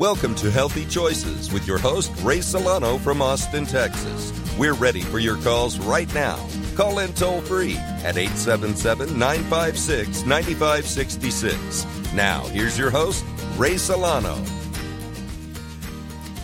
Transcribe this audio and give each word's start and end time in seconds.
Welcome 0.00 0.34
to 0.36 0.50
Healthy 0.50 0.86
Choices 0.86 1.52
with 1.52 1.68
your 1.68 1.78
host, 1.78 2.10
Ray 2.24 2.40
Solano 2.40 2.98
from 2.98 3.22
Austin, 3.22 3.64
Texas. 3.64 4.32
We're 4.58 4.74
ready 4.74 5.02
for 5.02 5.20
your 5.20 5.36
calls 5.36 5.78
right 5.78 6.12
now. 6.12 6.34
Call 6.74 6.98
in 6.98 7.12
toll 7.12 7.40
free 7.42 7.76
at 8.02 8.18
877 8.18 9.16
956 9.16 10.26
9566. 10.26 12.12
Now, 12.12 12.44
here's 12.46 12.76
your 12.76 12.90
host, 12.90 13.24
Ray 13.56 13.76
Solano. 13.76 14.34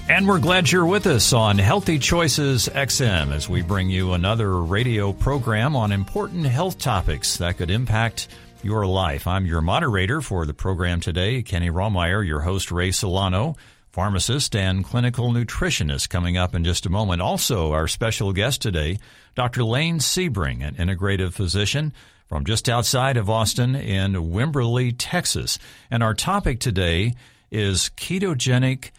And 0.09 0.29
we're 0.29 0.39
glad 0.39 0.71
you're 0.71 0.87
with 0.87 1.09
us 1.09 1.33
on 1.33 1.59
Healthy 1.59 1.99
Choices 1.99 2.69
XM 2.69 3.33
as 3.33 3.49
we 3.49 3.63
bring 3.63 3.91
you 3.91 4.13
another 4.13 4.59
radio 4.59 5.13
program 5.13 5.75
on 5.75 5.91
important 5.91 6.47
health 6.47 6.79
topics 6.79 7.39
that 7.39 7.57
could 7.57 7.73
impact 7.73 8.29
your 8.63 8.87
life. 8.87 9.27
I'm 9.27 9.47
your 9.47 9.61
moderator 9.61 10.21
for 10.21 10.45
the 10.47 10.55
program 10.55 11.01
today, 11.01 11.43
Kenny 11.43 11.71
Romeyer, 11.71 12.27
your 12.27 12.41
host, 12.41 12.71
Ray 12.71 12.91
Solano, 12.91 13.57
pharmacist 13.91 14.55
and 14.55 14.85
clinical 14.85 15.31
nutritionist, 15.33 16.11
coming 16.11 16.37
up 16.37 16.55
in 16.55 16.65
just 16.65 16.87
a 16.87 16.91
moment. 16.91 17.23
Also, 17.23 17.73
our 17.73 17.89
special 17.89 18.33
guest 18.33 18.61
today, 18.61 18.99
Dr. 19.35 19.65
Lane 19.65 19.99
Sebring, 19.99 20.67
an 20.67 20.75
integrative 20.75 21.33
physician 21.33 21.93
from 22.27 22.45
just 22.45 22.69
outside 22.69 23.17
of 23.17 23.31
Austin 23.31 23.75
in 23.75 24.13
Wimberley, 24.13 24.95
Texas. 24.97 25.59
And 25.91 26.03
our 26.03 26.15
topic 26.15 26.61
today 26.61 27.15
is 27.51 27.91
ketogenic 27.97 28.91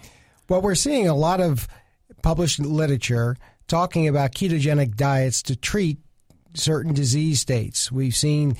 Well, 0.49 0.61
we're 0.61 0.75
seeing 0.75 1.07
a 1.07 1.15
lot 1.15 1.39
of 1.39 1.67
published 2.21 2.59
literature 2.59 3.37
talking 3.67 4.07
about 4.07 4.33
ketogenic 4.33 4.95
diets 4.95 5.41
to 5.43 5.55
treat 5.55 5.99
certain 6.53 6.93
disease 6.93 7.39
states. 7.39 7.91
We've 7.91 8.15
seen 8.15 8.57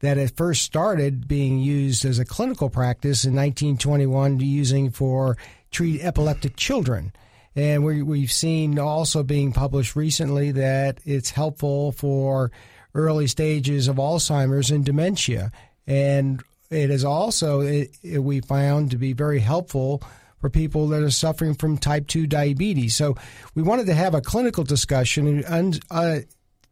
that 0.00 0.18
it 0.18 0.36
first 0.36 0.62
started 0.62 1.28
being 1.28 1.58
used 1.58 2.04
as 2.04 2.18
a 2.18 2.24
clinical 2.24 2.70
practice 2.70 3.24
in 3.24 3.34
1921 3.34 4.40
using 4.40 4.90
for 4.90 5.36
treat 5.70 6.02
epileptic 6.02 6.56
children. 6.56 7.12
And 7.54 7.84
we, 7.84 8.20
have 8.22 8.32
seen 8.32 8.78
also 8.78 9.22
being 9.22 9.52
published 9.52 9.96
recently 9.96 10.52
that 10.52 11.00
it's 11.04 11.30
helpful 11.30 11.92
for 11.92 12.50
early 12.94 13.26
stages 13.26 13.88
of 13.88 13.96
Alzheimer's 13.96 14.70
and 14.70 14.84
dementia 14.84 15.52
and 15.86 16.42
it 16.70 16.90
is 16.90 17.04
also 17.04 17.60
it, 17.60 17.90
it, 18.02 18.18
we 18.20 18.40
found 18.40 18.92
to 18.92 18.96
be 18.96 19.12
very 19.12 19.40
helpful 19.40 20.02
for 20.40 20.48
people 20.48 20.88
that 20.88 21.02
are 21.02 21.10
suffering 21.10 21.54
from 21.54 21.76
type 21.76 22.06
2 22.06 22.26
diabetes. 22.26 22.96
So 22.96 23.16
we 23.54 23.62
wanted 23.62 23.86
to 23.86 23.94
have 23.94 24.14
a 24.14 24.22
clinical 24.22 24.64
discussion 24.64 25.44
and 25.44 25.78
uh, 25.90 26.20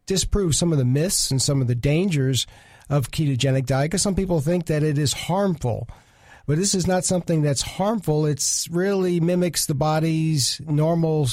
disprove 0.07 0.55
some 0.55 0.73
of 0.73 0.79
the 0.79 0.85
myths 0.85 1.31
and 1.31 1.41
some 1.41 1.61
of 1.61 1.69
the 1.69 1.75
dangers 1.75 2.47
of 2.89 3.11
ketogenic 3.11 3.67
diet 3.67 3.91
because 3.91 4.03
some 4.03 4.15
people 4.15 4.41
think 4.41 4.67
that 4.67 4.83
it 4.83 4.97
is 4.97 5.13
harmful. 5.13 5.89
But 6.47 6.57
this 6.57 6.75
is 6.75 6.87
not 6.87 7.05
something 7.05 7.43
that's 7.43 7.61
harmful. 7.61 8.25
It's 8.25 8.69
really 8.71 9.21
mimics 9.21 9.67
the 9.67 9.75
body's 9.75 10.63
normal 10.67 11.29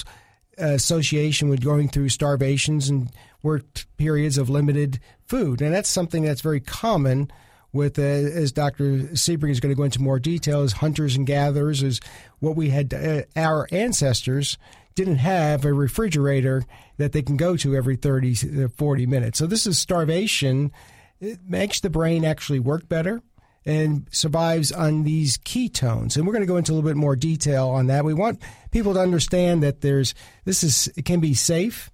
uh, 0.62 0.66
association 0.66 1.48
with 1.48 1.64
going 1.64 1.88
through 1.88 2.10
starvations 2.10 2.90
and 2.90 3.10
work 3.42 3.86
periods 3.96 4.38
of 4.38 4.50
limited 4.50 5.00
food. 5.26 5.62
And 5.62 5.74
that's 5.74 5.90
something 5.90 6.24
that's 6.24 6.42
very 6.42 6.60
common 6.60 7.32
with, 7.76 8.00
uh, 8.00 8.02
as 8.02 8.52
Dr. 8.54 9.02
Sebring 9.14 9.52
is 9.52 9.60
going 9.60 9.74
to 9.74 9.78
go 9.78 9.84
into 9.84 10.02
more 10.02 10.18
detail, 10.18 10.62
as 10.62 10.72
hunters 10.72 11.16
and 11.16 11.28
gatherers, 11.28 11.84
is 11.84 12.00
what 12.40 12.56
we 12.56 12.70
had, 12.70 12.94
uh, 12.94 13.24
our 13.36 13.68
ancestors 13.72 14.58
didn't 14.96 15.18
have 15.18 15.66
a 15.66 15.74
refrigerator 15.74 16.64
that 16.98 17.12
they 17.12 17.22
can 17.22 17.36
go 17.36 17.58
to 17.58 17.76
every 17.76 17.98
30, 17.98 18.64
uh, 18.64 18.68
40 18.70 19.06
minutes. 19.06 19.38
So 19.38 19.46
this 19.46 19.68
is 19.68 19.78
starvation. 19.78 20.72
It 21.20 21.40
makes 21.46 21.82
the 21.82 21.90
brain 21.90 22.24
actually 22.24 22.60
work 22.60 22.88
better 22.88 23.22
and 23.66 24.08
survives 24.10 24.72
on 24.72 25.04
these 25.04 25.38
ketones. 25.38 26.16
And 26.16 26.26
we're 26.26 26.34
going 26.34 26.44
to 26.44 26.48
go 26.48 26.58
into 26.58 26.72
a 26.72 26.76
little 26.76 26.90
bit 26.90 26.96
more 26.96 27.18
detail 27.18 27.70
on 27.70 27.88
that. 27.88 28.06
We 28.06 28.14
want 28.14 28.42
people 28.72 28.94
to 28.94 29.02
understand 29.02 29.64
that 29.64 29.82
there's, 29.82 30.16
this 30.46 30.64
is, 30.64 30.90
it 30.96 31.04
can 31.04 31.20
be 31.20 31.34
safe 31.34 31.92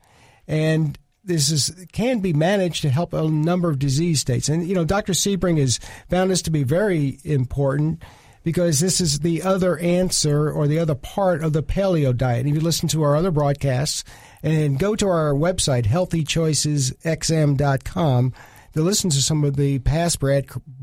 and 0.48 0.98
this 1.24 1.52
is 1.52 1.86
can 1.92 2.20
be 2.20 2.34
managed 2.34 2.82
to 2.82 2.90
help 2.90 3.14
a 3.14 3.28
number 3.28 3.70
of 3.70 3.78
disease 3.80 4.20
states. 4.20 4.50
And 4.50 4.68
you 4.68 4.76
know, 4.76 4.86
Dr. 4.86 5.14
Sebring 5.14 5.60
has 5.60 5.80
found 6.10 6.32
this 6.32 6.42
to 6.44 6.52
be 6.52 6.64
very 6.64 7.20
important 7.24 8.04
because 8.44 8.80
this 8.80 9.00
is 9.00 9.20
the 9.20 9.44
other 9.44 9.78
answer 9.78 10.52
or 10.52 10.68
the 10.68 10.80
other 10.80 10.96
part 10.96 11.44
of 11.44 11.54
the 11.54 11.62
paleo 11.62 12.12
diet. 12.16 12.48
If 12.48 12.56
you 12.56 12.62
listen 12.62 12.90
to 12.90 13.04
our 13.04 13.16
other 13.16 13.30
broadcasts 13.32 14.04
and 14.42 14.80
go 14.80 14.96
to 14.96 15.08
our 15.08 15.34
website 15.34 15.86
healthychoicesxm.com 15.86 18.34
to 18.74 18.82
listen 18.82 19.12
to 19.12 19.22
some 19.22 19.44
of 19.44 19.58
the 19.58 19.78
past 19.80 20.20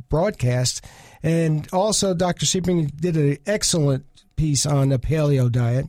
broadcasts. 0.08 0.80
And 1.22 1.68
also, 1.72 2.12
Dr. 2.14 2.46
Sebring 2.46 2.96
did 2.96 3.16
an 3.16 3.38
excellent 3.46 4.04
piece 4.36 4.66
on 4.66 4.90
the 4.90 4.98
paleo 4.98 5.50
diet. 5.50 5.86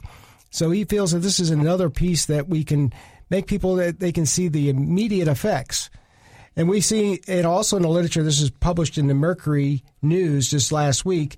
So 0.49 0.71
he 0.71 0.85
feels 0.85 1.11
that 1.11 1.19
this 1.19 1.39
is 1.39 1.51
another 1.51 1.91
piece 1.91 2.25
that 2.25 2.47
we 2.47 2.63
can 2.63 2.91
make 3.29 3.47
people 3.47 3.75
that 3.75 3.99
they 3.99 4.11
can 4.11 4.25
see 4.25 4.47
the 4.47 4.69
immediate 4.69 5.27
effects. 5.27 5.89
And 6.55 6.67
we 6.67 6.81
see 6.81 7.21
it 7.27 7.45
also 7.45 7.77
in 7.77 7.83
the 7.83 7.89
literature, 7.89 8.23
this 8.23 8.41
is 8.41 8.49
published 8.49 8.97
in 8.97 9.07
the 9.07 9.13
Mercury 9.13 9.83
News 10.01 10.49
just 10.49 10.71
last 10.71 11.05
week, 11.05 11.37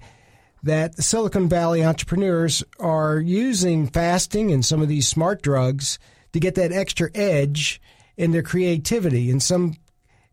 that 0.64 0.96
Silicon 0.96 1.50
Valley 1.50 1.84
entrepreneurs 1.84 2.64
are 2.80 3.20
using 3.20 3.88
fasting 3.88 4.52
and 4.52 4.66
some 4.66 4.82
of 4.82 4.88
these 4.88 5.08
smart 5.08 5.42
drugs 5.42 6.00
to 6.34 6.40
get 6.40 6.56
that 6.56 6.72
extra 6.72 7.10
edge 7.14 7.82
in 8.18 8.32
their 8.32 8.44
creativity. 8.44 9.30
And 9.30 9.42
some, 9.42 9.76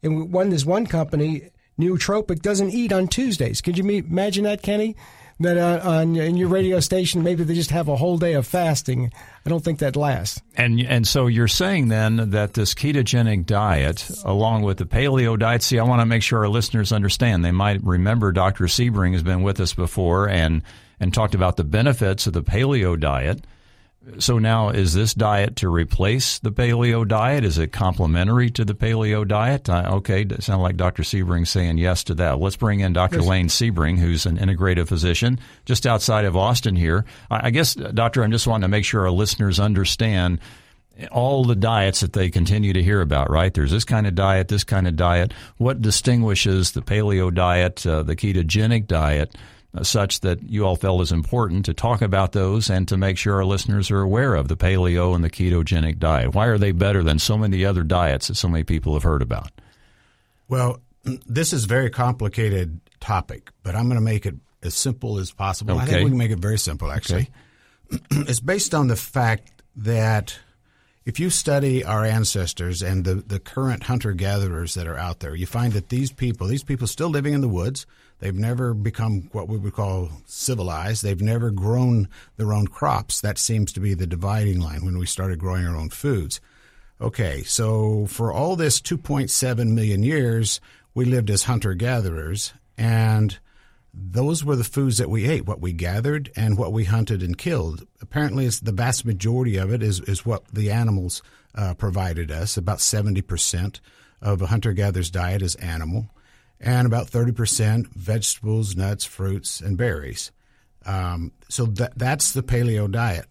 and 0.02 0.32
one, 0.32 0.50
there's 0.50 0.66
one 0.66 0.86
company, 0.86 1.50
Nootropic, 1.78 2.40
doesn't 2.40 2.70
eat 2.70 2.92
on 2.92 3.08
Tuesdays. 3.08 3.60
Could 3.60 3.78
you 3.78 3.88
imagine 3.88 4.44
that, 4.44 4.62
Kenny? 4.62 4.96
That 5.40 5.56
uh, 5.56 5.88
on 5.88 6.16
in 6.16 6.36
your 6.36 6.48
radio 6.48 6.80
station 6.80 7.22
maybe 7.22 7.44
they 7.44 7.54
just 7.54 7.70
have 7.70 7.88
a 7.88 7.96
whole 7.96 8.18
day 8.18 8.34
of 8.34 8.46
fasting. 8.46 9.12
I 9.46 9.48
don't 9.48 9.64
think 9.64 9.78
that 9.78 9.96
lasts. 9.96 10.40
And 10.56 10.80
and 10.80 11.06
so 11.06 11.26
you're 11.26 11.48
saying 11.48 11.88
then 11.88 12.30
that 12.30 12.54
this 12.54 12.74
ketogenic 12.74 13.46
diet, 13.46 14.10
along 14.24 14.62
with 14.62 14.78
the 14.78 14.86
paleo 14.86 15.38
diet, 15.38 15.62
see, 15.62 15.78
I 15.78 15.84
want 15.84 16.00
to 16.00 16.06
make 16.06 16.22
sure 16.22 16.40
our 16.40 16.48
listeners 16.48 16.92
understand. 16.92 17.44
They 17.44 17.52
might 17.52 17.82
remember 17.82 18.32
Dr. 18.32 18.64
Sebring 18.64 19.12
has 19.12 19.22
been 19.22 19.42
with 19.42 19.60
us 19.60 19.74
before 19.74 20.28
and 20.28 20.62
and 21.00 21.14
talked 21.14 21.34
about 21.34 21.56
the 21.56 21.64
benefits 21.64 22.26
of 22.26 22.32
the 22.32 22.42
paleo 22.42 22.98
diet. 22.98 23.44
So 24.18 24.38
now, 24.38 24.70
is 24.70 24.94
this 24.94 25.12
diet 25.14 25.56
to 25.56 25.68
replace 25.68 26.38
the 26.38 26.50
paleo 26.50 27.06
diet? 27.06 27.44
Is 27.44 27.58
it 27.58 27.72
complementary 27.72 28.50
to 28.50 28.64
the 28.64 28.74
paleo 28.74 29.26
diet? 29.26 29.68
Uh, 29.68 29.90
okay, 29.96 30.22
it 30.22 30.42
sounds 30.42 30.62
like 30.62 30.76
Dr. 30.76 31.02
Sebring 31.02 31.46
saying 31.46 31.78
yes 31.78 32.04
to 32.04 32.14
that. 32.14 32.38
Let's 32.38 32.56
bring 32.56 32.80
in 32.80 32.92
Dr. 32.92 33.18
Yes. 33.18 33.26
Lane 33.26 33.48
Sebring, 33.48 33.98
who's 33.98 34.24
an 34.24 34.38
integrative 34.38 34.88
physician 34.88 35.38
just 35.66 35.86
outside 35.86 36.24
of 36.24 36.36
Austin 36.36 36.74
here. 36.74 37.04
I, 37.30 37.48
I 37.48 37.50
guess, 37.50 37.74
Doctor, 37.74 38.22
I'm 38.22 38.32
just 38.32 38.46
wanting 38.46 38.62
to 38.62 38.68
make 38.68 38.84
sure 38.84 39.02
our 39.02 39.10
listeners 39.10 39.60
understand 39.60 40.40
all 41.12 41.44
the 41.44 41.54
diets 41.54 42.00
that 42.00 42.12
they 42.12 42.30
continue 42.30 42.72
to 42.72 42.82
hear 42.82 43.00
about, 43.00 43.30
right? 43.30 43.52
There's 43.52 43.70
this 43.70 43.84
kind 43.84 44.06
of 44.06 44.14
diet, 44.14 44.48
this 44.48 44.64
kind 44.64 44.88
of 44.88 44.96
diet. 44.96 45.32
What 45.58 45.80
distinguishes 45.80 46.72
the 46.72 46.82
paleo 46.82 47.32
diet, 47.32 47.86
uh, 47.86 48.02
the 48.02 48.16
ketogenic 48.16 48.86
diet? 48.86 49.36
Uh, 49.74 49.82
such 49.82 50.20
that 50.20 50.42
you 50.42 50.64
all 50.64 50.76
felt 50.76 51.02
is 51.02 51.12
important 51.12 51.66
to 51.66 51.74
talk 51.74 52.00
about 52.00 52.32
those 52.32 52.70
and 52.70 52.88
to 52.88 52.96
make 52.96 53.18
sure 53.18 53.34
our 53.34 53.44
listeners 53.44 53.90
are 53.90 54.00
aware 54.00 54.34
of 54.34 54.48
the 54.48 54.56
paleo 54.56 55.14
and 55.14 55.22
the 55.22 55.28
ketogenic 55.28 55.98
diet. 55.98 56.34
Why 56.34 56.46
are 56.46 56.56
they 56.56 56.72
better 56.72 57.02
than 57.02 57.18
so 57.18 57.36
many 57.36 57.66
other 57.66 57.82
diets 57.82 58.28
that 58.28 58.36
so 58.36 58.48
many 58.48 58.64
people 58.64 58.94
have 58.94 59.02
heard 59.02 59.20
about? 59.20 59.50
Well, 60.48 60.80
this 61.26 61.52
is 61.52 61.64
a 61.64 61.68
very 61.68 61.90
complicated 61.90 62.80
topic, 62.98 63.50
but 63.62 63.74
I'm 63.74 63.84
going 63.84 64.00
to 64.00 64.04
make 64.04 64.24
it 64.24 64.36
as 64.62 64.74
simple 64.74 65.18
as 65.18 65.32
possible. 65.32 65.74
Okay. 65.74 65.82
I 65.82 65.86
think 65.86 66.04
we 66.04 66.10
can 66.12 66.18
make 66.18 66.30
it 66.30 66.38
very 66.38 66.58
simple, 66.58 66.90
actually. 66.90 67.30
Okay. 67.92 68.02
it's 68.10 68.40
based 68.40 68.74
on 68.74 68.88
the 68.88 68.96
fact 68.96 69.62
that 69.76 70.38
if 71.04 71.20
you 71.20 71.30
study 71.30 71.84
our 71.84 72.04
ancestors 72.04 72.82
and 72.82 73.04
the, 73.04 73.14
the 73.14 73.38
current 73.38 73.84
hunter 73.84 74.12
gatherers 74.12 74.74
that 74.74 74.86
are 74.86 74.98
out 74.98 75.20
there, 75.20 75.34
you 75.34 75.46
find 75.46 75.72
that 75.74 75.88
these 75.88 76.12
people, 76.12 76.46
these 76.46 76.64
people 76.64 76.86
still 76.86 77.08
living 77.08 77.34
in 77.34 77.40
the 77.40 77.48
woods, 77.48 77.86
They've 78.20 78.34
never 78.34 78.74
become 78.74 79.28
what 79.32 79.48
we 79.48 79.56
would 79.56 79.74
call 79.74 80.10
civilized. 80.26 81.02
They've 81.02 81.20
never 81.20 81.50
grown 81.50 82.08
their 82.36 82.52
own 82.52 82.66
crops. 82.66 83.20
That 83.20 83.38
seems 83.38 83.72
to 83.72 83.80
be 83.80 83.94
the 83.94 84.06
dividing 84.06 84.60
line 84.60 84.84
when 84.84 84.98
we 84.98 85.06
started 85.06 85.38
growing 85.38 85.66
our 85.66 85.76
own 85.76 85.90
foods. 85.90 86.40
Okay, 87.00 87.44
so 87.44 88.06
for 88.06 88.32
all 88.32 88.56
this 88.56 88.80
2.7 88.80 89.72
million 89.72 90.02
years, 90.02 90.60
we 90.94 91.04
lived 91.04 91.30
as 91.30 91.44
hunter 91.44 91.74
gatherers, 91.74 92.52
and 92.76 93.38
those 93.94 94.44
were 94.44 94.56
the 94.56 94.64
foods 94.64 94.98
that 94.98 95.08
we 95.08 95.26
ate, 95.26 95.46
what 95.46 95.60
we 95.60 95.72
gathered 95.72 96.32
and 96.34 96.58
what 96.58 96.72
we 96.72 96.84
hunted 96.84 97.22
and 97.22 97.38
killed. 97.38 97.86
Apparently, 98.00 98.46
it's 98.46 98.60
the 98.60 98.72
vast 98.72 99.04
majority 99.04 99.56
of 99.56 99.72
it 99.72 99.82
is, 99.82 100.00
is 100.00 100.26
what 100.26 100.46
the 100.48 100.72
animals 100.72 101.22
uh, 101.54 101.74
provided 101.74 102.32
us. 102.32 102.56
About 102.56 102.78
70% 102.78 103.78
of 104.20 104.42
a 104.42 104.46
hunter 104.46 104.72
gatherer's 104.72 105.10
diet 105.10 105.42
is 105.42 105.54
animal, 105.56 106.10
and 106.60 106.86
about 106.86 107.08
30% 107.08 107.86
vegetables, 107.94 108.76
nuts, 108.76 109.04
fruits, 109.04 109.60
and 109.60 109.76
berries. 109.76 110.32
Um, 110.84 111.32
so 111.48 111.66
that, 111.66 111.96
that's 111.96 112.32
the 112.32 112.42
paleo 112.42 112.90
diet. 112.90 113.26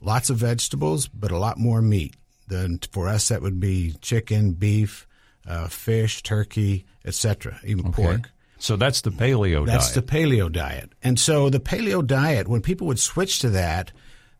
Lots 0.00 0.30
of 0.30 0.36
vegetables, 0.36 1.08
but 1.08 1.30
a 1.30 1.38
lot 1.38 1.58
more 1.58 1.80
meat. 1.80 2.14
Then 2.46 2.78
for 2.92 3.08
us, 3.08 3.28
that 3.28 3.42
would 3.42 3.58
be 3.58 3.94
chicken, 4.02 4.52
beef, 4.52 5.06
uh, 5.46 5.68
fish, 5.68 6.22
turkey, 6.22 6.84
etc., 7.04 7.58
even 7.64 7.86
okay. 7.86 8.02
pork. 8.02 8.30
So 8.58 8.76
that's 8.76 9.00
the 9.00 9.10
paleo 9.10 9.66
that's 9.66 9.92
diet. 9.92 9.94
That's 9.94 9.94
the 9.94 10.02
paleo 10.02 10.52
diet. 10.52 10.92
And 11.02 11.18
so 11.18 11.50
the 11.50 11.60
paleo 11.60 12.06
diet, 12.06 12.48
when 12.48 12.62
people 12.62 12.86
would 12.86 12.98
switch 12.98 13.40
to 13.40 13.50
that, 13.50 13.92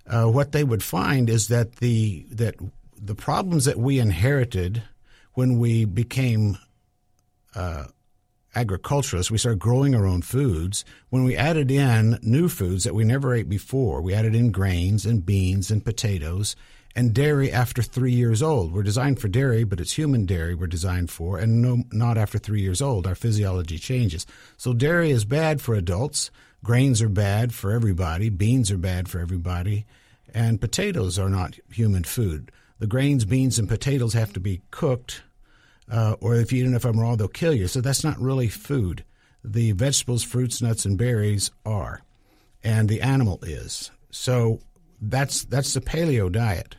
uh, 0.06 0.26
what 0.26 0.52
they 0.52 0.64
would 0.64 0.82
find 0.82 1.30
is 1.30 1.48
that 1.48 1.76
the 1.76 2.26
that 2.30 2.56
the 3.00 3.14
problems 3.14 3.64
that 3.64 3.78
we 3.78 3.98
inherited 3.98 4.82
when 5.32 5.58
we 5.58 5.84
became 5.84 6.58
uh, 7.54 7.84
agriculturalists, 8.54 9.30
we 9.30 9.38
started 9.38 9.58
growing 9.58 9.94
our 9.94 10.06
own 10.06 10.22
foods. 10.22 10.84
When 11.10 11.24
we 11.24 11.36
added 11.36 11.70
in 11.70 12.18
new 12.22 12.48
foods 12.48 12.84
that 12.84 12.94
we 12.94 13.04
never 13.04 13.34
ate 13.34 13.48
before, 13.48 14.00
we 14.00 14.14
added 14.14 14.34
in 14.34 14.50
grains 14.50 15.06
and 15.06 15.24
beans 15.24 15.70
and 15.70 15.84
potatoes 15.84 16.56
and 16.96 17.12
dairy 17.12 17.50
after 17.50 17.82
three 17.82 18.12
years 18.12 18.42
old. 18.42 18.72
We're 18.72 18.82
designed 18.82 19.20
for 19.20 19.28
dairy, 19.28 19.64
but 19.64 19.80
it's 19.80 19.92
human 19.92 20.26
dairy 20.26 20.54
we're 20.54 20.66
designed 20.66 21.10
for, 21.10 21.38
and 21.38 21.60
no, 21.60 21.82
not 21.92 22.16
after 22.16 22.38
three 22.38 22.60
years 22.60 22.80
old. 22.80 23.06
Our 23.06 23.14
physiology 23.14 23.78
changes. 23.78 24.26
So 24.56 24.72
dairy 24.72 25.10
is 25.10 25.24
bad 25.24 25.60
for 25.60 25.74
adults. 25.74 26.30
Grains 26.62 27.02
are 27.02 27.08
bad 27.08 27.52
for 27.52 27.72
everybody. 27.72 28.30
Beans 28.30 28.70
are 28.70 28.78
bad 28.78 29.08
for 29.08 29.18
everybody. 29.18 29.86
And 30.32 30.60
potatoes 30.60 31.18
are 31.18 31.28
not 31.28 31.58
human 31.70 32.04
food. 32.04 32.50
The 32.78 32.86
grains, 32.86 33.24
beans, 33.24 33.58
and 33.58 33.68
potatoes 33.68 34.14
have 34.14 34.32
to 34.32 34.40
be 34.40 34.62
cooked, 34.70 35.22
uh, 35.90 36.16
or 36.20 36.36
if 36.36 36.52
you 36.52 36.62
eat 36.62 36.66
enough 36.66 36.84
of 36.84 36.92
them 36.92 37.00
raw, 37.00 37.16
they'll 37.16 37.28
kill 37.28 37.54
you. 37.54 37.66
So 37.66 37.80
that's 37.80 38.04
not 38.04 38.20
really 38.20 38.48
food. 38.48 39.04
The 39.42 39.72
vegetables, 39.72 40.24
fruits, 40.24 40.62
nuts, 40.62 40.84
and 40.84 40.96
berries 40.96 41.50
are, 41.66 42.02
and 42.62 42.88
the 42.88 43.02
animal 43.02 43.38
is. 43.42 43.90
So 44.10 44.60
that's 45.00 45.44
that's 45.44 45.74
the 45.74 45.80
paleo 45.80 46.32
diet. 46.32 46.76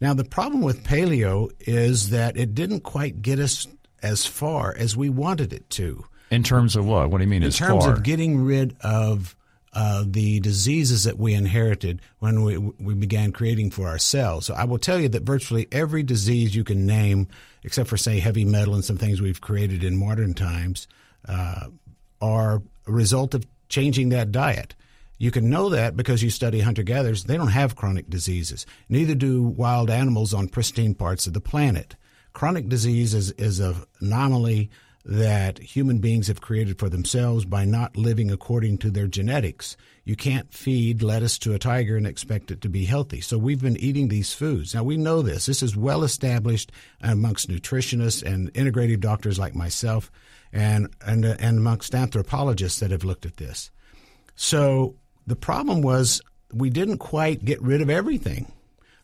Now, 0.00 0.14
the 0.14 0.24
problem 0.24 0.62
with 0.62 0.82
paleo 0.82 1.50
is 1.60 2.10
that 2.10 2.36
it 2.36 2.54
didn't 2.54 2.80
quite 2.80 3.22
get 3.22 3.38
us 3.38 3.68
as 4.02 4.26
far 4.26 4.74
as 4.76 4.96
we 4.96 5.08
wanted 5.08 5.52
it 5.52 5.70
to. 5.70 6.04
In 6.30 6.42
terms 6.42 6.74
of 6.74 6.86
what? 6.86 7.10
What 7.10 7.18
do 7.18 7.24
you 7.24 7.30
mean? 7.30 7.44
In 7.44 7.52
terms 7.52 7.84
far? 7.84 7.92
of 7.92 8.02
getting 8.02 8.42
rid 8.42 8.74
of 8.80 9.36
uh, 9.72 10.04
the 10.06 10.40
diseases 10.40 11.04
that 11.04 11.18
we 11.18 11.32
inherited 11.32 12.00
when 12.18 12.42
we, 12.42 12.58
we 12.58 12.94
began 12.94 13.32
creating 13.32 13.70
for 13.70 13.88
ourselves. 13.88 14.46
So 14.46 14.54
I 14.54 14.64
will 14.64 14.78
tell 14.78 15.00
you 15.00 15.08
that 15.10 15.22
virtually 15.22 15.66
every 15.72 16.02
disease 16.02 16.54
you 16.54 16.64
can 16.64 16.86
name, 16.86 17.28
except 17.62 17.88
for 17.88 17.96
say 17.96 18.20
heavy 18.20 18.44
metal 18.44 18.74
and 18.74 18.84
some 18.84 18.98
things 18.98 19.20
we've 19.20 19.40
created 19.40 19.82
in 19.82 19.96
modern 19.96 20.34
times, 20.34 20.86
uh, 21.26 21.68
are 22.20 22.62
a 22.86 22.92
result 22.92 23.34
of 23.34 23.46
changing 23.68 24.10
that 24.10 24.30
diet. 24.30 24.74
You 25.16 25.30
can 25.30 25.48
know 25.48 25.68
that 25.70 25.96
because 25.96 26.22
you 26.22 26.30
study 26.30 26.60
hunter 26.60 26.82
gatherers. 26.82 27.24
They 27.24 27.36
don't 27.36 27.48
have 27.48 27.76
chronic 27.76 28.10
diseases. 28.10 28.66
Neither 28.88 29.14
do 29.14 29.42
wild 29.42 29.88
animals 29.88 30.34
on 30.34 30.48
pristine 30.48 30.94
parts 30.94 31.26
of 31.26 31.32
the 31.32 31.40
planet. 31.40 31.96
Chronic 32.32 32.68
disease 32.68 33.14
is, 33.14 33.30
is 33.32 33.60
an 33.60 33.76
anomaly 34.00 34.70
that 35.04 35.58
human 35.58 35.98
beings 35.98 36.28
have 36.28 36.40
created 36.40 36.78
for 36.78 36.88
themselves 36.88 37.44
by 37.44 37.64
not 37.64 37.96
living 37.96 38.30
according 38.30 38.78
to 38.78 38.90
their 38.90 39.08
genetics. 39.08 39.76
You 40.04 40.14
can't 40.14 40.52
feed 40.52 41.02
lettuce 41.02 41.38
to 41.40 41.54
a 41.54 41.58
tiger 41.58 41.96
and 41.96 42.06
expect 42.06 42.50
it 42.50 42.60
to 42.60 42.68
be 42.68 42.84
healthy. 42.84 43.20
So 43.20 43.36
we've 43.36 43.62
been 43.62 43.76
eating 43.76 44.08
these 44.08 44.32
foods. 44.32 44.74
Now 44.74 44.84
we 44.84 44.96
know 44.96 45.22
this. 45.22 45.46
This 45.46 45.62
is 45.62 45.76
well 45.76 46.04
established 46.04 46.70
amongst 47.00 47.50
nutritionists 47.50 48.22
and 48.22 48.52
integrative 48.54 49.00
doctors 49.00 49.38
like 49.38 49.54
myself 49.54 50.10
and, 50.52 50.88
and, 51.04 51.24
and 51.24 51.58
amongst 51.58 51.94
anthropologists 51.94 52.78
that 52.80 52.92
have 52.92 53.04
looked 53.04 53.26
at 53.26 53.38
this. 53.38 53.70
So 54.36 54.96
the 55.26 55.36
problem 55.36 55.82
was 55.82 56.20
we 56.52 56.70
didn't 56.70 56.98
quite 56.98 57.44
get 57.44 57.60
rid 57.60 57.80
of 57.80 57.90
everything 57.90 58.52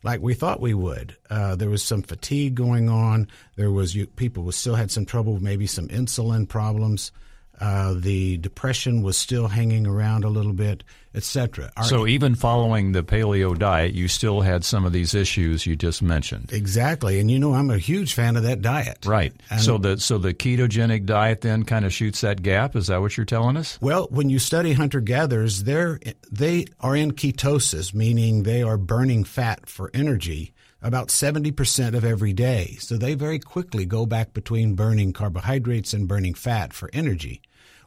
like 0.02 0.20
we 0.20 0.34
thought 0.34 0.60
we 0.60 0.74
would. 0.74 1.16
Uh, 1.28 1.56
there 1.56 1.70
was 1.70 1.82
some 1.82 2.02
fatigue 2.02 2.54
going 2.54 2.88
on. 2.88 3.28
There 3.56 3.70
was 3.70 3.94
you, 3.94 4.06
people 4.06 4.50
still 4.52 4.74
had 4.74 4.90
some 4.90 5.06
trouble, 5.06 5.40
maybe 5.40 5.66
some 5.66 5.88
insulin 5.88 6.48
problems. 6.48 7.12
Uh, 7.60 7.94
the 7.96 8.36
depression 8.38 9.02
was 9.02 9.16
still 9.16 9.48
hanging 9.48 9.86
around 9.86 10.24
a 10.24 10.28
little 10.28 10.52
bit, 10.52 10.84
etc. 11.14 11.72
So 11.84 12.06
even 12.06 12.34
following 12.34 12.92
the 12.92 13.02
paleo 13.02 13.58
diet, 13.58 13.94
you 13.94 14.06
still 14.06 14.40
had 14.42 14.64
some 14.64 14.84
of 14.84 14.92
these 14.92 15.14
issues 15.14 15.66
you 15.66 15.74
just 15.74 16.00
mentioned. 16.00 16.52
Exactly, 16.52 17.18
and 17.18 17.30
you 17.30 17.38
know 17.38 17.54
I'm 17.54 17.70
a 17.70 17.78
huge 17.78 18.14
fan 18.14 18.36
of 18.36 18.44
that 18.44 18.62
diet. 18.62 19.04
Right. 19.06 19.32
And 19.50 19.60
so 19.60 19.78
the 19.78 19.98
so 19.98 20.18
the 20.18 20.32
ketogenic 20.32 21.04
diet 21.04 21.40
then 21.40 21.64
kind 21.64 21.84
of 21.84 21.92
shoots 21.92 22.20
that 22.20 22.42
gap. 22.42 22.76
Is 22.76 22.86
that 22.86 23.00
what 23.00 23.16
you're 23.16 23.26
telling 23.26 23.56
us? 23.56 23.78
Well, 23.80 24.06
when 24.10 24.28
you 24.28 24.38
study 24.38 24.72
hunter 24.72 25.00
gatherers, 25.00 25.64
they're 25.64 25.98
they 26.30 26.66
are 26.80 26.94
in 26.94 27.12
ketosis, 27.12 27.92
meaning 27.92 28.44
they 28.44 28.62
are 28.62 28.78
burning 28.78 29.24
fat 29.24 29.68
for 29.68 29.90
energy 29.92 30.54
about 30.80 31.08
70% 31.08 31.94
of 31.94 32.04
every 32.04 32.32
day. 32.32 32.76
So 32.80 32.96
they 32.96 33.14
very 33.14 33.38
quickly 33.38 33.84
go 33.84 34.06
back 34.06 34.32
between 34.32 34.74
burning 34.74 35.12
carbohydrates 35.12 35.92
and 35.92 36.08
burning 36.08 36.34
fat 36.34 36.72
for 36.72 36.90
energy. 36.92 37.42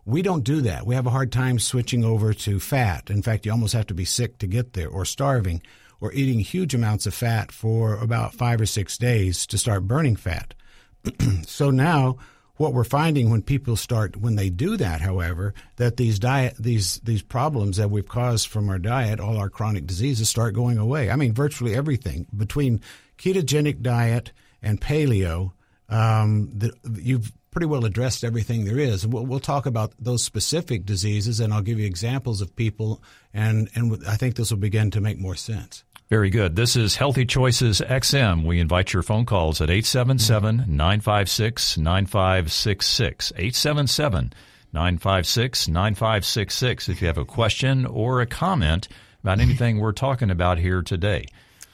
We 0.05 0.21
don't 0.21 0.43
do 0.43 0.61
that. 0.61 0.85
We 0.85 0.95
have 0.95 1.05
a 1.05 1.11
hard 1.11 1.31
time 1.31 1.59
switching 1.59 2.03
over 2.03 2.33
to 2.33 2.59
fat. 2.59 3.09
In 3.09 3.21
fact, 3.21 3.45
you 3.45 3.51
almost 3.51 3.73
have 3.73 3.87
to 3.87 3.93
be 3.93 4.05
sick 4.05 4.39
to 4.39 4.47
get 4.47 4.73
there 4.73 4.89
or 4.89 5.05
starving 5.05 5.61
or 5.99 6.11
eating 6.11 6.39
huge 6.39 6.73
amounts 6.73 7.05
of 7.05 7.13
fat 7.13 7.51
for 7.51 7.95
about 7.95 8.33
five 8.33 8.59
or 8.59 8.65
six 8.65 8.97
days 8.97 9.45
to 9.47 9.57
start 9.57 9.87
burning 9.87 10.15
fat. 10.15 10.55
so 11.45 11.69
now 11.69 12.17
what 12.57 12.73
we're 12.73 12.83
finding 12.83 13.29
when 13.29 13.41
people 13.41 13.75
start 13.75 14.15
when 14.17 14.35
they 14.35 14.49
do 14.49 14.77
that 14.77 15.01
however 15.01 15.53
that 15.77 15.97
these 15.97 16.19
diet 16.19 16.55
these 16.59 16.95
these 16.99 17.21
problems 17.21 17.77
that 17.77 17.89
we've 17.89 18.07
caused 18.07 18.47
from 18.47 18.69
our 18.69 18.79
diet 18.79 19.19
all 19.19 19.37
our 19.37 19.49
chronic 19.49 19.85
diseases 19.85 20.29
start 20.29 20.53
going 20.53 20.77
away 20.77 21.09
i 21.09 21.15
mean 21.15 21.33
virtually 21.33 21.75
everything 21.75 22.27
between 22.35 22.81
ketogenic 23.17 23.81
diet 23.81 24.31
and 24.61 24.79
paleo 24.81 25.51
um, 25.89 26.49
the, 26.57 26.73
you've 27.01 27.31
pretty 27.51 27.67
well 27.67 27.85
addressed 27.85 28.23
everything 28.23 28.65
there 28.65 28.79
is. 28.79 29.05
We'll, 29.05 29.25
we'll 29.25 29.39
talk 29.39 29.65
about 29.65 29.93
those 29.99 30.23
specific 30.23 30.85
diseases, 30.85 31.39
and 31.39 31.53
I'll 31.53 31.61
give 31.61 31.79
you 31.79 31.85
examples 31.85 32.41
of 32.41 32.55
people, 32.55 33.03
and, 33.33 33.69
and 33.75 34.01
I 34.07 34.15
think 34.15 34.35
this 34.35 34.49
will 34.49 34.57
begin 34.57 34.89
to 34.91 35.01
make 35.01 35.19
more 35.19 35.35
sense. 35.35 35.83
Very 36.11 36.29
good. 36.29 36.57
This 36.57 36.75
is 36.75 36.97
Healthy 36.97 37.25
Choices 37.25 37.79
XM. 37.79 38.45
We 38.45 38.59
invite 38.59 38.91
your 38.91 39.01
phone 39.01 39.25
calls 39.25 39.61
at 39.61 39.69
877 39.69 40.65
956 40.67 41.77
9566. 41.77 43.31
877 43.37 44.33
956 44.73 45.67
9566 45.69 46.89
if 46.89 47.01
you 47.01 47.07
have 47.07 47.17
a 47.17 47.23
question 47.23 47.85
or 47.85 48.19
a 48.19 48.25
comment 48.25 48.89
about 49.23 49.39
anything 49.39 49.79
we're 49.79 49.93
talking 49.93 50.29
about 50.29 50.57
here 50.57 50.81
today. 50.81 51.27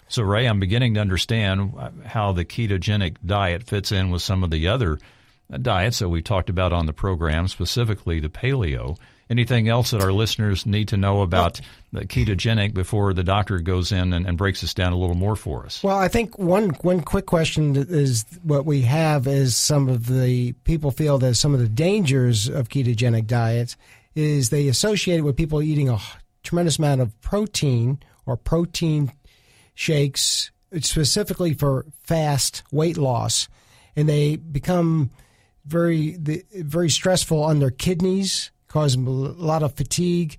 So, 0.08 0.22
Ray, 0.22 0.46
I'm 0.46 0.60
beginning 0.60 0.94
to 0.94 1.00
understand 1.00 1.74
how 2.06 2.32
the 2.32 2.46
ketogenic 2.46 3.16
diet 3.26 3.64
fits 3.64 3.92
in 3.92 4.12
with 4.12 4.22
some 4.22 4.44
of 4.44 4.52
the 4.52 4.68
other 4.68 5.00
diets 5.64 5.98
that 5.98 6.10
we 6.10 6.22
talked 6.22 6.52
about 6.52 6.74
on 6.74 6.86
the 6.86 6.94
program, 6.94 7.48
specifically 7.48 8.20
the 8.20 8.30
paleo. 8.30 9.00
Anything 9.30 9.68
else 9.68 9.92
that 9.92 10.02
our 10.02 10.14
listeners 10.14 10.66
need 10.66 10.88
to 10.90 10.98
know 10.98 11.22
about 11.22 11.60
the 11.92 12.06
ketogenic 12.06 12.74
before 12.74 13.14
the 13.14 13.24
doctor 13.24 13.60
goes 13.60 13.92
in 13.92 14.14
and, 14.14 14.26
and, 14.26 14.38
breaks 14.38 14.62
this 14.62 14.74
down 14.74 14.94
a 14.94 14.98
little 14.98 15.16
more 15.16 15.36
for 15.36 15.66
us? 15.66 15.84
Well, 15.84 15.98
I 15.98 16.08
think 16.08 16.38
one 16.40 16.70
one 16.82 17.02
quick 17.02 17.26
question 17.26 17.76
is 17.76 18.26
what 18.44 18.66
we 18.66 18.84
have 18.84 19.28
is 19.28 19.56
some 19.56 19.90
of 19.90 20.08
the 20.08 20.54
people 20.64 20.92
feel 20.92 21.18
that 21.20 21.36
some 21.36 21.54
of 21.54 21.60
the 21.60 21.68
dangers 21.68 22.48
of 22.48 22.70
ketogenic 22.70 23.28
diets 23.28 23.76
is 24.16 24.50
they 24.50 24.68
associate 24.68 25.18
it 25.18 25.22
with 25.22 25.36
people 25.36 25.62
eating 25.62 25.90
a 25.90 26.00
tremendous 26.44 26.80
amount 26.80 27.02
of 27.02 27.20
protein 27.22 28.00
or 28.26 28.38
protein 28.38 29.12
shakes 29.76 30.52
specifically 30.82 31.54
for 31.54 31.86
fast 32.04 32.64
weight 32.72 32.98
loss, 32.98 33.48
and 33.96 34.08
they 34.08 34.38
become 34.38 35.10
very 35.66 36.18
very 36.18 36.90
stressful 36.90 37.44
on 37.44 37.60
their 37.60 37.72
kidneys, 37.72 38.52
them 38.74 39.08
a 39.08 39.12
lot 39.12 39.64
of 39.64 39.74
fatigue. 39.76 40.38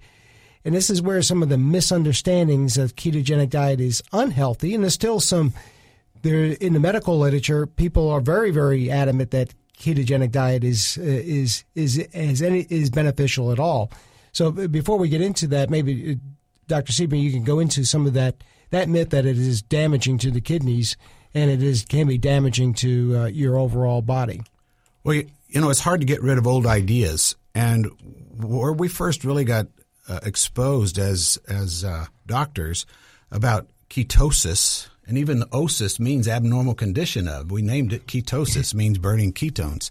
And 0.65 0.75
this 0.75 0.91
is 0.91 1.01
where 1.01 1.23
some 1.23 1.43
of 1.43 1.49
the 1.49 1.59
misunderstandings 1.59 2.77
of 2.77 2.97
ketogenic 2.97 3.51
diet 3.51 3.81
is 3.81 4.03
unhealthy. 4.13 4.75
And 4.75 4.85
there's 4.85 4.95
still 4.95 5.21
some 5.21 5.53
there 6.23 6.45
in 6.45 6.73
the 6.73 6.81
medical 6.81 7.19
literature. 7.19 7.67
People 7.67 8.11
are 8.11 8.21
very 8.21 8.51
very 8.51 8.91
adamant 8.91 9.31
that 9.31 9.55
ketogenic 9.79 10.33
diet 10.33 10.65
is 10.65 10.99
uh, 11.01 11.05
is 11.05 11.65
is 11.75 11.99
is 11.99 12.43
any 12.43 12.67
is 12.69 12.91
beneficial 12.91 13.53
at 13.53 13.59
all. 13.59 13.91
So 14.33 14.51
before 14.51 14.99
we 14.99 15.09
get 15.09 15.21
into 15.21 15.47
that, 15.49 15.71
maybe 15.71 16.13
uh, 16.13 16.15
Dr. 16.67 16.93
Seaman, 16.93 17.21
you 17.21 17.33
can 17.33 17.45
go 17.45 17.61
into 17.61 17.85
some 17.85 18.07
of 18.07 18.13
that 18.15 18.43
that 18.71 18.89
myth 18.89 19.11
that 19.11 19.25
it 19.25 19.39
is 19.39 19.63
damaging 19.63 20.19
to 20.19 20.31
the 20.31 20.41
kidneys 20.41 20.97
and 21.35 21.51
it 21.51 21.63
is 21.63 21.85
can 21.85 22.07
be 22.07 22.19
damaging 22.19 22.75
to 22.75 23.17
uh, 23.17 23.27
your 23.27 23.57
overall 23.57 24.03
body. 24.03 24.43
Well, 25.05 25.17
you, 25.17 25.31
you, 25.49 25.61
know, 25.61 25.71
it's 25.71 25.81
hard 25.81 26.01
to 26.01 26.07
get 26.07 26.23
rid 26.23 26.39
of 26.39 26.47
old 26.47 26.67
ideas, 26.67 27.37
and 27.59 27.91
where 28.37 28.73
we 28.73 28.87
first 28.87 29.25
really 29.25 29.45
got 29.45 29.67
uh, 30.09 30.21
exposed 30.23 30.97
as 30.97 31.41
as 31.49 31.85
uh, 31.85 32.07
doctors 32.25 32.87
about 33.33 33.67
ketosis, 33.91 34.89
and 35.07 35.19
even 35.19 35.43
osis 35.53 35.99
means 35.99 36.29
abnormal 36.29 36.75
condition 36.75 37.27
of. 37.27 37.51
We 37.51 37.63
named 37.63 37.93
it 37.93 38.07
ketosis, 38.07 38.75
means 38.75 38.99
burning 38.99 39.33
ketones, 39.33 39.91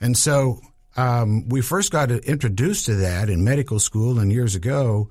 and 0.00 0.16
so 0.16 0.60
um, 0.96 1.48
we 1.48 1.60
first 1.60 1.92
got 1.92 2.10
introduced 2.10 2.86
to 2.86 2.96
that 2.96 3.30
in 3.30 3.44
medical 3.44 3.78
school 3.78 4.18
and 4.18 4.32
years 4.32 4.56
ago 4.56 5.08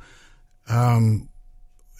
um, 0.67 1.29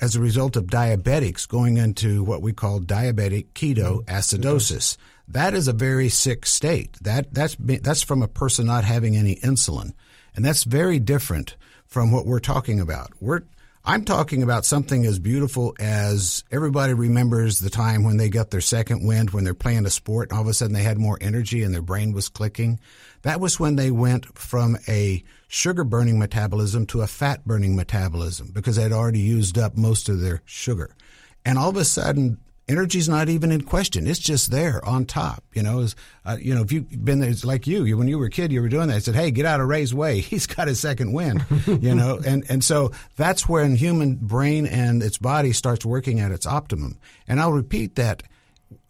as 0.02 0.16
a 0.16 0.20
result 0.20 0.56
of 0.56 0.66
diabetics 0.66 1.48
going 1.48 1.78
into 1.78 2.24
what 2.24 2.42
we 2.42 2.54
call 2.54 2.80
diabetic 2.80 3.48
ketoacidosis. 3.54 4.96
Mm-hmm. 4.96 5.32
That 5.34 5.54
is 5.54 5.68
a 5.68 5.74
very 5.74 6.10
sick 6.10 6.46
state. 6.46 6.98
That 7.02 7.34
that's 7.34 7.56
that's 7.60 8.02
from 8.02 8.22
a 8.24 8.28
person 8.28 8.66
not 8.66 8.84
having 8.84 9.16
any 9.16 9.36
insulin, 9.36 9.94
and 10.36 10.44
that's 10.44 10.64
very 10.64 11.00
different 11.00 11.56
from 11.86 12.12
what 12.12 12.26
we're 12.26 12.40
talking 12.40 12.80
about. 12.80 13.12
We're 13.20 13.42
I'm 13.86 14.06
talking 14.06 14.44
about 14.44 14.66
something 14.66 15.06
as 15.06 15.20
beautiful 15.20 15.76
as 15.80 16.44
everybody 16.52 16.94
remembers 16.94 17.60
the 17.60 17.70
time 17.70 18.04
when 18.04 18.18
they 18.18 18.30
got 18.30 18.52
their 18.52 18.62
second 18.62 19.06
wind 19.08 19.30
when 19.30 19.46
they're 19.46 19.54
playing 19.54 19.86
a 19.86 19.90
sport 19.90 20.30
and 20.30 20.38
all 20.38 20.44
of 20.44 20.50
a 20.50 20.54
sudden 20.54 20.74
they 20.74 20.84
had 20.84 20.98
more 20.98 21.18
energy 21.22 21.64
and 21.64 21.74
their 21.74 21.82
brain 21.82 22.12
was 22.12 22.28
clicking. 22.28 22.80
That 23.22 23.40
was 23.40 23.60
when 23.60 23.78
they 23.78 23.90
went 23.90 24.38
from 24.38 24.78
a 24.88 25.24
sugar 25.50 25.84
burning 25.84 26.20
metabolism 26.20 26.86
to 26.86 27.02
a 27.02 27.08
fat 27.08 27.44
burning 27.46 27.76
metabolism 27.76 28.52
because 28.54 28.76
they'd 28.76 28.94
already 28.94 29.20
used 29.20 29.58
up 29.58 29.76
most 29.76 30.08
of 30.08 30.22
their 30.22 30.42
sugar. 30.46 30.96
And 31.44 31.58
all 31.58 31.70
of 31.70 31.76
a 31.76 31.84
sudden 31.84 32.38
energy's 32.68 33.10
not 33.10 33.30
even 33.30 33.52
in 33.52 33.62
question. 33.62 34.06
It's 34.06 34.20
just 34.20 34.52
there 34.52 34.86
on 34.86 35.06
top. 35.06 35.44
You 35.54 35.64
know, 35.64 35.80
as, 35.80 35.96
uh, 36.24 36.38
you 36.40 36.54
know, 36.54 36.62
if 36.62 36.72
you've 36.72 37.04
been 37.04 37.20
there, 37.20 37.32
it's 37.32 37.44
like 37.44 37.66
you, 37.66 37.98
when 37.98 38.08
you 38.08 38.20
were 38.20 38.28
a 38.28 38.30
kid, 38.30 38.52
you 38.52 38.62
were 38.62 38.70
doing 38.70 38.90
that. 38.90 38.98
I 38.98 39.00
said, 39.00 39.16
Hey, 39.16 39.32
get 39.32 39.48
out 39.48 39.60
of 39.60 39.68
Ray's 39.68 39.92
way. 39.94 40.20
He's 40.22 40.46
got 40.46 40.68
his 40.68 40.80
second 40.80 41.14
wind, 41.14 41.44
you 41.66 41.96
know, 41.96 42.22
and, 42.24 42.46
and 42.48 42.64
so 42.64 42.92
that's 43.16 43.50
when 43.50 43.76
human 43.76 44.18
brain 44.18 44.68
and 44.68 45.02
its 45.02 45.18
body 45.18 45.52
starts 45.52 45.84
working 45.84 46.20
at 46.20 46.32
its 46.32 46.46
optimum. 46.46 47.00
And 47.28 47.42
I'll 47.42 47.52
repeat 47.52 47.96
that 47.96 48.22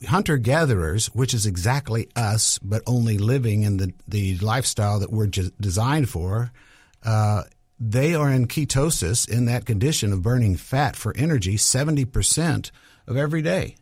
hunter 0.08 0.38
gatherers, 0.38 1.08
which 1.08 1.34
is 1.34 1.46
exactly 1.46 2.10
us, 2.16 2.60
but 2.60 2.82
only 2.88 3.18
living 3.18 3.64
in 3.64 3.78
the, 3.78 3.94
the 4.08 4.38
lifestyle 4.38 5.00
that 5.00 5.12
we're 5.12 5.28
designed 5.28 6.10
for, 6.10 6.52
uh, 7.04 7.44
they 7.80 8.14
are 8.14 8.32
in 8.32 8.48
ketosis 8.48 9.30
in 9.30 9.46
that 9.46 9.66
condition 9.66 10.12
of 10.12 10.22
burning 10.22 10.56
fat 10.56 10.96
for 10.96 11.16
energy 11.16 11.56
70% 11.56 12.72
of 13.08 13.18
every 13.18 13.42
day. 13.42 13.76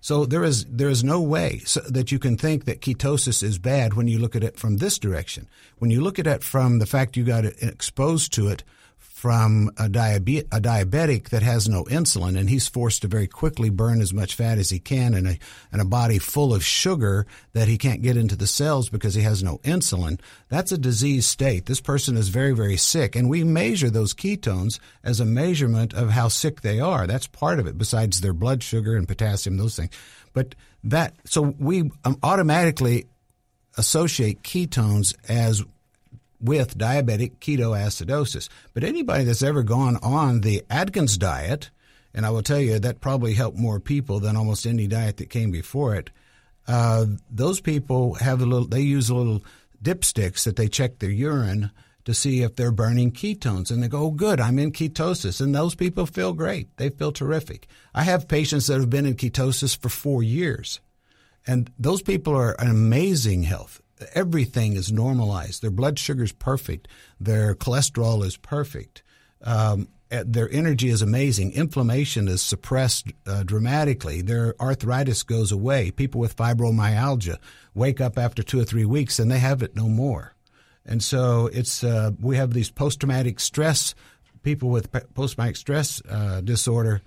So 0.00 0.26
there 0.26 0.44
is 0.44 0.66
there 0.66 0.90
is 0.90 1.02
no 1.02 1.22
way 1.22 1.62
so 1.64 1.80
that 1.80 2.12
you 2.12 2.18
can 2.18 2.36
think 2.36 2.66
that 2.66 2.82
ketosis 2.82 3.42
is 3.42 3.58
bad 3.58 3.94
when 3.94 4.06
you 4.06 4.18
look 4.18 4.36
at 4.36 4.44
it 4.44 4.58
from 4.58 4.76
this 4.76 4.98
direction. 4.98 5.48
When 5.78 5.90
you 5.90 6.02
look 6.02 6.18
at 6.18 6.26
it 6.26 6.44
from 6.44 6.78
the 6.78 6.84
fact 6.84 7.16
you 7.16 7.24
got 7.24 7.46
exposed 7.46 8.30
to 8.34 8.48
it 8.48 8.64
from 9.24 9.70
a, 9.78 9.88
diabe- 9.88 10.46
a 10.52 10.60
diabetic 10.60 11.30
that 11.30 11.42
has 11.42 11.66
no 11.66 11.84
insulin 11.84 12.38
and 12.38 12.50
he's 12.50 12.68
forced 12.68 13.00
to 13.00 13.08
very 13.08 13.26
quickly 13.26 13.70
burn 13.70 14.02
as 14.02 14.12
much 14.12 14.34
fat 14.34 14.58
as 14.58 14.68
he 14.68 14.78
can 14.78 15.14
in 15.14 15.26
a, 15.26 15.38
in 15.72 15.80
a 15.80 15.84
body 15.86 16.18
full 16.18 16.52
of 16.52 16.62
sugar 16.62 17.26
that 17.54 17.66
he 17.66 17.78
can't 17.78 18.02
get 18.02 18.18
into 18.18 18.36
the 18.36 18.46
cells 18.46 18.90
because 18.90 19.14
he 19.14 19.22
has 19.22 19.42
no 19.42 19.56
insulin, 19.64 20.20
that's 20.50 20.72
a 20.72 20.76
disease 20.76 21.26
state. 21.26 21.64
This 21.64 21.80
person 21.80 22.18
is 22.18 22.28
very, 22.28 22.52
very 22.52 22.76
sick. 22.76 23.16
And 23.16 23.30
we 23.30 23.44
measure 23.44 23.88
those 23.88 24.12
ketones 24.12 24.78
as 25.02 25.20
a 25.20 25.24
measurement 25.24 25.94
of 25.94 26.10
how 26.10 26.28
sick 26.28 26.60
they 26.60 26.78
are. 26.78 27.06
That's 27.06 27.26
part 27.26 27.58
of 27.58 27.66
it, 27.66 27.78
besides 27.78 28.20
their 28.20 28.34
blood 28.34 28.62
sugar 28.62 28.94
and 28.94 29.08
potassium, 29.08 29.56
those 29.56 29.74
things. 29.74 29.92
But 30.34 30.54
that, 30.82 31.14
so 31.24 31.54
we 31.58 31.90
um, 32.04 32.18
automatically 32.22 33.06
associate 33.78 34.42
ketones 34.42 35.14
as 35.30 35.64
with 36.40 36.78
diabetic 36.78 37.38
ketoacidosis. 37.38 38.48
But 38.72 38.84
anybody 38.84 39.24
that's 39.24 39.42
ever 39.42 39.62
gone 39.62 39.98
on 40.02 40.40
the 40.40 40.62
Atkins 40.68 41.16
diet, 41.16 41.70
and 42.12 42.24
I 42.24 42.30
will 42.30 42.42
tell 42.42 42.60
you 42.60 42.78
that 42.78 43.00
probably 43.00 43.34
helped 43.34 43.58
more 43.58 43.80
people 43.80 44.20
than 44.20 44.36
almost 44.36 44.66
any 44.66 44.86
diet 44.86 45.16
that 45.16 45.30
came 45.30 45.50
before 45.50 45.94
it. 45.94 46.10
Uh, 46.66 47.06
those 47.30 47.60
people 47.60 48.14
have 48.14 48.40
a 48.40 48.46
little. 48.46 48.66
They 48.66 48.80
use 48.80 49.10
little 49.10 49.44
dipsticks 49.82 50.44
that 50.44 50.56
they 50.56 50.68
check 50.68 50.98
their 50.98 51.10
urine 51.10 51.70
to 52.04 52.14
see 52.14 52.42
if 52.42 52.56
they're 52.56 52.70
burning 52.70 53.12
ketones, 53.12 53.70
and 53.70 53.82
they 53.82 53.88
go, 53.88 54.04
"Oh, 54.04 54.10
good, 54.10 54.40
I'm 54.40 54.58
in 54.58 54.72
ketosis," 54.72 55.40
and 55.40 55.54
those 55.54 55.74
people 55.74 56.06
feel 56.06 56.32
great. 56.32 56.74
They 56.76 56.90
feel 56.90 57.12
terrific. 57.12 57.66
I 57.94 58.04
have 58.04 58.28
patients 58.28 58.66
that 58.66 58.80
have 58.80 58.90
been 58.90 59.06
in 59.06 59.14
ketosis 59.14 59.76
for 59.76 59.88
four 59.88 60.22
years, 60.22 60.80
and 61.46 61.70
those 61.78 62.02
people 62.02 62.34
are 62.34 62.58
an 62.60 62.70
amazing 62.70 63.42
health 63.42 63.80
everything 64.14 64.74
is 64.74 64.92
normalized. 64.92 65.62
Their 65.62 65.70
blood 65.70 65.98
sugar 65.98 66.24
is 66.24 66.32
perfect. 66.32 66.88
Their 67.20 67.54
cholesterol 67.54 68.24
is 68.24 68.36
perfect. 68.36 69.02
Um, 69.42 69.88
eh, 70.10 70.24
their 70.26 70.50
energy 70.50 70.88
is 70.88 71.02
amazing. 71.02 71.52
Inflammation 71.52 72.28
is 72.28 72.42
suppressed 72.42 73.12
uh, 73.26 73.42
dramatically. 73.42 74.22
Their 74.22 74.54
arthritis 74.60 75.22
goes 75.22 75.52
away. 75.52 75.90
People 75.90 76.20
with 76.20 76.36
fibromyalgia 76.36 77.38
wake 77.74 78.00
up 78.00 78.18
after 78.18 78.42
two 78.42 78.60
or 78.60 78.64
three 78.64 78.84
weeks 78.84 79.18
and 79.18 79.30
they 79.30 79.38
have 79.38 79.62
it 79.62 79.76
no 79.76 79.88
more. 79.88 80.34
And 80.86 81.02
so 81.02 81.48
it's 81.52 81.82
uh, 81.82 82.10
we 82.20 82.36
have 82.36 82.52
these 82.52 82.70
post 82.70 83.00
traumatic 83.00 83.40
stress 83.40 83.94
people 84.44 84.68
with 84.68 84.92
post 85.14 85.34
traumatic 85.34 85.56
stress 85.56 86.00
uh, 86.08 86.40
disorder 86.42 87.02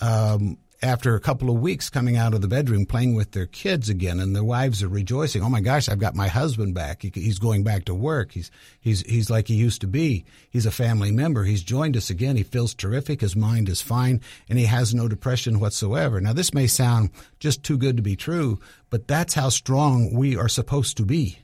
um, 0.00 0.56
after 0.82 1.14
a 1.14 1.20
couple 1.20 1.48
of 1.48 1.60
weeks 1.60 1.88
coming 1.88 2.16
out 2.16 2.34
of 2.34 2.40
the 2.40 2.48
bedroom 2.48 2.84
playing 2.84 3.14
with 3.14 3.32
their 3.32 3.46
kids 3.46 3.88
again 3.88 4.20
and 4.20 4.36
their 4.36 4.44
wives 4.44 4.82
are 4.82 4.88
rejoicing. 4.88 5.42
Oh 5.42 5.48
my 5.48 5.60
gosh 5.60 5.88
i've 5.88 5.98
got 5.98 6.14
my 6.14 6.28
husband 6.28 6.74
back. 6.74 7.02
He, 7.02 7.10
he's 7.14 7.38
going 7.38 7.64
back 7.64 7.84
to 7.86 7.94
work. 7.94 8.32
He's 8.32 8.50
he's 8.80 9.00
he's 9.02 9.30
like 9.30 9.48
he 9.48 9.54
used 9.54 9.80
to 9.80 9.86
be. 9.86 10.24
He's 10.50 10.66
a 10.66 10.70
family 10.70 11.10
member. 11.10 11.44
He's 11.44 11.62
joined 11.62 11.96
us 11.96 12.10
again. 12.10 12.36
He 12.36 12.42
feels 12.42 12.74
terrific. 12.74 13.20
His 13.20 13.36
mind 13.36 13.68
is 13.68 13.80
fine 13.80 14.20
and 14.48 14.58
he 14.58 14.66
has 14.66 14.94
no 14.94 15.08
depression 15.08 15.60
whatsoever. 15.60 16.20
Now 16.20 16.32
this 16.32 16.54
may 16.54 16.66
sound 16.66 17.10
just 17.40 17.62
too 17.62 17.78
good 17.78 17.96
to 17.96 18.02
be 18.02 18.16
true 18.16 18.58
but 18.90 19.08
that's 19.08 19.34
how 19.34 19.48
strong 19.48 20.14
we 20.14 20.36
are 20.36 20.48
supposed 20.48 20.96
to 20.98 21.04
be. 21.04 21.38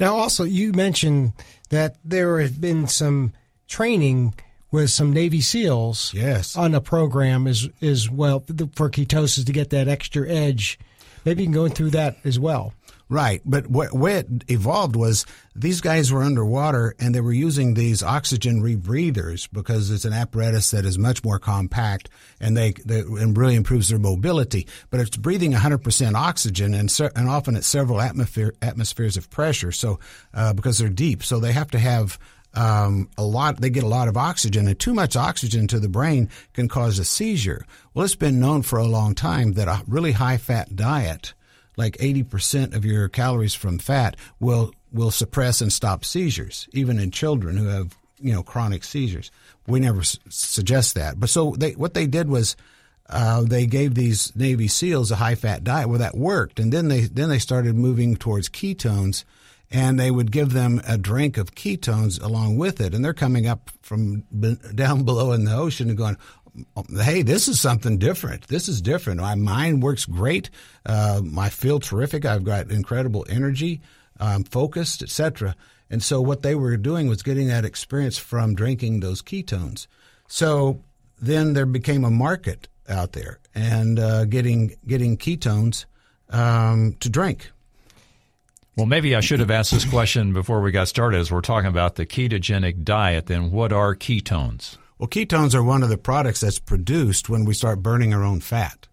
Now 0.00 0.16
also 0.16 0.44
you 0.44 0.72
mentioned 0.72 1.34
that 1.70 1.96
there 2.04 2.40
have 2.40 2.60
been 2.60 2.86
some 2.86 3.32
training 3.68 4.34
with 4.74 4.90
some 4.90 5.12
Navy 5.12 5.40
SEALs 5.40 6.12
yes. 6.12 6.56
on 6.56 6.74
a 6.74 6.80
program 6.80 7.46
as 7.46 7.68
as 7.80 8.10
well 8.10 8.40
for 8.74 8.90
ketosis 8.90 9.46
to 9.46 9.52
get 9.52 9.70
that 9.70 9.86
extra 9.86 10.28
edge. 10.28 10.80
Maybe 11.24 11.42
you 11.42 11.46
can 11.46 11.54
go 11.54 11.68
through 11.68 11.90
that 11.90 12.16
as 12.24 12.40
well. 12.40 12.74
Right, 13.08 13.42
but 13.44 13.68
what 13.68 13.92
way 13.92 14.16
it 14.16 14.26
evolved 14.48 14.96
was 14.96 15.26
these 15.54 15.80
guys 15.80 16.10
were 16.10 16.22
underwater 16.22 16.96
and 16.98 17.14
they 17.14 17.20
were 17.20 17.32
using 17.32 17.74
these 17.74 18.02
oxygen 18.02 18.62
rebreathers 18.62 19.46
because 19.52 19.90
it's 19.90 20.06
an 20.06 20.12
apparatus 20.12 20.70
that 20.72 20.84
is 20.84 20.98
much 20.98 21.22
more 21.22 21.38
compact 21.38 22.08
and 22.40 22.56
they, 22.56 22.72
they 22.84 23.00
and 23.00 23.36
really 23.36 23.54
improves 23.54 23.90
their 23.90 23.98
mobility. 23.98 24.66
But 24.90 25.00
it's 25.00 25.16
breathing 25.16 25.52
100% 25.52 26.14
oxygen 26.14 26.74
and 26.74 26.92
and 27.14 27.28
often 27.28 27.54
at 27.54 27.64
several 27.64 28.00
atmosphere 28.00 28.54
atmospheres 28.60 29.16
of 29.16 29.30
pressure. 29.30 29.70
So 29.70 30.00
uh, 30.32 30.52
because 30.54 30.78
they're 30.78 30.88
deep, 30.88 31.22
so 31.22 31.38
they 31.38 31.52
have 31.52 31.70
to 31.72 31.78
have 31.78 32.18
um, 32.54 33.08
a 33.18 33.24
lot, 33.24 33.60
they 33.60 33.70
get 33.70 33.84
a 33.84 33.88
lot 33.88 34.08
of 34.08 34.16
oxygen, 34.16 34.68
and 34.68 34.78
too 34.78 34.94
much 34.94 35.16
oxygen 35.16 35.66
to 35.68 35.80
the 35.80 35.88
brain 35.88 36.28
can 36.52 36.68
cause 36.68 36.98
a 36.98 37.04
seizure. 37.04 37.64
Well, 37.92 38.04
it's 38.04 38.14
been 38.14 38.40
known 38.40 38.62
for 38.62 38.78
a 38.78 38.86
long 38.86 39.14
time 39.14 39.54
that 39.54 39.68
a 39.68 39.82
really 39.86 40.12
high 40.12 40.36
fat 40.36 40.76
diet, 40.76 41.34
like 41.76 41.96
80% 41.98 42.74
of 42.74 42.84
your 42.84 43.08
calories 43.08 43.54
from 43.54 43.78
fat, 43.78 44.16
will 44.40 44.72
will 44.92 45.10
suppress 45.10 45.60
and 45.60 45.72
stop 45.72 46.04
seizures, 46.04 46.68
even 46.72 47.00
in 47.00 47.10
children 47.10 47.56
who 47.56 47.66
have 47.66 47.96
you 48.20 48.32
know 48.32 48.42
chronic 48.42 48.84
seizures. 48.84 49.30
We 49.66 49.80
never 49.80 50.00
s- 50.00 50.18
suggest 50.28 50.94
that, 50.94 51.18
but 51.18 51.30
so 51.30 51.54
they 51.58 51.72
what 51.72 51.94
they 51.94 52.06
did 52.06 52.28
was. 52.28 52.56
Uh, 53.06 53.42
they 53.42 53.66
gave 53.66 53.94
these 53.94 54.34
Navy 54.34 54.66
SEALs 54.66 55.10
a 55.10 55.16
high 55.16 55.34
fat 55.34 55.62
diet. 55.62 55.90
Well, 55.90 55.98
that 55.98 56.16
worked, 56.16 56.58
and 56.58 56.72
then 56.72 56.88
they 56.88 57.02
then 57.02 57.28
they 57.28 57.38
started 57.38 57.74
moving 57.74 58.16
towards 58.16 58.48
ketones, 58.48 59.24
and 59.70 59.98
they 59.98 60.10
would 60.10 60.30
give 60.30 60.52
them 60.52 60.80
a 60.86 60.96
drink 60.96 61.36
of 61.36 61.54
ketones 61.54 62.22
along 62.22 62.56
with 62.56 62.80
it. 62.80 62.94
And 62.94 63.04
they're 63.04 63.14
coming 63.14 63.46
up 63.46 63.70
from 63.82 64.20
down 64.74 65.02
below 65.04 65.32
in 65.32 65.44
the 65.44 65.56
ocean 65.56 65.88
and 65.88 65.98
going, 65.98 66.16
hey, 67.02 67.22
this 67.22 67.48
is 67.48 67.60
something 67.60 67.98
different. 67.98 68.46
This 68.48 68.68
is 68.68 68.80
different. 68.80 69.20
My 69.20 69.34
mind 69.34 69.82
works 69.82 70.04
great. 70.04 70.50
Uh, 70.86 71.22
I 71.36 71.48
feel 71.48 71.80
terrific. 71.80 72.24
I've 72.24 72.44
got 72.44 72.70
incredible 72.70 73.26
energy. 73.28 73.80
I'm 74.18 74.44
focused, 74.44 75.02
etc. 75.02 75.56
And 75.90 76.02
so 76.02 76.20
what 76.20 76.42
they 76.42 76.54
were 76.54 76.76
doing 76.76 77.08
was 77.08 77.22
getting 77.22 77.48
that 77.48 77.64
experience 77.64 78.18
from 78.18 78.54
drinking 78.54 79.00
those 79.00 79.22
ketones. 79.22 79.86
So 80.28 80.82
then 81.20 81.54
there 81.54 81.66
became 81.66 82.04
a 82.04 82.10
market 82.10 82.68
out 82.88 83.12
there 83.12 83.40
and 83.54 83.98
uh, 83.98 84.24
getting 84.26 84.76
getting 84.86 85.16
ketones 85.16 85.86
um, 86.30 86.96
to 87.00 87.08
drink. 87.08 87.50
Well, 88.76 88.86
maybe 88.86 89.14
I 89.14 89.20
should 89.20 89.40
have 89.40 89.50
asked 89.50 89.72
this 89.72 89.84
question 89.84 90.32
before 90.32 90.60
we 90.60 90.72
got 90.72 90.88
started 90.88 91.18
as 91.18 91.30
we're 91.30 91.40
talking 91.40 91.68
about 91.68 91.94
the 91.94 92.06
ketogenic 92.06 92.82
diet. 92.82 93.26
Then, 93.26 93.52
what 93.52 93.72
are 93.72 93.94
ketones? 93.94 94.76
Well, 94.98 95.08
ketones 95.08 95.54
are 95.54 95.62
one 95.62 95.82
of 95.82 95.88
the 95.88 95.98
products 95.98 96.40
that's 96.40 96.58
produced 96.58 97.28
when 97.28 97.44
we 97.44 97.54
start 97.54 97.82
burning 97.82 98.12
our 98.12 98.24
own 98.24 98.40
fat. 98.40 98.88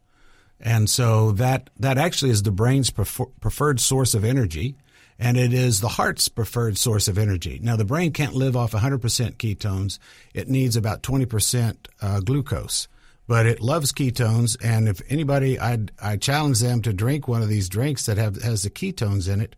And 0.60 0.88
so 0.90 1.32
that, 1.34 1.72
that 1.80 1.98
actually 1.98 2.30
is 2.30 2.44
the 2.44 2.52
brain's 2.52 2.92
prefer, 2.92 3.26
preferred 3.40 3.80
source 3.80 4.14
of 4.14 4.24
energy 4.24 4.76
and 5.22 5.38
it 5.38 5.54
is 5.54 5.82
the 5.82 5.88
heart's 5.88 6.28
preferred 6.30 6.80
source 6.80 7.08
of 7.08 7.20
energy. 7.20 7.60
Now, 7.62 7.76
the 7.76 7.86
brain 7.86 8.12
can't 8.12 8.34
live 8.34 8.58
off 8.58 8.72
100% 8.72 9.00
ketones. 9.36 10.00
It 10.34 10.50
needs 10.50 10.76
about 10.76 11.04
20% 11.04 11.78
uh, 12.02 12.22
glucose, 12.22 12.88
but 13.28 13.46
it 13.46 13.62
loves 13.62 13.92
ketones. 13.94 14.58
And 14.64 14.90
if 14.90 15.00
anybody, 15.10 15.60
I'd, 15.60 15.92
I 16.02 16.18
challenge 16.18 16.60
them 16.60 16.82
to 16.82 16.92
drink 16.92 17.28
one 17.28 17.44
of 17.44 17.50
these 17.50 17.70
drinks 17.70 18.08
that 18.08 18.18
have, 18.18 18.42
has 18.42 18.64
the 18.64 18.72
ketones 18.72 19.32
in 19.32 19.42
it 19.42 19.56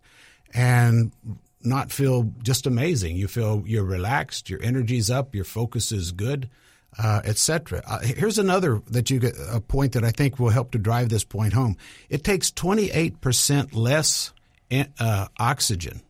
and 0.54 1.12
not 1.62 1.92
feel 1.92 2.32
just 2.42 2.68
amazing. 2.68 3.16
You 3.16 3.28
feel 3.28 3.64
you're 3.66 3.84
relaxed, 3.84 4.50
your 4.50 4.62
energy's 4.62 5.10
up, 5.10 5.34
your 5.34 5.46
focus 5.46 5.92
is 5.92 6.12
good, 6.12 6.50
uh, 6.98 7.22
etc. 7.24 7.82
Uh, 7.86 8.00
here's 8.00 8.38
another 8.38 8.82
that 8.90 9.10
you 9.10 9.20
get 9.20 9.36
a 9.50 9.62
point 9.62 9.94
that 9.94 10.04
I 10.04 10.12
think 10.12 10.40
will 10.40 10.50
help 10.50 10.72
to 10.72 10.78
drive 10.78 11.10
this 11.10 11.24
point 11.24 11.54
home. 11.54 11.78
It 12.10 12.24
takes 12.24 12.52
28% 12.52 13.74
less 13.74 14.34
uh, 15.00 15.28
oxygen 15.40 16.02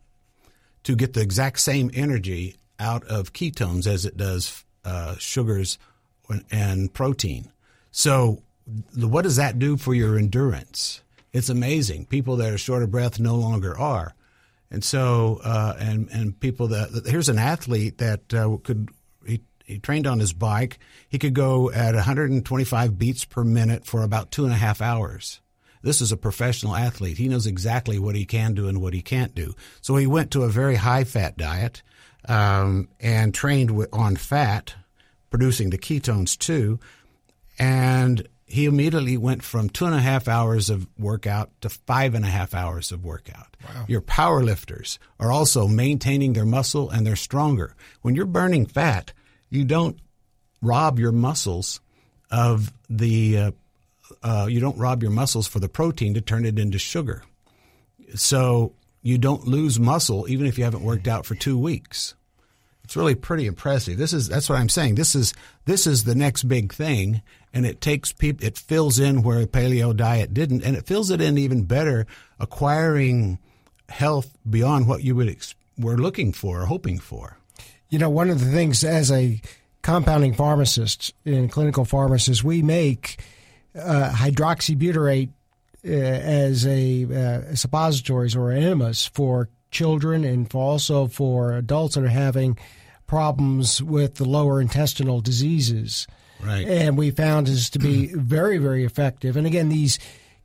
to 0.82 0.96
get 0.96 1.14
the 1.14 1.22
exact 1.22 1.60
same 1.60 1.90
energy 1.94 2.56
out 2.78 3.04
of 3.04 3.32
ketones 3.32 3.86
as 3.86 4.04
it 4.04 4.16
does 4.16 4.64
uh, 4.84 5.16
sugars 5.18 5.78
and 6.50 6.92
protein. 6.92 7.50
So, 7.90 8.42
what 8.96 9.22
does 9.22 9.36
that 9.36 9.58
do 9.58 9.76
for 9.76 9.94
your 9.94 10.18
endurance? 10.18 11.02
It's 11.32 11.48
amazing. 11.48 12.06
People 12.06 12.36
that 12.36 12.52
are 12.52 12.58
short 12.58 12.82
of 12.82 12.90
breath 12.90 13.18
no 13.18 13.34
longer 13.34 13.78
are, 13.78 14.14
and 14.74 14.84
so 14.84 15.40
uh, 15.44 15.74
and 15.78 16.08
and 16.10 16.38
people 16.38 16.68
that 16.68 17.04
here's 17.06 17.28
an 17.28 17.38
athlete 17.38 17.98
that 17.98 18.34
uh, 18.34 18.56
could 18.62 18.90
he, 19.24 19.40
he 19.64 19.78
trained 19.78 20.06
on 20.06 20.18
his 20.18 20.32
bike. 20.32 20.78
He 21.08 21.18
could 21.18 21.34
go 21.34 21.70
at 21.70 21.94
125 21.94 22.98
beats 22.98 23.24
per 23.24 23.44
minute 23.44 23.86
for 23.86 24.02
about 24.02 24.30
two 24.30 24.44
and 24.44 24.52
a 24.52 24.56
half 24.56 24.82
hours. 24.82 25.40
This 25.82 26.00
is 26.00 26.12
a 26.12 26.16
professional 26.16 26.74
athlete. 26.74 27.18
He 27.18 27.28
knows 27.28 27.46
exactly 27.46 27.98
what 27.98 28.16
he 28.16 28.24
can 28.24 28.54
do 28.54 28.68
and 28.68 28.80
what 28.80 28.94
he 28.94 29.02
can't 29.02 29.34
do. 29.34 29.54
So 29.80 29.96
he 29.96 30.06
went 30.06 30.30
to 30.32 30.42
a 30.42 30.48
very 30.48 30.76
high 30.76 31.04
fat 31.04 31.36
diet 31.36 31.82
um, 32.26 32.88
and 33.00 33.34
trained 33.34 33.70
on 33.92 34.16
fat, 34.16 34.74
producing 35.30 35.70
the 35.70 35.78
ketones 35.78 36.38
too. 36.38 36.80
And 37.58 38.26
he 38.46 38.66
immediately 38.66 39.16
went 39.16 39.42
from 39.42 39.70
two 39.70 39.86
and 39.86 39.94
a 39.94 40.00
half 40.00 40.28
hours 40.28 40.68
of 40.68 40.86
workout 40.98 41.50
to 41.62 41.68
five 41.68 42.14
and 42.14 42.24
a 42.24 42.28
half 42.28 42.54
hours 42.54 42.92
of 42.92 43.04
workout. 43.04 43.56
Wow. 43.64 43.84
Your 43.88 44.00
power 44.00 44.42
lifters 44.42 44.98
are 45.18 45.32
also 45.32 45.66
maintaining 45.66 46.34
their 46.34 46.44
muscle 46.44 46.90
and 46.90 47.06
they're 47.06 47.16
stronger. 47.16 47.74
When 48.02 48.14
you're 48.14 48.26
burning 48.26 48.66
fat, 48.66 49.12
you 49.48 49.64
don't 49.64 49.98
rob 50.60 50.98
your 50.98 51.12
muscles 51.12 51.80
of 52.30 52.72
the 52.90 53.38
uh, 53.38 53.50
uh, 54.22 54.46
you 54.50 54.60
don't 54.60 54.78
rob 54.78 55.02
your 55.02 55.12
muscles 55.12 55.46
for 55.46 55.60
the 55.60 55.68
protein 55.68 56.14
to 56.14 56.20
turn 56.20 56.44
it 56.44 56.58
into 56.58 56.78
sugar. 56.78 57.22
So 58.14 58.74
you 59.02 59.16
don't 59.16 59.46
lose 59.46 59.80
muscle 59.80 60.28
even 60.28 60.46
if 60.46 60.58
you 60.58 60.64
haven't 60.64 60.82
worked 60.82 61.08
out 61.08 61.24
for 61.24 61.34
two 61.34 61.58
weeks. 61.58 62.14
It's 62.84 62.96
really 62.96 63.14
pretty 63.14 63.46
impressive. 63.46 63.96
This 63.96 64.12
is 64.12 64.28
that's 64.28 64.48
what 64.48 64.58
I'm 64.58 64.68
saying. 64.68 64.94
This 64.96 65.14
is 65.14 65.32
this 65.64 65.86
is 65.86 66.04
the 66.04 66.14
next 66.14 66.44
big 66.44 66.72
thing, 66.72 67.22
and 67.52 67.64
it 67.64 67.80
takes 67.80 68.12
people. 68.12 68.46
It 68.46 68.58
fills 68.58 68.98
in 68.98 69.22
where 69.22 69.46
paleo 69.46 69.96
diet 69.96 70.34
didn't, 70.34 70.62
and 70.62 70.76
it 70.76 70.86
fills 70.86 71.10
it 71.10 71.20
in 71.20 71.38
even 71.38 71.64
better, 71.64 72.06
acquiring 72.38 73.38
health 73.88 74.36
beyond 74.48 74.86
what 74.86 75.02
you 75.02 75.16
would 75.16 75.28
ex- 75.28 75.54
were 75.78 75.96
looking 75.96 76.32
for 76.32 76.62
or 76.62 76.66
hoping 76.66 76.98
for. 76.98 77.38
You 77.88 77.98
know, 77.98 78.10
one 78.10 78.28
of 78.28 78.40
the 78.40 78.50
things 78.50 78.84
as 78.84 79.10
a 79.10 79.40
compounding 79.82 80.34
pharmacist 80.34 81.14
and 81.24 81.50
clinical 81.50 81.84
pharmacist, 81.84 82.44
we 82.44 82.62
make 82.62 83.20
uh, 83.74 84.10
hydroxybutyrate 84.10 85.30
uh, 85.86 85.90
as 85.90 86.66
a 86.66 87.04
uh, 87.04 87.54
suppositories 87.54 88.34
or 88.36 88.50
enemas 88.50 89.06
for 89.06 89.48
children 89.74 90.24
and 90.24 90.50
for 90.50 90.62
also 90.62 91.06
for 91.06 91.52
adults 91.52 91.96
that 91.96 92.04
are 92.04 92.08
having 92.08 92.56
problems 93.06 93.82
with 93.82 94.14
the 94.14 94.24
lower 94.24 94.60
intestinal 94.60 95.20
diseases. 95.20 96.06
Right. 96.42 96.66
And 96.66 96.96
we 96.96 97.10
found 97.10 97.48
this 97.48 97.68
to 97.70 97.78
be 97.78 98.06
very, 98.14 98.58
very 98.58 98.84
effective. 98.84 99.36
And 99.36 99.46
again, 99.46 99.68
these 99.68 99.98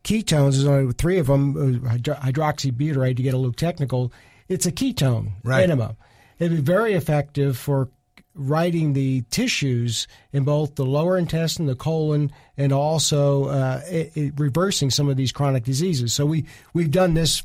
ketones, 0.03 0.53
there's 0.53 0.65
only 0.65 0.93
three 0.93 1.19
of 1.19 1.27
them, 1.27 1.55
uh, 1.55 1.89
hydroxybutyrate, 1.89 3.15
to 3.17 3.23
get 3.23 3.33
a 3.33 3.37
little 3.37 3.53
technical, 3.53 4.11
it's 4.49 4.65
a 4.65 4.71
ketone 4.71 5.31
right. 5.43 5.63
enema. 5.63 5.95
It'd 6.39 6.57
be 6.57 6.61
very 6.61 6.93
effective 6.93 7.57
for 7.57 7.89
writing 8.33 8.93
the 8.93 9.21
tissues 9.29 10.07
in 10.31 10.43
both 10.43 10.75
the 10.75 10.85
lower 10.85 11.17
intestine, 11.17 11.65
the 11.65 11.75
colon, 11.75 12.31
and 12.57 12.71
also 12.71 13.45
uh, 13.45 13.81
it, 13.87 14.15
it 14.15 14.33
reversing 14.37 14.89
some 14.89 15.09
of 15.09 15.17
these 15.17 15.31
chronic 15.31 15.63
diseases. 15.63 16.13
So 16.13 16.25
we 16.25 16.45
we've 16.73 16.91
done 16.91 17.13
this 17.13 17.43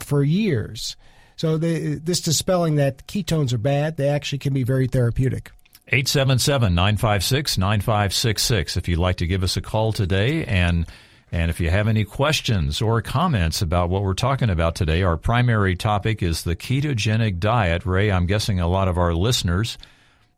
for 0.00 0.22
years. 0.22 0.96
So 1.42 1.58
the, 1.58 1.96
this 1.96 2.20
dispelling 2.20 2.76
that 2.76 3.08
ketones 3.08 3.52
are 3.52 3.58
bad, 3.58 3.96
they 3.96 4.08
actually 4.08 4.38
can 4.38 4.54
be 4.54 4.62
very 4.62 4.86
therapeutic. 4.86 5.50
877 5.88 6.72
956 6.72 7.58
9566 7.58 8.76
if 8.76 8.86
you'd 8.86 9.00
like 9.00 9.16
to 9.16 9.26
give 9.26 9.42
us 9.42 9.56
a 9.56 9.60
call 9.60 9.92
today 9.92 10.44
and 10.44 10.86
and 11.32 11.50
if 11.50 11.58
you 11.58 11.68
have 11.68 11.88
any 11.88 12.04
questions 12.04 12.80
or 12.80 13.02
comments 13.02 13.60
about 13.60 13.90
what 13.90 14.04
we're 14.04 14.14
talking 14.14 14.50
about 14.50 14.76
today, 14.76 15.02
our 15.02 15.16
primary 15.16 15.74
topic 15.74 16.22
is 16.22 16.44
the 16.44 16.54
ketogenic 16.54 17.40
diet. 17.40 17.84
Ray, 17.84 18.12
I'm 18.12 18.26
guessing 18.26 18.60
a 18.60 18.68
lot 18.68 18.86
of 18.86 18.96
our 18.96 19.12
listeners 19.12 19.78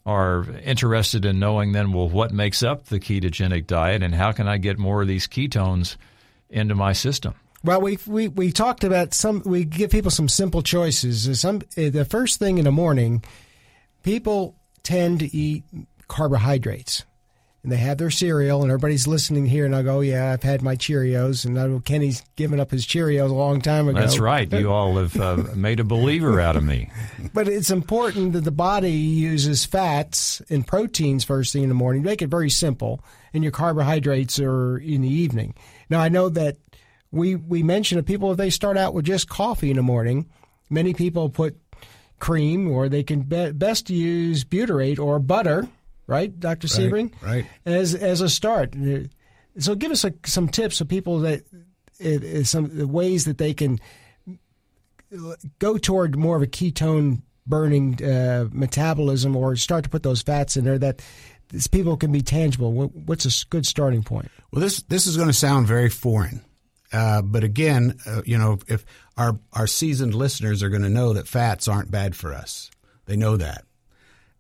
are 0.06 0.46
interested 0.64 1.26
in 1.26 1.38
knowing 1.38 1.72
then, 1.72 1.92
well, 1.92 2.08
what 2.08 2.32
makes 2.32 2.62
up 2.62 2.86
the 2.86 2.98
ketogenic 2.98 3.66
diet 3.66 4.02
and 4.02 4.14
how 4.14 4.32
can 4.32 4.48
I 4.48 4.56
get 4.56 4.78
more 4.78 5.02
of 5.02 5.08
these 5.08 5.26
ketones 5.26 5.98
into 6.48 6.74
my 6.74 6.94
system? 6.94 7.34
Well, 7.64 7.80
we 7.80 7.98
we 8.06 8.28
we 8.28 8.52
talked 8.52 8.84
about 8.84 9.14
some. 9.14 9.42
We 9.44 9.64
give 9.64 9.90
people 9.90 10.10
some 10.10 10.28
simple 10.28 10.62
choices. 10.62 11.40
Some 11.40 11.62
the 11.74 12.06
first 12.08 12.38
thing 12.38 12.58
in 12.58 12.64
the 12.64 12.72
morning, 12.72 13.24
people 14.02 14.54
tend 14.82 15.20
to 15.20 15.34
eat 15.34 15.64
carbohydrates 16.06 17.04
and 17.64 17.72
they 17.72 17.78
have 17.78 17.96
their 17.96 18.10
cereal, 18.10 18.60
and 18.60 18.70
everybody's 18.70 19.06
listening 19.06 19.46
here, 19.46 19.64
and 19.64 19.74
I 19.74 19.80
go, 19.80 20.00
"Yeah, 20.00 20.32
I've 20.32 20.42
had 20.42 20.60
my 20.60 20.76
Cheerios," 20.76 21.46
and 21.46 21.58
I 21.58 21.66
know 21.66 21.80
Kenny's 21.80 22.22
given 22.36 22.60
up 22.60 22.70
his 22.70 22.86
Cheerios 22.86 23.30
a 23.30 23.34
long 23.34 23.62
time 23.62 23.88
ago. 23.88 23.98
That's 23.98 24.18
right. 24.18 24.52
You 24.52 24.70
all 24.70 24.98
have 24.98 25.18
uh, 25.18 25.36
made 25.56 25.80
a 25.80 25.84
believer 25.84 26.40
out 26.40 26.56
of 26.56 26.62
me. 26.62 26.90
But 27.32 27.48
it's 27.48 27.70
important 27.70 28.34
that 28.34 28.42
the 28.44 28.50
body 28.50 28.92
uses 28.92 29.64
fats 29.64 30.42
and 30.50 30.66
proteins 30.66 31.24
first 31.24 31.54
thing 31.54 31.62
in 31.62 31.70
the 31.70 31.74
morning. 31.74 32.02
Make 32.02 32.20
it 32.20 32.28
very 32.28 32.50
simple, 32.50 33.02
and 33.32 33.42
your 33.42 33.52
carbohydrates 33.52 34.38
are 34.38 34.76
in 34.76 35.00
the 35.00 35.08
evening. 35.08 35.54
Now, 35.88 36.00
I 36.00 36.10
know 36.10 36.28
that 36.28 36.58
we 37.14 37.36
we 37.36 37.62
mentioned 37.62 37.98
that 37.98 38.06
people 38.06 38.30
if 38.30 38.36
they 38.36 38.50
start 38.50 38.76
out 38.76 38.94
with 38.94 39.04
just 39.04 39.28
coffee 39.28 39.70
in 39.70 39.76
the 39.76 39.82
morning, 39.82 40.28
many 40.68 40.92
people 40.94 41.28
put 41.30 41.56
cream, 42.18 42.70
or 42.70 42.88
they 42.88 43.02
can 43.02 43.22
be- 43.22 43.52
best 43.52 43.90
use 43.90 44.44
butyrate 44.44 44.98
or 44.98 45.18
butter 45.18 45.68
right, 46.06 46.38
Dr. 46.38 46.68
Sebring? 46.68 47.12
Right. 47.22 47.46
As 47.64 47.94
as 47.94 48.20
a 48.20 48.28
start. 48.28 48.74
So 49.58 49.74
give 49.74 49.92
us 49.92 50.04
a, 50.04 50.12
some 50.26 50.48
tips 50.48 50.80
of 50.80 50.88
people 50.88 51.20
that 51.20 51.44
some 52.44 52.76
the 52.76 52.88
ways 52.88 53.24
that 53.24 53.38
they 53.38 53.54
can 53.54 53.78
go 55.58 55.78
toward 55.78 56.16
more 56.16 56.36
of 56.36 56.42
a 56.42 56.46
ketone 56.46 57.22
burning 57.46 58.02
uh, 58.02 58.48
metabolism 58.52 59.36
or 59.36 59.54
start 59.54 59.84
to 59.84 59.90
put 59.90 60.02
those 60.02 60.22
fats 60.22 60.56
in 60.56 60.64
there 60.64 60.78
that 60.78 61.02
these 61.50 61.66
people 61.66 61.96
can 61.96 62.10
be 62.10 62.22
tangible. 62.22 62.72
What's 62.72 63.26
a 63.26 63.46
good 63.48 63.66
starting 63.66 64.02
point? 64.02 64.30
Well, 64.50 64.60
this 64.60 64.82
this 64.84 65.06
is 65.06 65.16
going 65.16 65.28
to 65.28 65.34
sound 65.34 65.66
very 65.66 65.90
foreign. 65.90 66.42
Uh, 66.94 67.22
but 67.22 67.42
again, 67.42 67.98
uh, 68.06 68.22
you 68.24 68.38
know, 68.38 68.58
if 68.68 68.84
our 69.16 69.38
our 69.52 69.66
seasoned 69.66 70.14
listeners 70.14 70.62
are 70.62 70.68
going 70.68 70.82
to 70.82 70.88
know 70.88 71.12
that 71.12 71.26
fats 71.26 71.66
aren't 71.66 71.90
bad 71.90 72.14
for 72.14 72.32
us, 72.32 72.70
they 73.06 73.16
know 73.16 73.36
that. 73.36 73.64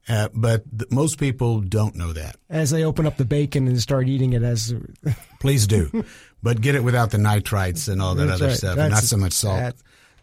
Uh, 0.08 0.28
but 0.34 0.62
th- 0.78 0.90
most 0.90 1.18
people 1.18 1.60
don't 1.60 1.96
know 1.96 2.12
that. 2.12 2.36
As 2.50 2.70
they 2.70 2.84
open 2.84 3.06
up 3.06 3.16
the 3.16 3.24
bacon 3.24 3.66
and 3.66 3.80
start 3.80 4.06
eating 4.08 4.34
it, 4.34 4.42
as 4.42 4.74
please 5.40 5.66
do, 5.66 6.04
but 6.42 6.60
get 6.60 6.74
it 6.74 6.84
without 6.84 7.10
the 7.10 7.18
nitrites 7.18 7.88
and 7.88 8.00
all 8.00 8.14
that 8.14 8.26
That's 8.26 8.40
other 8.40 8.48
right. 8.50 8.56
stuff, 8.56 8.76
not 8.76 9.02
so 9.02 9.16
much 9.16 9.32
salt. 9.32 9.74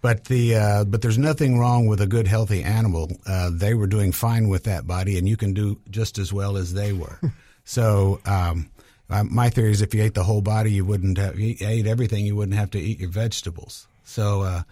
But 0.02 0.26
the 0.26 0.56
uh, 0.56 0.84
but 0.86 1.02
there's 1.02 1.20
nothing 1.20 1.60
wrong 1.60 1.86
with 1.86 2.02
a 2.02 2.08
good 2.08 2.28
healthy 2.28 2.64
animal. 2.64 3.12
Uh, 3.26 3.52
they 3.54 3.74
were 3.76 3.88
doing 3.88 4.12
fine 4.12 4.48
with 4.48 4.64
that 4.64 4.88
body, 4.88 5.18
and 5.18 5.28
you 5.30 5.38
can 5.38 5.54
do 5.54 5.80
just 5.90 6.18
as 6.18 6.32
well 6.34 6.58
as 6.58 6.74
they 6.74 6.94
were. 6.94 7.20
so 7.66 8.20
um, 8.26 8.71
my 9.24 9.50
theory 9.50 9.72
is, 9.72 9.82
if 9.82 9.94
you 9.94 10.04
ate 10.04 10.14
the 10.14 10.24
whole 10.24 10.42
body, 10.42 10.72
you 10.72 10.86
wouldn't 10.86 11.18
have 11.18 11.40
you 11.40 11.56
ate 11.62 11.88
everything. 11.88 12.26
You 12.26 12.36
wouldn't 12.36 12.58
have 12.58 12.72
to 12.72 12.80
eat 12.80 13.00
your 13.00 13.10
vegetables. 13.10 13.88
So 14.04 14.42
uh, 14.42 14.64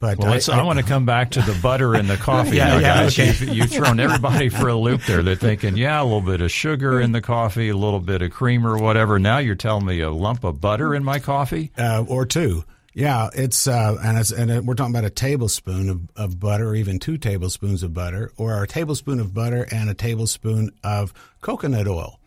but 0.00 0.18
well, 0.18 0.32
I, 0.32 0.52
I, 0.52 0.60
I, 0.60 0.62
want 0.62 0.78
to 0.78 0.84
come 0.84 1.06
back 1.06 1.30
to 1.30 1.40
the 1.40 1.58
butter 1.62 1.94
and 1.94 2.10
the 2.10 2.16
coffee. 2.18 2.56
yeah, 2.56 2.78
yeah, 2.78 3.02
guys, 3.02 3.18
okay. 3.18 3.28
you've, 3.28 3.56
you've, 3.56 3.70
thrown 3.70 3.98
everybody 3.98 4.50
for 4.50 4.68
a 4.68 4.74
loop 4.74 5.02
there. 5.04 5.22
They're 5.22 5.34
thinking, 5.34 5.78
yeah, 5.78 6.02
a 6.02 6.04
little 6.04 6.20
bit 6.20 6.42
of 6.42 6.50
sugar 6.50 7.00
in 7.00 7.12
the 7.12 7.22
coffee, 7.22 7.70
a 7.70 7.76
little 7.76 8.00
bit 8.00 8.20
of 8.20 8.30
cream 8.30 8.66
or 8.66 8.76
whatever. 8.76 9.18
Now 9.18 9.38
you're 9.38 9.54
telling 9.54 9.86
me 9.86 10.00
a 10.00 10.10
lump 10.10 10.44
of 10.44 10.60
butter 10.60 10.94
in 10.94 11.04
my 11.04 11.20
coffee, 11.20 11.70
uh, 11.78 12.04
or 12.06 12.26
two. 12.26 12.64
Yeah, 12.92 13.30
it's 13.34 13.66
uh, 13.66 13.96
and 14.04 14.18
it's 14.18 14.30
and 14.30 14.66
we're 14.66 14.74
talking 14.74 14.94
about 14.94 15.04
a 15.04 15.10
tablespoon 15.10 15.88
of, 15.88 16.00
of 16.16 16.38
butter, 16.38 16.68
or 16.68 16.74
even 16.74 16.98
two 16.98 17.16
tablespoons 17.16 17.82
of 17.82 17.94
butter, 17.94 18.30
or 18.36 18.62
a 18.62 18.66
tablespoon 18.66 19.20
of 19.20 19.32
butter 19.32 19.66
and 19.70 19.88
a 19.88 19.94
tablespoon 19.94 20.70
of 20.84 21.14
coconut 21.40 21.88
oil 21.88 22.20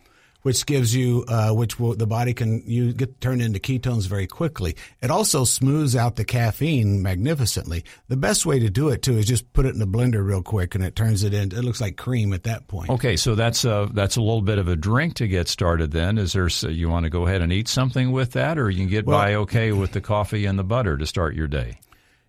which 0.48 0.64
gives 0.64 0.94
you, 0.94 1.26
uh, 1.28 1.50
which 1.50 1.78
will, 1.78 1.94
the 1.94 2.06
body 2.06 2.32
can 2.32 2.62
you 2.64 2.94
get 2.94 3.20
turned 3.20 3.42
into 3.42 3.58
ketones 3.58 4.08
very 4.08 4.26
quickly. 4.26 4.74
It 5.02 5.10
also 5.10 5.44
smooths 5.44 5.94
out 5.94 6.16
the 6.16 6.24
caffeine 6.24 7.02
magnificently. 7.02 7.84
The 8.08 8.16
best 8.16 8.46
way 8.46 8.58
to 8.58 8.70
do 8.70 8.88
it 8.88 9.02
too 9.02 9.18
is 9.18 9.26
just 9.26 9.52
put 9.52 9.66
it 9.66 9.74
in 9.74 9.78
the 9.78 9.86
blender 9.86 10.26
real 10.26 10.42
quick, 10.42 10.74
and 10.74 10.82
it 10.82 10.96
turns 10.96 11.22
it 11.22 11.34
into. 11.34 11.58
It 11.58 11.64
looks 11.64 11.82
like 11.82 11.98
cream 11.98 12.32
at 12.32 12.44
that 12.44 12.66
point. 12.66 12.88
Okay, 12.88 13.14
so 13.14 13.34
that's 13.34 13.66
a 13.66 13.90
that's 13.92 14.16
a 14.16 14.22
little 14.22 14.40
bit 14.40 14.56
of 14.56 14.68
a 14.68 14.74
drink 14.74 15.16
to 15.16 15.28
get 15.28 15.48
started. 15.48 15.90
Then 15.90 16.16
is 16.16 16.32
there 16.32 16.48
you 16.48 16.88
want 16.88 17.04
to 17.04 17.10
go 17.10 17.26
ahead 17.26 17.42
and 17.42 17.52
eat 17.52 17.68
something 17.68 18.10
with 18.10 18.32
that, 18.32 18.58
or 18.58 18.70
you 18.70 18.78
can 18.78 18.88
get 18.88 19.04
well, 19.04 19.18
by 19.18 19.34
okay 19.34 19.72
with 19.72 19.92
the 19.92 20.00
coffee 20.00 20.46
and 20.46 20.58
the 20.58 20.64
butter 20.64 20.96
to 20.96 21.04
start 21.04 21.34
your 21.34 21.48
day? 21.48 21.78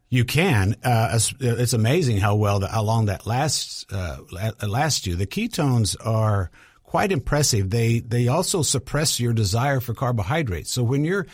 You 0.09 0.25
can. 0.25 0.75
Uh, 0.83 1.17
it's 1.39 1.71
amazing 1.71 2.17
how 2.17 2.35
well, 2.35 2.67
how 2.67 2.83
long 2.83 3.05
that 3.05 3.25
lasts 3.25 3.85
uh, 3.93 4.17
lasts 4.61 5.07
you. 5.07 5.15
The 5.15 5.25
ketones 5.25 5.95
are 6.05 6.51
quite 6.89 7.11
impressive. 7.11 7.69
They 7.69 7.99
they 7.99 8.27
also 8.27 8.63
suppress 8.63 9.19
your 9.19 9.31
desire 9.31 9.79
for 9.79 9.93
carbohydrates. 9.93 10.71
So 10.71 10.81
when 10.81 11.05
you're 11.05 11.27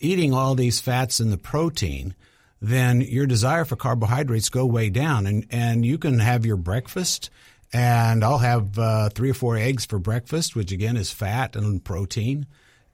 eating 0.00 0.32
all 0.32 0.54
these 0.54 0.80
fats 0.80 1.20
and 1.20 1.30
the 1.30 1.36
protein, 1.36 2.14
then 2.62 3.02
your 3.02 3.26
desire 3.26 3.66
for 3.66 3.76
carbohydrates 3.76 4.48
go 4.48 4.64
way 4.64 4.88
down, 4.88 5.26
and 5.26 5.44
and 5.50 5.84
you 5.84 5.98
can 5.98 6.18
have 6.18 6.46
your 6.46 6.56
breakfast. 6.56 7.28
And 7.74 8.24
I'll 8.24 8.38
have 8.38 8.78
uh, 8.78 9.10
three 9.10 9.30
or 9.30 9.34
four 9.34 9.56
eggs 9.58 9.84
for 9.84 9.98
breakfast, 9.98 10.56
which 10.56 10.72
again 10.72 10.96
is 10.96 11.10
fat 11.10 11.56
and 11.56 11.84
protein, 11.84 12.46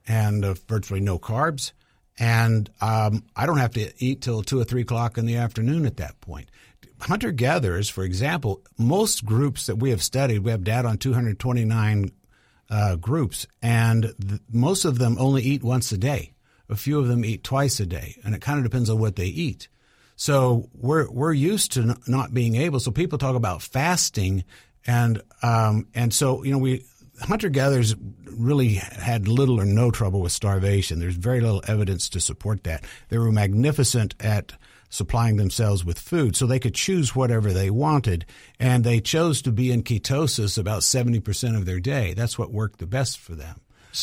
and 0.08 0.44
uh, 0.44 0.54
virtually 0.66 1.00
no 1.00 1.20
carbs 1.20 1.70
and 2.18 2.68
um, 2.80 3.22
I 3.36 3.46
don't 3.46 3.58
have 3.58 3.74
to 3.74 3.92
eat 3.98 4.22
till 4.22 4.42
two 4.42 4.60
or 4.60 4.64
three 4.64 4.82
o'clock 4.82 5.18
in 5.18 5.26
the 5.26 5.36
afternoon 5.36 5.86
at 5.86 5.98
that 5.98 6.20
point. 6.20 6.50
Hunter 7.00 7.32
gatherers, 7.32 7.88
for 7.88 8.04
example, 8.04 8.62
most 8.76 9.24
groups 9.24 9.66
that 9.66 9.76
we 9.76 9.90
have 9.90 10.02
studied, 10.02 10.40
we 10.40 10.50
have 10.50 10.64
data 10.64 10.88
on 10.88 10.98
229 10.98 12.10
uh, 12.70 12.96
groups, 12.96 13.46
and 13.62 14.14
th- 14.20 14.40
most 14.50 14.84
of 14.84 14.98
them 14.98 15.16
only 15.18 15.42
eat 15.42 15.62
once 15.62 15.92
a 15.92 15.98
day. 15.98 16.32
A 16.68 16.76
few 16.76 16.98
of 16.98 17.08
them 17.08 17.24
eat 17.24 17.44
twice 17.44 17.80
a 17.80 17.86
day, 17.86 18.16
and 18.24 18.34
it 18.34 18.42
kind 18.42 18.58
of 18.58 18.64
depends 18.64 18.90
on 18.90 18.98
what 18.98 19.16
they 19.16 19.26
eat. 19.26 19.68
So 20.16 20.68
we're 20.74 21.10
we're 21.10 21.32
used 21.32 21.72
to 21.72 21.80
n- 21.80 21.96
not 22.06 22.34
being 22.34 22.56
able. 22.56 22.80
So 22.80 22.90
people 22.90 23.16
talk 23.18 23.36
about 23.36 23.62
fasting, 23.62 24.44
and 24.86 25.22
um, 25.42 25.86
and 25.94 26.12
so 26.12 26.42
you 26.42 26.52
know 26.52 26.58
we 26.58 26.84
hunter 27.20 27.48
gatherers 27.48 27.94
really 28.26 28.74
had 28.74 29.28
little 29.28 29.60
or 29.60 29.64
no 29.64 29.90
trouble 29.90 30.20
with 30.20 30.32
starvation. 30.32 31.00
There's 31.00 31.16
very 31.16 31.40
little 31.40 31.62
evidence 31.66 32.08
to 32.10 32.20
support 32.20 32.64
that. 32.64 32.84
They 33.08 33.18
were 33.18 33.32
magnificent 33.32 34.14
at 34.20 34.52
supplying 34.88 35.36
themselves 35.36 35.84
with 35.84 35.98
food, 35.98 36.36
so 36.36 36.46
they 36.46 36.58
could 36.58 36.74
choose 36.74 37.14
whatever 37.14 37.52
they 37.52 37.70
wanted, 37.70 38.24
and 38.58 38.84
they 38.84 39.00
chose 39.00 39.42
to 39.42 39.52
be 39.52 39.70
in 39.70 39.82
ketosis 39.82 40.58
about 40.58 40.82
70% 40.82 41.56
of 41.56 41.66
their 41.66 41.80
day. 41.80 42.14
That's 42.14 42.38
what 42.38 42.52
worked 42.52 42.78
the 42.78 42.86
best 42.86 43.18
for 43.18 43.34
them. 43.34 43.60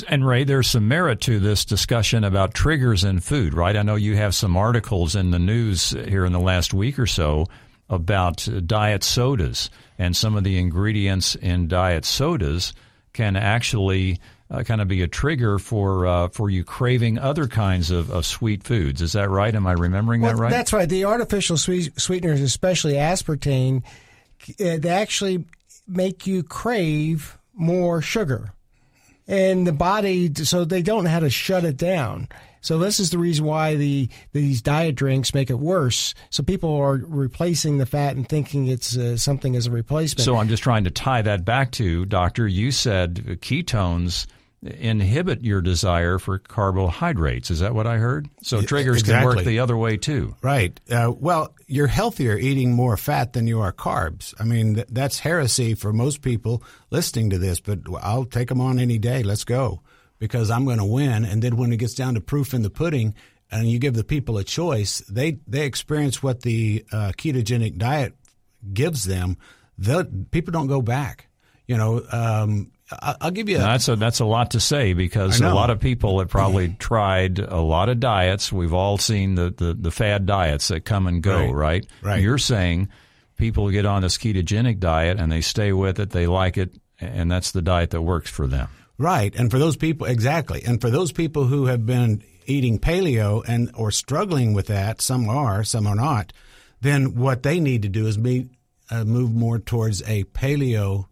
And 0.07 0.25
Ray, 0.25 0.43
there's 0.43 0.67
some 0.67 0.87
merit 0.87 1.21
to 1.21 1.39
this 1.39 1.63
discussion 1.63 2.23
about 2.23 2.53
triggers 2.53 3.03
in 3.03 3.19
food, 3.19 3.53
right? 3.53 3.77
I 3.77 3.83
know 3.83 3.95
you 3.95 4.15
have 4.15 4.35
some 4.35 4.57
articles 4.57 5.15
in 5.15 5.31
the 5.31 5.39
news 5.39 5.91
here 5.91 6.25
in 6.25 6.33
the 6.33 6.39
last 6.39 6.73
week 6.73 6.97
or 6.97 7.05
so 7.05 7.45
about 7.87 8.47
diet 8.65 9.03
sodas 9.03 9.69
and 9.97 10.15
some 10.15 10.35
of 10.35 10.43
the 10.43 10.57
ingredients 10.57 11.35
in 11.35 11.67
diet 11.67 12.03
sodas 12.03 12.73
can 13.13 13.35
actually 13.35 14.19
uh, 14.51 14.63
kind 14.63 14.81
of 14.81 14.88
be 14.88 15.01
a 15.01 15.08
trigger 15.08 15.58
for 15.58 16.05
uh, 16.05 16.27
for 16.29 16.49
you 16.49 16.63
craving 16.63 17.17
other 17.17 17.47
kinds 17.47 17.89
of, 17.91 18.10
of 18.12 18.25
sweet 18.25 18.63
foods. 18.63 19.01
Is 19.01 19.13
that 19.13 19.29
right? 19.29 19.53
Am 19.53 19.65
I 19.65 19.73
remembering 19.73 20.21
well, 20.21 20.36
that 20.36 20.41
right? 20.41 20.51
That's 20.51 20.73
right. 20.73 20.88
The 20.88 21.05
artificial 21.05 21.58
sweet, 21.58 21.99
sweeteners, 21.99 22.41
especially 22.41 22.93
aspartame, 22.93 23.84
uh, 24.60 24.77
they 24.77 24.89
actually 24.89 25.45
make 25.88 26.27
you 26.27 26.43
crave 26.43 27.38
more 27.53 28.01
sugar, 28.01 28.53
and 29.27 29.65
the 29.65 29.73
body 29.73 30.31
so 30.36 30.63
they 30.63 30.81
don't 30.81 31.05
know 31.05 31.10
how 31.10 31.19
to 31.19 31.29
shut 31.29 31.65
it 31.65 31.77
down. 31.77 32.27
So 32.62 32.79
this 32.79 32.99
is 32.99 33.12
the 33.12 33.19
reason 33.19 33.45
why 33.45 33.75
the 33.75 34.10
these 34.31 34.62
diet 34.62 34.95
drinks 34.95 35.34
make 35.34 35.49
it 35.51 35.60
worse. 35.60 36.15
So 36.29 36.41
people 36.43 36.75
are 36.75 36.95
replacing 36.95 37.77
the 37.77 37.86
fat 37.86 38.15
and 38.15 38.27
thinking 38.27 38.67
it's 38.67 38.97
uh, 38.97 39.17
something 39.17 39.55
as 39.55 39.67
a 39.67 39.71
replacement. 39.71 40.25
So 40.25 40.38
I'm 40.38 40.47
just 40.47 40.63
trying 40.63 40.84
to 40.86 40.91
tie 40.91 41.21
that 41.21 41.45
back 41.45 41.71
to 41.73 42.05
doctor. 42.05 42.47
You 42.47 42.71
said 42.71 43.39
ketones 43.41 44.25
inhibit 44.65 45.43
your 45.43 45.62
desire 45.62 46.17
for 46.19 46.39
carbohydrates. 46.39 47.51
Is 47.51 47.60
that 47.60 47.75
what 47.75 47.88
I 47.88 47.97
heard? 47.97 48.30
So 48.41 48.62
triggers 48.62 49.01
exactly. 49.01 49.30
can 49.30 49.38
work 49.38 49.45
the 49.45 49.60
other 49.60 49.78
way 49.78 49.97
too. 49.97 50.36
Right. 50.41 50.80
Uh, 50.89 51.13
well, 51.17 51.54
you're 51.67 51.88
healthier 51.88 52.38
eating 52.38 52.73
more 52.73 52.97
fat 52.97 53.34
than 53.34 53.47
you 53.47 53.62
are 53.62 53.71
carbs. 53.71 54.34
I 54.39 54.43
mean, 54.43 54.75
th- 54.75 54.88
that's 54.89 55.19
heresy 55.19 55.75
for 55.75 55.93
most 55.93 56.21
people 56.21 56.63
listening 56.89 57.30
to 57.32 57.38
this, 57.38 57.60
but 57.60 57.80
I'll 58.01 58.25
take 58.25 58.49
them 58.49 58.62
on 58.62 58.80
any 58.80 58.97
day. 58.97 59.23
Let's 59.23 59.43
go 59.43 59.82
because 60.19 60.49
I'm 60.49 60.65
going 60.65 60.80
to 60.80 60.86
win. 60.86 61.25
And 61.25 61.41
then 61.41 61.58
when 61.58 61.71
it 61.71 61.78
gets 61.78 61.93
down 61.93 62.15
to 62.15 62.21
proof 62.21 62.54
in 62.54 62.62
the 62.62 62.69
pudding, 62.69 63.13
and 63.51 63.69
you 63.69 63.80
give 63.80 63.93
the 63.93 64.04
people 64.04 64.38
a 64.38 64.43
choice, 64.43 64.99
they 65.01 65.39
they 65.47 65.65
experience 65.65 66.23
what 66.23 66.41
the 66.41 66.84
uh, 66.91 67.12
ketogenic 67.15 67.78
diet 67.78 68.15
gives 68.73 69.04
them. 69.04 69.38
The 69.78 70.06
people 70.32 70.51
don't 70.51 70.67
go 70.67 70.82
back. 70.82 71.28
You 71.67 71.78
know, 71.78 72.04
um, 72.12 72.71
I, 73.01 73.25
will 73.25 73.31
give 73.31 73.49
you. 73.49 73.58
A, 73.58 73.60
that's 73.60 73.88
a 73.88 73.95
that's 73.95 74.19
a 74.19 74.25
lot 74.25 74.51
to 74.51 74.60
say 74.60 74.93
because 74.93 75.39
a 75.39 75.53
lot 75.53 75.69
of 75.69 75.79
people 75.79 76.19
have 76.19 76.29
probably 76.29 76.69
tried 76.79 77.39
a 77.39 77.60
lot 77.60 77.89
of 77.89 77.99
diets. 77.99 78.51
We've 78.51 78.73
all 78.73 78.97
seen 78.97 79.36
the, 79.36 79.53
the, 79.55 79.73
the 79.73 79.91
fad 79.91 80.25
diets 80.25 80.67
that 80.69 80.86
come 80.86 81.08
and 81.08 81.21
go. 81.21 81.51
Right. 81.51 81.51
Right. 81.51 81.88
right. 82.01 82.21
You're 82.21 82.38
saying 82.38 82.89
people 83.38 83.69
get 83.69 83.86
on 83.86 84.01
this 84.01 84.17
ketogenic 84.17 84.79
diet 84.79 85.19
and 85.19 85.31
they 85.31 85.41
stay 85.41 85.73
with 85.73 85.99
it. 85.99 86.12
They 86.12 86.27
like 86.27 86.58
it, 86.58 86.75
and 86.99 87.31
that's 87.31 87.51
the 87.51 87.62
diet 87.62 87.91
that 87.91 88.01
works 88.01 88.29
for 88.29 88.47
them. 88.47 88.69
Right. 88.97 89.36
And 89.36 89.51
for 89.51 89.60
those 89.60 89.75
people, 89.75 90.08
exactly. 90.08 90.63
And 90.65 90.79
for 90.79 90.89
those 90.89 91.12
people 91.12 91.45
who 91.45 91.65
have 91.65 91.86
been 91.86 92.23
eating 92.45 92.79
paleo 92.79 93.43
and 93.47 93.71
or 93.75 93.91
struggling 93.91 94.53
with 94.53 94.67
that, 94.67 95.01
some 95.01 95.29
are, 95.29 95.63
some 95.63 95.88
are 95.88 95.95
not, 95.95 96.31
then 96.81 97.15
what 97.15 97.43
they 97.43 97.60
need 97.60 97.81
to 97.81 97.89
do 97.89 98.08
is 98.08 98.17
be, 98.17 98.49
uh, 98.89 99.03
move 99.03 99.34
more 99.34 99.60
towards 99.60 100.01
a 100.03 100.23
paleo 100.25 101.08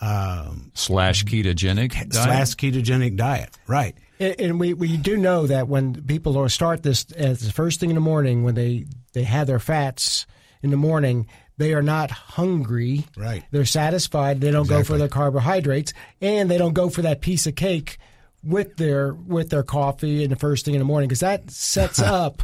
um, 0.00 0.70
slash 0.74 1.24
ketogenic 1.24 1.92
diet? 1.92 2.14
slash 2.14 2.54
ketogenic 2.54 3.16
diet. 3.16 3.56
Right. 3.66 3.96
And 4.18 4.60
we, 4.60 4.74
we 4.74 4.96
do 4.96 5.16
know 5.16 5.46
that 5.46 5.68
when 5.68 6.02
people 6.02 6.48
start 6.48 6.82
this 6.82 7.10
as 7.12 7.40
the 7.40 7.52
first 7.52 7.80
thing 7.80 7.90
in 7.90 7.94
the 7.94 8.00
morning, 8.00 8.42
when 8.42 8.54
they, 8.54 8.86
they 9.14 9.22
have 9.22 9.46
their 9.46 9.58
fats 9.58 10.26
in 10.62 10.70
the 10.70 10.76
morning, 10.76 11.26
they 11.56 11.74
are 11.74 11.82
not 11.82 12.10
hungry. 12.10 13.06
Right. 13.16 13.44
They're 13.50 13.64
satisfied. 13.64 14.40
They 14.40 14.50
don't 14.50 14.62
exactly. 14.62 14.82
go 14.82 14.84
for 14.84 14.98
their 14.98 15.08
carbohydrates, 15.08 15.92
and 16.20 16.50
they 16.50 16.58
don't 16.58 16.74
go 16.74 16.90
for 16.90 17.02
that 17.02 17.20
piece 17.20 17.46
of 17.46 17.54
cake 17.54 17.98
with 18.42 18.76
their 18.76 19.12
with 19.12 19.50
their 19.50 19.62
coffee 19.62 20.24
in 20.24 20.30
the 20.30 20.36
first 20.36 20.64
thing 20.64 20.74
in 20.74 20.78
the 20.78 20.84
morning 20.86 21.08
because 21.08 21.20
that 21.20 21.50
sets 21.50 21.98
up 22.00 22.42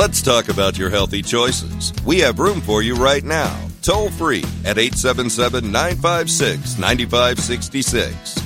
Let's 0.00 0.22
talk 0.22 0.48
about 0.48 0.78
your 0.78 0.88
healthy 0.88 1.20
choices. 1.20 1.92
We 2.06 2.20
have 2.20 2.38
room 2.38 2.62
for 2.62 2.80
you 2.80 2.94
right 2.94 3.22
now. 3.22 3.54
Toll 3.82 4.08
free 4.08 4.42
at 4.64 4.78
877 4.78 5.70
956 5.70 6.78
9566. 6.78 8.42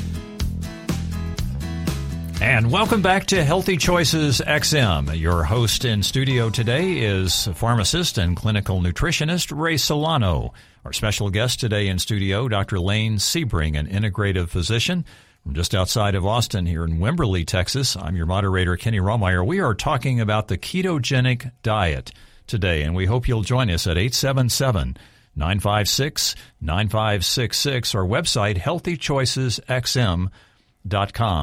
And 2.43 2.73
welcome 2.73 3.03
back 3.03 3.27
to 3.27 3.45
Healthy 3.45 3.77
Choices 3.77 4.41
XM. 4.41 5.17
Your 5.17 5.45
host 5.45 5.85
in 5.85 6.03
studio 6.03 6.51
today 6.51 6.99
is 6.99 7.49
pharmacist 7.55 8.19
and 8.19 8.37
clinical 8.37 8.81
nutritionist 8.81 9.57
Ray 9.57 9.77
Solano. 9.77 10.55
Our 10.85 10.93
special 10.93 11.31
guest 11.31 11.61
today 11.61 11.87
in 11.87 12.01
studio, 12.01 12.49
Dr. 12.49 12.81
Lane 12.81 13.19
Sebring, 13.19 13.79
an 13.79 13.87
integrative 13.87 14.49
physician 14.49 15.05
from 15.45 15.55
just 15.55 15.75
outside 15.75 16.15
of 16.15 16.25
Austin 16.27 16.65
here 16.65 16.85
in 16.85 16.99
Wimberley, 16.99 17.47
Texas. 17.47 17.97
I'm 17.97 18.17
your 18.17 18.25
moderator, 18.25 18.77
Kenny 18.79 18.99
Romeyer. 18.99 19.47
We 19.47 19.61
are 19.61 19.75
talking 19.75 20.19
about 20.19 20.49
the 20.49 20.57
ketogenic 20.57 21.53
diet 21.63 22.13
today, 22.47 22.83
and 22.83 22.97
we 22.97 23.05
hope 23.05 23.29
you'll 23.29 23.43
join 23.43 23.69
us 23.71 23.87
at 23.87 23.99
877 23.99 24.97
956 25.37 26.35
9566. 26.63 27.95
Our 27.95 28.05
website, 28.07 28.57
healthychoicesxm.com. 28.57 30.31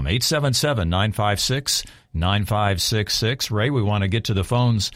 877 0.08 0.90
956 0.90 1.84
9566. 2.14 3.52
Ray, 3.52 3.70
we 3.70 3.84
want 3.84 4.02
to 4.02 4.08
get 4.08 4.24
to 4.26 4.34
the 4.34 4.44
phones 4.44 4.90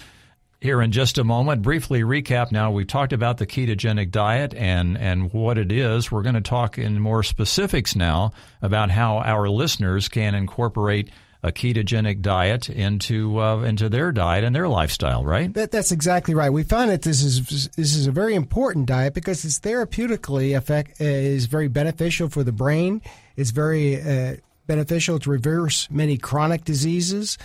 here 0.61 0.81
in 0.81 0.91
just 0.91 1.17
a 1.17 1.23
moment. 1.23 1.61
Briefly 1.61 2.01
recap 2.01 2.51
now, 2.51 2.71
we 2.71 2.85
talked 2.85 3.13
about 3.13 3.37
the 3.37 3.45
ketogenic 3.45 4.11
diet 4.11 4.53
and, 4.53 4.97
and 4.97 5.31
what 5.33 5.57
it 5.57 5.71
is. 5.71 6.11
We're 6.11 6.23
going 6.23 6.35
to 6.35 6.41
talk 6.41 6.77
in 6.77 6.99
more 6.99 7.23
specifics 7.23 7.95
now 7.95 8.31
about 8.61 8.89
how 8.89 9.19
our 9.19 9.49
listeners 9.49 10.07
can 10.07 10.35
incorporate 10.35 11.09
a 11.43 11.51
ketogenic 11.51 12.21
diet 12.21 12.69
into 12.69 13.39
uh, 13.39 13.61
into 13.61 13.87
their 13.87 14.11
diet 14.11 14.43
and 14.43 14.55
their 14.55 14.67
lifestyle, 14.67 15.23
right? 15.23 15.53
That, 15.53 15.69
that's 15.69 15.91
exactly 15.91 16.33
right. 16.33 16.49
We 16.49 16.63
find 16.63 16.89
that 16.89 17.03
this 17.03 17.21
is 17.21 17.69
this 17.75 17.95
is 17.95 18.07
a 18.07 18.11
very 18.11 18.33
important 18.33 18.87
diet 18.87 19.13
because 19.13 19.45
it's 19.45 19.59
therapeutically 19.59 20.57
effect 20.57 20.99
is 20.99 21.45
very 21.45 21.67
beneficial 21.67 22.29
for 22.29 22.43
the 22.43 22.51
brain. 22.51 22.99
It's 23.35 23.51
very 23.51 24.01
uh, 24.01 24.37
beneficial 24.65 25.19
to 25.19 25.29
reverse 25.29 25.87
many 25.91 26.17
chronic 26.17 26.65
diseases. 26.65 27.37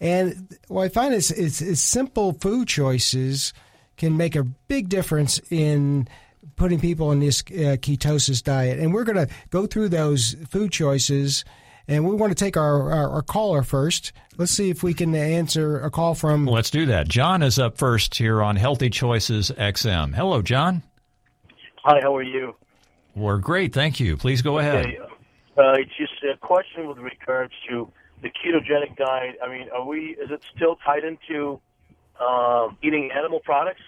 And 0.00 0.56
what 0.68 0.84
I 0.84 0.88
find 0.88 1.14
is, 1.14 1.30
is, 1.30 1.62
is 1.62 1.80
simple 1.82 2.32
food 2.32 2.68
choices 2.68 3.52
can 3.96 4.16
make 4.16 4.36
a 4.36 4.44
big 4.44 4.88
difference 4.88 5.40
in 5.50 6.08
putting 6.56 6.80
people 6.80 7.12
in 7.12 7.20
this 7.20 7.42
uh, 7.42 7.76
ketosis 7.80 8.42
diet. 8.42 8.78
And 8.78 8.92
we're 8.92 9.04
going 9.04 9.26
to 9.26 9.32
go 9.50 9.66
through 9.66 9.88
those 9.88 10.36
food 10.50 10.72
choices. 10.72 11.44
And 11.86 12.06
we 12.08 12.14
want 12.14 12.30
to 12.30 12.44
take 12.44 12.56
our, 12.56 12.90
our, 12.90 13.10
our, 13.10 13.22
caller 13.22 13.62
first. 13.62 14.12
Let's 14.38 14.52
see 14.52 14.70
if 14.70 14.82
we 14.82 14.94
can 14.94 15.14
answer 15.14 15.80
a 15.80 15.90
call 15.90 16.14
from. 16.14 16.46
Let's 16.46 16.70
do 16.70 16.86
that. 16.86 17.08
John 17.08 17.42
is 17.42 17.58
up 17.58 17.76
first 17.76 18.16
here 18.16 18.42
on 18.42 18.56
Healthy 18.56 18.90
Choices 18.90 19.50
XM. 19.50 20.14
Hello, 20.14 20.40
John. 20.40 20.82
Hi, 21.84 22.00
how 22.02 22.16
are 22.16 22.22
you? 22.22 22.56
We're 23.14 23.38
great, 23.38 23.72
thank 23.74 24.00
you. 24.00 24.16
Please 24.16 24.42
go 24.42 24.58
ahead. 24.58 24.86
Okay. 24.86 24.98
Uh, 25.56 25.74
it's 25.74 25.92
just 25.96 26.14
a 26.24 26.36
question 26.38 26.88
with 26.88 26.98
regards 26.98 27.52
to 27.68 27.92
the 28.24 28.30
ketogenic 28.30 28.96
diet, 28.96 29.36
I 29.44 29.48
mean, 29.48 29.68
are 29.68 29.86
we? 29.86 30.16
Is 30.20 30.30
it 30.30 30.42
still 30.56 30.76
tied 30.84 31.04
into 31.04 31.60
um, 32.18 32.76
eating 32.82 33.10
animal 33.16 33.40
products? 33.40 33.82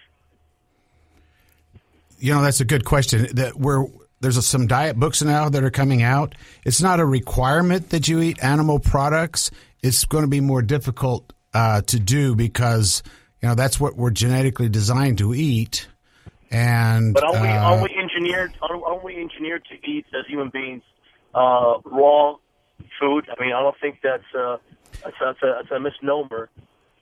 You 2.19 2.35
know, 2.35 2.43
that's 2.43 2.61
a 2.61 2.65
good 2.65 2.85
question. 2.85 3.27
That 3.35 3.57
we're 3.57 3.87
there's 4.21 4.37
a, 4.37 4.43
some 4.43 4.67
diet 4.67 4.97
books 4.97 5.23
now 5.23 5.49
that 5.49 5.65
are 5.65 5.71
coming 5.71 6.03
out. 6.03 6.35
It's 6.65 6.83
not 6.83 7.01
a 7.01 7.07
requirement 7.07 7.91
that 7.91 8.09
you 8.09 8.21
eat 8.21 8.43
animal 8.45 8.79
products. 8.79 9.51
It's 9.83 10.05
going 10.05 10.25
to 10.25 10.29
be 10.29 10.41
more 10.41 10.63
difficult 10.63 11.33
uh, 11.55 11.81
to 11.83 11.99
do 11.99 12.37
because 12.37 13.03
you 13.43 13.49
know 13.49 13.55
that's 13.55 13.81
what 13.81 13.97
we're 13.97 14.11
genetically 14.11 14.69
designed 14.69 15.19
to 15.19 15.35
eat. 15.35 15.89
And 16.51 17.15
but 17.15 17.25
aren't 17.25 17.41
we, 17.41 17.49
uh, 17.49 17.71
aren't 17.71 17.83
we 17.83 17.99
engineered? 17.99 18.53
Aren't 18.61 19.03
we 19.03 19.17
engineered 19.17 19.65
to 19.71 19.91
eat 19.91 20.05
as 20.15 20.27
human 20.29 20.51
beings 20.51 20.83
uh, 21.35 21.79
raw 21.85 22.37
food. 23.01 23.29
I 23.29 23.43
mean, 23.43 23.53
I 23.53 23.61
don't 23.61 23.77
think 23.81 24.01
that's 24.03 24.35
a, 24.35 24.59
that's, 25.05 25.17
a, 25.21 25.35
that's 25.41 25.71
a 25.71 25.81
misnomer. 25.81 26.49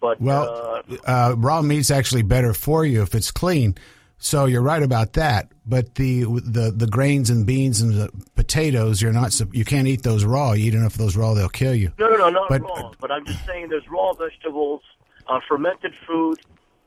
But 0.00 0.20
well, 0.20 0.82
uh, 0.90 0.96
uh, 1.06 1.34
raw 1.38 1.62
meat's 1.62 1.90
actually 1.90 2.22
better 2.22 2.52
for 2.52 2.84
you 2.84 3.02
if 3.02 3.14
it's 3.14 3.30
clean. 3.30 3.74
So 4.18 4.46
you're 4.46 4.62
right 4.62 4.82
about 4.82 5.14
that. 5.14 5.50
But 5.66 5.94
the 5.94 6.24
the 6.24 6.72
the 6.74 6.86
grains 6.86 7.30
and 7.30 7.46
beans 7.46 7.80
and 7.80 7.92
the 7.92 8.10
potatoes, 8.36 9.00
you're 9.00 9.12
not 9.12 9.38
you 9.52 9.64
can't 9.64 9.88
eat 9.88 10.02
those 10.02 10.24
raw. 10.24 10.52
You 10.52 10.66
eat 10.66 10.74
enough 10.74 10.92
of 10.92 10.98
those 10.98 11.16
raw, 11.16 11.32
they'll 11.34 11.48
kill 11.48 11.74
you. 11.74 11.92
No, 11.98 12.08
no, 12.08 12.16
no, 12.16 12.30
not 12.30 12.48
but, 12.48 12.62
raw. 12.62 12.92
But 13.00 13.10
I'm 13.10 13.24
just 13.24 13.44
saying, 13.46 13.68
there's 13.68 13.88
raw 13.88 14.12
vegetables, 14.12 14.82
uh, 15.26 15.40
fermented 15.48 15.94
food. 16.06 16.38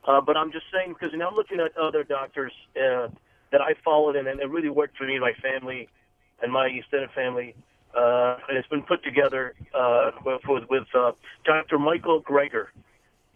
Uh, 0.04 0.20
but 0.20 0.36
I'm 0.36 0.52
just 0.52 0.66
saying 0.72 0.94
because 0.98 1.14
now 1.16 1.28
I'm 1.28 1.34
looking 1.34 1.60
at 1.60 1.76
other 1.76 2.02
doctors 2.02 2.52
uh, 2.76 3.08
that 3.52 3.60
I 3.60 3.74
followed 3.84 4.16
and, 4.16 4.26
and 4.28 4.40
it 4.40 4.48
really 4.48 4.70
worked 4.70 4.96
for 4.96 5.04
me, 5.04 5.14
and 5.14 5.20
my 5.20 5.34
family, 5.42 5.88
and 6.40 6.52
my 6.52 6.66
extended 6.66 7.10
family 7.10 7.54
uh, 7.96 8.36
it's 8.50 8.68
been 8.68 8.82
put 8.82 9.02
together 9.02 9.54
uh, 9.74 10.10
with 10.24 10.68
with 10.68 10.86
uh, 10.94 11.12
Dr. 11.44 11.78
Michael 11.78 12.22
Greger, 12.22 12.66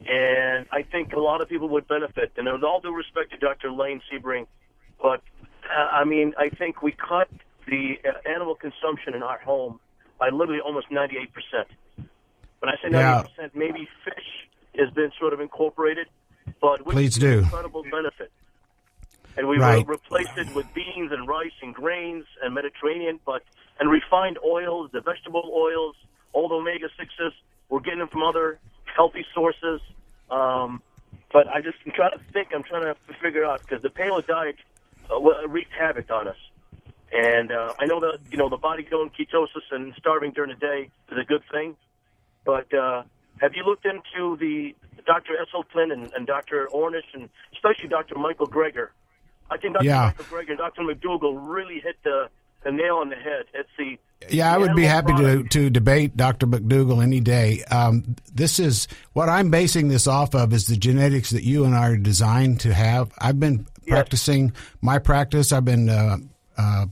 and 0.06 0.66
I 0.70 0.82
think 0.82 1.12
a 1.12 1.20
lot 1.20 1.40
of 1.40 1.48
people 1.48 1.68
would 1.70 1.88
benefit. 1.88 2.32
And 2.36 2.50
with 2.52 2.62
all 2.62 2.80
due 2.80 2.94
respect 2.94 3.30
to 3.32 3.38
Dr. 3.38 3.70
Lane 3.70 4.00
Sebring, 4.10 4.46
but 5.00 5.22
uh, 5.64 5.88
I 5.92 6.04
mean, 6.04 6.34
I 6.38 6.48
think 6.50 6.82
we 6.82 6.92
cut 6.92 7.28
the 7.66 7.98
uh, 8.04 8.28
animal 8.28 8.54
consumption 8.54 9.14
in 9.14 9.22
our 9.22 9.38
home 9.38 9.80
by 10.18 10.28
literally 10.28 10.60
almost 10.60 10.90
98 10.90 11.30
percent. 11.32 11.68
When 12.58 12.68
I 12.68 12.74
say 12.82 12.90
98 12.90 12.98
yeah. 13.00 13.22
percent, 13.22 13.56
maybe 13.56 13.88
fish 14.04 14.48
has 14.78 14.90
been 14.90 15.10
sort 15.18 15.32
of 15.32 15.40
incorporated, 15.40 16.06
but 16.60 16.84
with 16.86 16.94
please 16.94 17.16
do 17.16 17.40
incredible 17.40 17.84
benefit. 17.90 18.30
And 19.36 19.48
we 19.48 19.58
right. 19.58 19.86
replaced 19.86 20.36
it 20.36 20.54
with 20.54 20.66
beans 20.74 21.10
and 21.10 21.26
rice 21.26 21.52
and 21.62 21.74
grains 21.74 22.24
and 22.42 22.54
Mediterranean, 22.54 23.18
but 23.24 23.42
and 23.80 23.90
refined 23.90 24.38
oils, 24.44 24.90
the 24.92 25.00
vegetable 25.00 25.50
oils, 25.54 25.96
all 26.32 26.48
the 26.48 26.54
omega 26.56 26.88
sixes. 26.98 27.32
We're 27.68 27.80
getting 27.80 28.00
them 28.00 28.08
from 28.08 28.22
other 28.22 28.58
healthy 28.84 29.24
sources. 29.34 29.80
Um, 30.30 30.82
but 31.32 31.48
I 31.48 31.60
just 31.60 31.78
I'm 31.86 31.92
trying 31.92 32.12
to 32.12 32.20
think. 32.32 32.48
I'm 32.54 32.62
trying 32.62 32.82
to 32.82 32.96
figure 33.22 33.44
out 33.44 33.62
because 33.62 33.82
the 33.82 33.88
paleo 33.88 34.26
diet 34.26 34.56
uh, 35.10 35.18
wreaked 35.48 35.72
havoc 35.72 36.10
on 36.10 36.28
us. 36.28 36.36
And 37.12 37.52
uh, 37.52 37.74
I 37.78 37.86
know 37.86 38.00
that 38.00 38.18
you 38.30 38.38
know 38.38 38.48
the 38.48 38.56
body 38.56 38.82
going 38.82 39.10
ketosis 39.10 39.62
and 39.70 39.94
starving 39.98 40.32
during 40.32 40.50
the 40.50 40.56
day 40.56 40.90
is 41.10 41.18
a 41.18 41.24
good 41.24 41.42
thing, 41.50 41.76
but 42.44 42.72
uh, 42.74 43.02
have 43.40 43.54
you 43.54 43.64
looked 43.64 43.86
into 43.86 44.36
the 44.36 44.74
Dr. 45.06 45.34
Esselstyn 45.34 45.92
and, 45.92 46.12
and 46.14 46.26
Dr. 46.26 46.68
Ornish 46.72 47.12
and 47.12 47.28
especially 47.52 47.88
Dr. 47.88 48.16
Michael 48.16 48.46
Greger? 48.46 48.88
I 49.52 49.58
think 49.58 49.74
Dr. 49.74 49.84
Yeah. 49.84 50.12
Michael 50.18 50.24
Greger 50.24 50.50
and 50.50 50.58
Dr. 50.58 50.82
McDougall 50.82 51.38
really 51.48 51.80
hit 51.80 51.96
the 52.02 52.28
the 52.64 52.70
nail 52.70 52.96
on 52.96 53.08
the 53.08 53.16
head. 53.16 53.44
It's 53.54 53.68
the 53.76 53.98
yeah, 54.30 54.54
I 54.54 54.58
would 54.58 54.76
be 54.76 54.84
happy 54.84 55.12
to 55.14 55.42
to 55.42 55.70
debate 55.70 56.16
Dr. 56.16 56.46
McDougall 56.46 57.02
any 57.02 57.20
day. 57.20 57.64
Um, 57.70 58.16
this 58.32 58.58
is 58.58 58.86
what 59.12 59.28
I'm 59.28 59.50
basing 59.50 59.88
this 59.88 60.06
off 60.06 60.34
of 60.34 60.52
is 60.52 60.66
the 60.66 60.76
genetics 60.76 61.30
that 61.30 61.42
you 61.42 61.64
and 61.64 61.74
I 61.74 61.88
are 61.90 61.96
designed 61.96 62.60
to 62.60 62.72
have. 62.72 63.12
I've 63.18 63.40
been 63.40 63.66
yes. 63.84 63.94
practicing 63.94 64.52
my 64.80 64.98
practice. 64.98 65.52
I've 65.52 65.64
been 65.64 65.88
uh, 65.88 66.18
uh, 66.56 66.86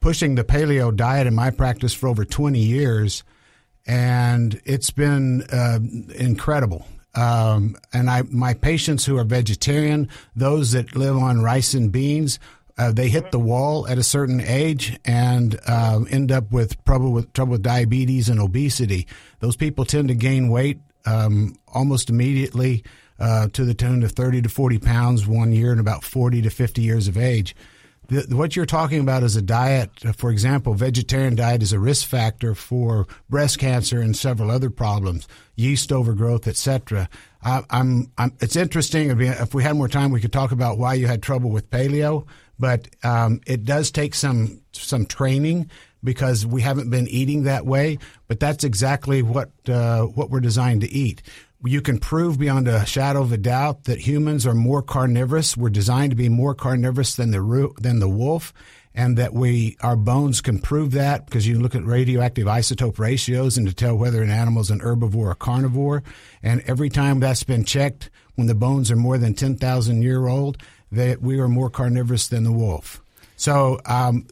pushing 0.00 0.36
the 0.36 0.44
paleo 0.44 0.94
diet 0.94 1.26
in 1.26 1.34
my 1.34 1.50
practice 1.50 1.92
for 1.92 2.08
over 2.08 2.24
20 2.24 2.58
years, 2.60 3.24
and 3.86 4.60
it's 4.64 4.90
been 4.90 5.42
uh, 5.52 5.80
incredible. 6.14 6.86
Um, 7.16 7.76
and 7.92 8.10
I, 8.10 8.22
my 8.22 8.54
patients 8.54 9.06
who 9.06 9.16
are 9.16 9.24
vegetarian, 9.24 10.08
those 10.34 10.72
that 10.72 10.94
live 10.94 11.16
on 11.16 11.40
rice 11.40 11.74
and 11.74 11.90
beans, 11.90 12.38
uh, 12.78 12.92
they 12.92 13.08
hit 13.08 13.32
the 13.32 13.38
wall 13.38 13.88
at 13.88 13.96
a 13.96 14.02
certain 14.02 14.40
age 14.40 14.98
and 15.04 15.58
uh, 15.66 16.00
end 16.10 16.30
up 16.30 16.52
with 16.52 16.82
trouble 16.84 17.12
with 17.12 17.32
trouble 17.32 17.52
with 17.52 17.62
diabetes 17.62 18.28
and 18.28 18.38
obesity. 18.38 19.06
Those 19.40 19.56
people 19.56 19.86
tend 19.86 20.08
to 20.08 20.14
gain 20.14 20.48
weight 20.48 20.80
um, 21.06 21.56
almost 21.68 22.10
immediately 22.10 22.84
uh, 23.18 23.48
to 23.48 23.64
the 23.64 23.74
tune 23.74 24.02
of 24.02 24.12
30 24.12 24.42
to 24.42 24.48
40 24.48 24.78
pounds 24.78 25.26
one 25.26 25.52
year 25.52 25.70
and 25.70 25.80
about 25.80 26.04
40 26.04 26.42
to 26.42 26.50
50 26.50 26.82
years 26.82 27.08
of 27.08 27.16
age. 27.16 27.56
The, 28.08 28.26
what 28.36 28.54
you're 28.54 28.66
talking 28.66 29.00
about 29.00 29.22
is 29.22 29.36
a 29.36 29.42
diet, 29.42 29.90
for 30.16 30.30
example, 30.30 30.74
vegetarian 30.74 31.34
diet 31.34 31.62
is 31.62 31.72
a 31.72 31.78
risk 31.78 32.06
factor 32.06 32.54
for 32.54 33.06
breast 33.28 33.58
cancer 33.58 34.00
and 34.00 34.16
several 34.16 34.50
other 34.50 34.70
problems, 34.70 35.26
yeast 35.56 35.90
overgrowth, 35.92 36.46
etc. 36.46 37.08
I'm, 37.42 38.10
I'm, 38.18 38.32
it's 38.40 38.56
interesting. 38.56 39.20
If 39.20 39.54
we 39.54 39.62
had 39.62 39.76
more 39.76 39.88
time, 39.88 40.10
we 40.10 40.20
could 40.20 40.32
talk 40.32 40.52
about 40.52 40.78
why 40.78 40.94
you 40.94 41.06
had 41.06 41.22
trouble 41.22 41.50
with 41.50 41.70
paleo 41.70 42.26
but 42.58 42.88
um, 43.02 43.40
it 43.46 43.64
does 43.64 43.90
take 43.90 44.14
some 44.14 44.60
some 44.72 45.06
training 45.06 45.70
because 46.04 46.46
we 46.46 46.62
haven't 46.62 46.90
been 46.90 47.08
eating 47.08 47.44
that 47.44 47.66
way. 47.66 47.98
But 48.28 48.40
that's 48.40 48.64
exactly 48.64 49.22
what 49.22 49.50
uh, 49.68 50.02
what 50.02 50.30
we're 50.30 50.40
designed 50.40 50.82
to 50.82 50.90
eat. 50.90 51.22
You 51.64 51.80
can 51.80 51.98
prove 51.98 52.38
beyond 52.38 52.68
a 52.68 52.84
shadow 52.86 53.22
of 53.22 53.32
a 53.32 53.38
doubt 53.38 53.84
that 53.84 54.00
humans 54.00 54.46
are 54.46 54.54
more 54.54 54.82
carnivorous. 54.82 55.56
We're 55.56 55.70
designed 55.70 56.10
to 56.10 56.16
be 56.16 56.28
more 56.28 56.54
carnivorous 56.54 57.16
than 57.16 57.30
the 57.30 57.72
than 57.80 57.98
the 57.98 58.08
wolf. 58.08 58.52
and 58.96 59.18
that 59.18 59.34
we 59.34 59.76
our 59.82 59.94
bones 59.94 60.40
can 60.40 60.58
prove 60.58 60.92
that 60.92 61.26
because 61.26 61.46
you 61.46 61.60
look 61.60 61.74
at 61.74 61.84
radioactive 61.84 62.46
isotope 62.46 62.98
ratios 62.98 63.58
and 63.58 63.68
to 63.68 63.74
tell 63.74 63.94
whether 63.94 64.22
an 64.22 64.30
animal 64.30 64.62
is 64.62 64.70
an 64.70 64.80
herbivore 64.80 65.30
or 65.30 65.34
carnivore. 65.34 66.02
And 66.42 66.62
every 66.66 66.88
time 66.88 67.20
that's 67.20 67.44
been 67.44 67.64
checked, 67.64 68.10
when 68.36 68.46
the 68.46 68.54
bones 68.54 68.90
are 68.90 68.96
more 68.96 69.18
than 69.18 69.34
ten 69.34 69.56
thousand 69.56 70.02
year 70.02 70.26
old, 70.26 70.56
that 70.90 71.20
we 71.20 71.38
are 71.38 71.48
more 71.48 71.70
carnivorous 71.70 72.26
than 72.28 72.44
the 72.44 72.52
wolf. 72.52 73.02
So 73.36 73.78
um, 73.84 74.26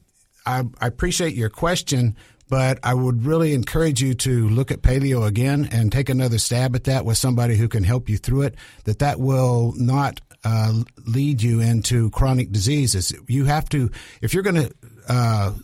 I, 0.47 0.65
I 0.81 0.87
appreciate 0.87 1.35
your 1.35 1.51
question, 1.51 2.17
but 2.55 2.79
I 2.85 2.95
would 2.95 3.27
really 3.27 3.53
encourage 3.53 4.01
you 4.01 4.15
to 4.15 4.49
look 4.49 4.71
at 4.71 4.81
paleo 4.81 5.27
again 5.27 5.69
and 5.73 5.91
take 5.91 6.09
another 6.09 6.39
stab 6.39 6.77
at 6.77 6.85
that 6.85 7.05
with 7.05 7.19
somebody 7.19 7.57
who 7.57 7.67
can 7.67 7.83
help 7.83 8.09
you 8.09 8.17
through 8.17 8.43
it. 8.43 8.55
That 8.85 9.01
that 9.01 9.19
will 9.19 9.75
not 9.77 10.21
uh, 10.45 10.85
lead 11.05 11.43
you 11.43 11.59
into 11.59 12.11
chronic 12.11 12.53
diseases. 12.53 13.13
You 13.27 13.47
have 13.47 13.69
to, 13.71 13.91
if 14.23 14.35
you're 14.35 14.45
going 14.45 14.69
to 14.69 14.75
uh, 15.09 15.55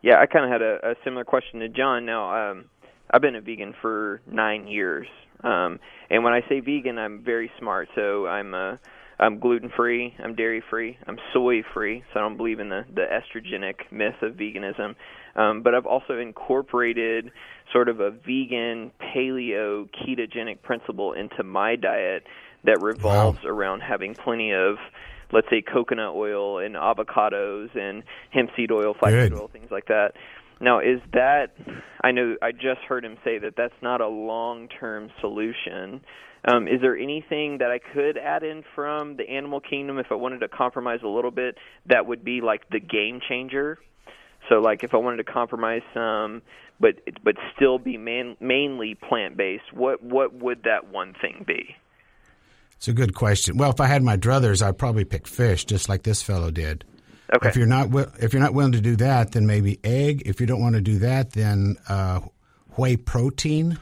Yeah, 0.00 0.20
I 0.20 0.26
kind 0.26 0.44
of 0.44 0.50
had 0.52 0.62
a, 0.62 0.92
a 0.92 0.94
similar 1.02 1.24
question 1.24 1.58
to 1.58 1.68
John. 1.68 2.06
Now, 2.06 2.52
um, 2.52 2.66
I've 3.10 3.20
been 3.20 3.34
a 3.34 3.40
vegan 3.40 3.74
for 3.82 4.20
nine 4.30 4.68
years, 4.68 5.08
um, 5.42 5.80
and 6.08 6.22
when 6.22 6.32
I 6.32 6.42
say 6.48 6.60
vegan, 6.60 6.98
I'm 7.00 7.24
very 7.24 7.50
smart. 7.58 7.88
So 7.96 8.28
I'm 8.28 8.54
uh, 8.54 8.76
I'm 9.18 9.40
gluten 9.40 9.72
free, 9.76 10.14
I'm 10.22 10.36
dairy 10.36 10.62
free, 10.70 10.96
I'm 11.08 11.18
soy 11.32 11.64
free. 11.74 12.04
So 12.14 12.20
I 12.20 12.22
don't 12.22 12.36
believe 12.36 12.60
in 12.60 12.68
the 12.68 12.84
the 12.94 13.06
estrogenic 13.10 13.90
myth 13.90 14.22
of 14.22 14.34
veganism. 14.34 14.94
Um, 15.34 15.62
but 15.64 15.74
I've 15.74 15.86
also 15.86 16.18
incorporated 16.18 17.32
sort 17.72 17.88
of 17.88 17.98
a 17.98 18.10
vegan 18.12 18.92
paleo 19.00 19.88
ketogenic 19.90 20.62
principle 20.62 21.12
into 21.12 21.42
my 21.42 21.74
diet 21.74 22.22
that 22.64 22.80
revolves 22.82 23.42
wow. 23.44 23.50
around 23.50 23.80
having 23.80 24.14
plenty 24.14 24.52
of 24.52 24.76
let's 25.32 25.48
say 25.50 25.62
coconut 25.62 26.14
oil 26.14 26.58
and 26.58 26.74
avocados 26.74 27.76
and 27.76 28.02
hemp 28.30 28.50
seed 28.56 28.72
oil, 28.72 28.94
flaxseed 28.98 29.32
oil, 29.34 29.48
things 29.52 29.70
like 29.70 29.86
that. 29.86 30.12
Now, 30.60 30.80
is 30.80 31.00
that 31.12 31.48
I 32.02 32.12
know 32.12 32.36
I 32.42 32.52
just 32.52 32.80
heard 32.88 33.04
him 33.04 33.16
say 33.24 33.38
that 33.38 33.54
that's 33.56 33.80
not 33.80 34.00
a 34.00 34.08
long-term 34.08 35.10
solution. 35.20 36.00
Um, 36.44 36.66
is 36.66 36.80
there 36.80 36.96
anything 36.96 37.58
that 37.58 37.70
I 37.70 37.78
could 37.78 38.16
add 38.16 38.42
in 38.42 38.64
from 38.74 39.16
the 39.16 39.28
animal 39.28 39.60
kingdom 39.60 39.98
if 39.98 40.06
I 40.10 40.14
wanted 40.14 40.40
to 40.40 40.48
compromise 40.48 41.00
a 41.04 41.08
little 41.08 41.30
bit 41.30 41.56
that 41.86 42.06
would 42.06 42.24
be 42.24 42.40
like 42.40 42.68
the 42.70 42.80
game 42.80 43.20
changer? 43.28 43.78
So, 44.48 44.56
like 44.56 44.82
if 44.82 44.94
I 44.94 44.96
wanted 44.96 45.18
to 45.18 45.24
compromise 45.24 45.82
some, 45.94 46.42
but 46.80 46.94
but 47.22 47.34
still 47.54 47.78
be 47.78 47.96
man, 47.96 48.36
mainly 48.40 48.94
plant-based, 48.96 49.72
what 49.72 50.02
what 50.02 50.32
would 50.34 50.64
that 50.64 50.90
one 50.90 51.14
thing 51.20 51.44
be? 51.46 51.76
It's 52.78 52.86
a 52.86 52.92
good 52.92 53.14
question. 53.14 53.56
Well, 53.56 53.70
if 53.70 53.80
I 53.80 53.86
had 53.86 54.04
my 54.04 54.16
druthers, 54.16 54.62
I'd 54.62 54.78
probably 54.78 55.04
pick 55.04 55.26
fish, 55.26 55.64
just 55.64 55.88
like 55.88 56.04
this 56.04 56.22
fellow 56.22 56.52
did. 56.52 56.84
Okay. 57.34 57.48
If 57.48 57.56
you're 57.56 57.66
not 57.66 57.88
if 58.22 58.32
you're 58.32 58.40
not 58.40 58.54
willing 58.54 58.72
to 58.72 58.80
do 58.80 58.94
that, 58.96 59.32
then 59.32 59.46
maybe 59.46 59.80
egg. 59.82 60.22
If 60.24 60.40
you 60.40 60.46
don't 60.46 60.60
want 60.60 60.76
to 60.76 60.80
do 60.80 61.00
that, 61.00 61.32
then 61.32 61.76
uh, 61.88 62.20
whey 62.76 62.96
protein 62.96 63.78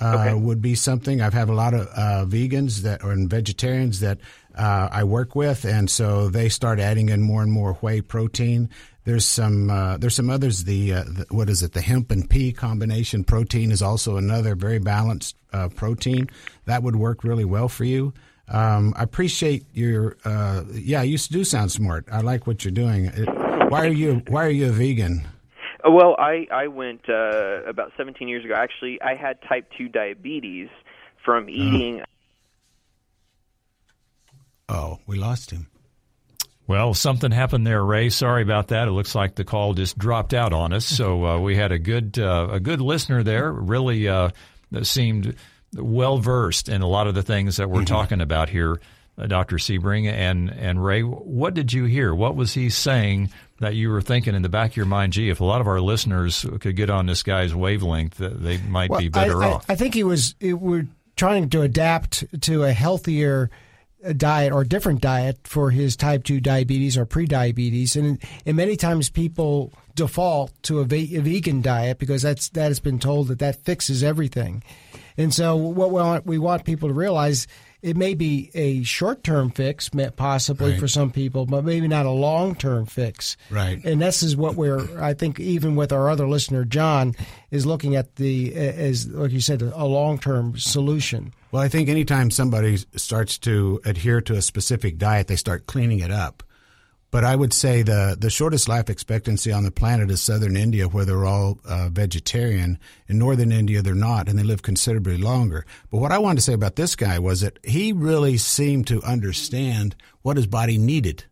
uh, 0.00 0.18
okay. 0.18 0.34
would 0.34 0.60
be 0.60 0.74
something. 0.74 1.22
I've 1.22 1.32
had 1.32 1.48
a 1.48 1.54
lot 1.54 1.72
of 1.72 1.86
uh, 1.86 2.26
vegans 2.26 2.82
that 2.82 3.04
or 3.04 3.14
vegetarians 3.16 4.00
that 4.00 4.18
uh, 4.56 4.88
I 4.90 5.04
work 5.04 5.36
with, 5.36 5.64
and 5.64 5.88
so 5.88 6.28
they 6.28 6.48
start 6.48 6.80
adding 6.80 7.10
in 7.10 7.22
more 7.22 7.42
and 7.42 7.52
more 7.52 7.74
whey 7.74 8.00
protein. 8.00 8.68
There's 9.04 9.24
some 9.24 9.70
uh, 9.70 9.98
there's 9.98 10.16
some 10.16 10.30
others. 10.30 10.64
The, 10.64 10.94
uh, 10.94 11.04
the, 11.04 11.26
what 11.30 11.48
is 11.48 11.62
it? 11.62 11.72
The 11.72 11.80
hemp 11.80 12.10
and 12.10 12.28
pea 12.28 12.52
combination 12.52 13.22
protein 13.22 13.70
is 13.70 13.82
also 13.82 14.16
another 14.16 14.56
very 14.56 14.80
balanced 14.80 15.36
protein 15.76 16.28
that 16.64 16.82
would 16.82 16.96
work 16.96 17.24
really 17.24 17.44
well 17.44 17.68
for 17.68 17.84
you. 17.84 18.12
Um, 18.52 18.92
I 18.96 19.02
appreciate 19.02 19.64
your. 19.72 20.16
Uh, 20.24 20.64
yeah, 20.72 21.02
you 21.02 21.16
do 21.16 21.42
sound 21.42 21.72
smart. 21.72 22.06
I 22.12 22.20
like 22.20 22.46
what 22.46 22.64
you're 22.64 22.72
doing. 22.72 23.06
It, 23.06 23.28
why 23.70 23.86
are 23.86 23.92
you 23.92 24.22
Why 24.28 24.44
are 24.44 24.50
you 24.50 24.68
a 24.68 24.72
vegan? 24.72 25.26
Uh, 25.84 25.90
well, 25.90 26.14
I 26.18 26.46
I 26.52 26.66
went 26.68 27.08
uh, 27.08 27.64
about 27.64 27.92
17 27.96 28.28
years 28.28 28.44
ago. 28.44 28.54
Actually, 28.54 29.00
I 29.00 29.14
had 29.14 29.38
type 29.48 29.70
two 29.76 29.88
diabetes 29.88 30.68
from 31.24 31.44
uh-huh. 31.44 31.52
eating. 31.52 32.02
Oh, 34.68 34.98
we 35.06 35.16
lost 35.16 35.50
him. 35.50 35.68
Well, 36.66 36.94
something 36.94 37.32
happened 37.32 37.66
there, 37.66 37.84
Ray. 37.84 38.10
Sorry 38.10 38.42
about 38.42 38.68
that. 38.68 38.86
It 38.86 38.92
looks 38.92 39.14
like 39.14 39.34
the 39.34 39.44
call 39.44 39.74
just 39.74 39.98
dropped 39.98 40.32
out 40.32 40.52
on 40.52 40.72
us. 40.72 40.86
So 40.86 41.24
uh, 41.24 41.40
we 41.40 41.56
had 41.56 41.72
a 41.72 41.78
good 41.78 42.18
uh, 42.18 42.48
a 42.52 42.60
good 42.60 42.82
listener 42.82 43.22
there. 43.22 43.50
Really 43.50 44.08
uh, 44.08 44.30
seemed 44.82 45.36
well 45.74 46.18
versed 46.18 46.68
in 46.68 46.82
a 46.82 46.88
lot 46.88 47.06
of 47.06 47.14
the 47.14 47.22
things 47.22 47.56
that 47.56 47.70
we're 47.70 47.80
mm-hmm. 47.80 47.94
talking 47.94 48.20
about 48.20 48.48
here, 48.48 48.80
uh, 49.18 49.26
Dr. 49.26 49.56
Sebring 49.56 50.10
and 50.10 50.50
and 50.50 50.84
Ray. 50.84 51.02
What 51.02 51.54
did 51.54 51.72
you 51.72 51.84
hear? 51.84 52.14
What 52.14 52.36
was 52.36 52.54
he 52.54 52.70
saying 52.70 53.30
that 53.60 53.74
you 53.74 53.90
were 53.90 54.02
thinking 54.02 54.34
in 54.34 54.42
the 54.42 54.48
back 54.48 54.70
of 54.70 54.76
your 54.76 54.86
mind? 54.86 55.12
Gee, 55.12 55.30
if 55.30 55.40
a 55.40 55.44
lot 55.44 55.60
of 55.60 55.66
our 55.66 55.80
listeners 55.80 56.44
could 56.60 56.76
get 56.76 56.90
on 56.90 57.06
this 57.06 57.22
guy's 57.22 57.54
wavelength, 57.54 58.16
they 58.18 58.58
might 58.58 58.90
well, 58.90 59.00
be 59.00 59.08
better 59.08 59.42
I, 59.42 59.50
off. 59.50 59.66
I, 59.68 59.74
I 59.74 59.76
think 59.76 59.94
he 59.94 60.04
was. 60.04 60.34
We're 60.40 60.88
trying 61.16 61.50
to 61.50 61.62
adapt 61.62 62.24
to 62.42 62.64
a 62.64 62.72
healthier 62.72 63.50
uh, 64.04 64.12
diet 64.12 64.52
or 64.52 64.64
different 64.64 65.00
diet 65.00 65.38
for 65.44 65.70
his 65.70 65.94
type 65.94 66.24
2 66.24 66.40
diabetes 66.40 66.96
or 66.96 67.04
pre-diabetes 67.04 67.94
and, 67.94 68.18
and 68.44 68.56
many 68.56 68.74
times 68.74 69.08
people 69.08 69.72
default 69.94 70.50
to 70.62 70.80
a 70.80 70.84
vegan 70.84 71.62
diet 71.62 71.98
because 71.98 72.22
that's 72.22 72.48
that 72.48 72.68
has 72.68 72.80
been 72.80 72.98
told 72.98 73.28
that 73.28 73.38
that 73.38 73.62
fixes 73.64 74.02
everything 74.02 74.62
and 75.16 75.32
so 75.32 75.56
what 75.56 75.90
we 75.90 76.00
want, 76.00 76.26
we 76.26 76.38
want 76.38 76.64
people 76.64 76.88
to 76.88 76.94
realize 76.94 77.46
it 77.82 77.96
may 77.96 78.14
be 78.14 78.50
a 78.54 78.82
short 78.84 79.24
term 79.24 79.50
fix, 79.50 79.90
possibly 80.16 80.72
right. 80.72 80.80
for 80.80 80.86
some 80.86 81.10
people, 81.10 81.46
but 81.46 81.64
maybe 81.64 81.88
not 81.88 82.06
a 82.06 82.10
long 82.10 82.54
term 82.54 82.86
fix. 82.86 83.36
Right. 83.50 83.84
And 83.84 84.00
this 84.00 84.22
is 84.22 84.36
what 84.36 84.54
we're, 84.54 85.00
I 85.02 85.14
think, 85.14 85.40
even 85.40 85.74
with 85.74 85.92
our 85.92 86.08
other 86.08 86.28
listener, 86.28 86.64
John, 86.64 87.14
is 87.50 87.66
looking 87.66 87.96
at 87.96 88.16
the, 88.16 88.54
as, 88.54 89.08
like 89.08 89.32
you 89.32 89.40
said, 89.40 89.62
a 89.62 89.84
long 89.84 90.18
term 90.18 90.56
solution. 90.56 91.34
Well, 91.50 91.60
I 91.60 91.68
think 91.68 91.88
anytime 91.88 92.30
somebody 92.30 92.78
starts 92.96 93.36
to 93.38 93.80
adhere 93.84 94.20
to 94.22 94.34
a 94.34 94.42
specific 94.42 94.96
diet, 94.96 95.26
they 95.26 95.36
start 95.36 95.66
cleaning 95.66 95.98
it 95.98 96.10
up. 96.10 96.42
But 97.12 97.24
I 97.24 97.36
would 97.36 97.52
say 97.52 97.82
the 97.82 98.16
the 98.18 98.30
shortest 98.30 98.70
life 98.70 98.88
expectancy 98.88 99.52
on 99.52 99.64
the 99.64 99.70
planet 99.70 100.10
is 100.10 100.22
southern 100.22 100.56
India, 100.56 100.88
where 100.88 101.04
they're 101.04 101.26
all 101.26 101.60
uh, 101.62 101.90
vegetarian. 101.90 102.78
In 103.06 103.18
northern 103.18 103.52
India, 103.52 103.82
they're 103.82 103.94
not, 103.94 104.28
and 104.28 104.38
they 104.38 104.42
live 104.42 104.62
considerably 104.62 105.18
longer. 105.18 105.66
But 105.90 105.98
what 105.98 106.10
I 106.10 106.18
wanted 106.18 106.36
to 106.36 106.42
say 106.42 106.54
about 106.54 106.76
this 106.76 106.96
guy 106.96 107.18
was 107.18 107.42
that 107.42 107.58
he 107.62 107.92
really 107.92 108.38
seemed 108.38 108.86
to 108.86 109.02
understand 109.02 109.94
what 110.22 110.38
his 110.38 110.46
body 110.46 110.78
needed, 110.78 111.24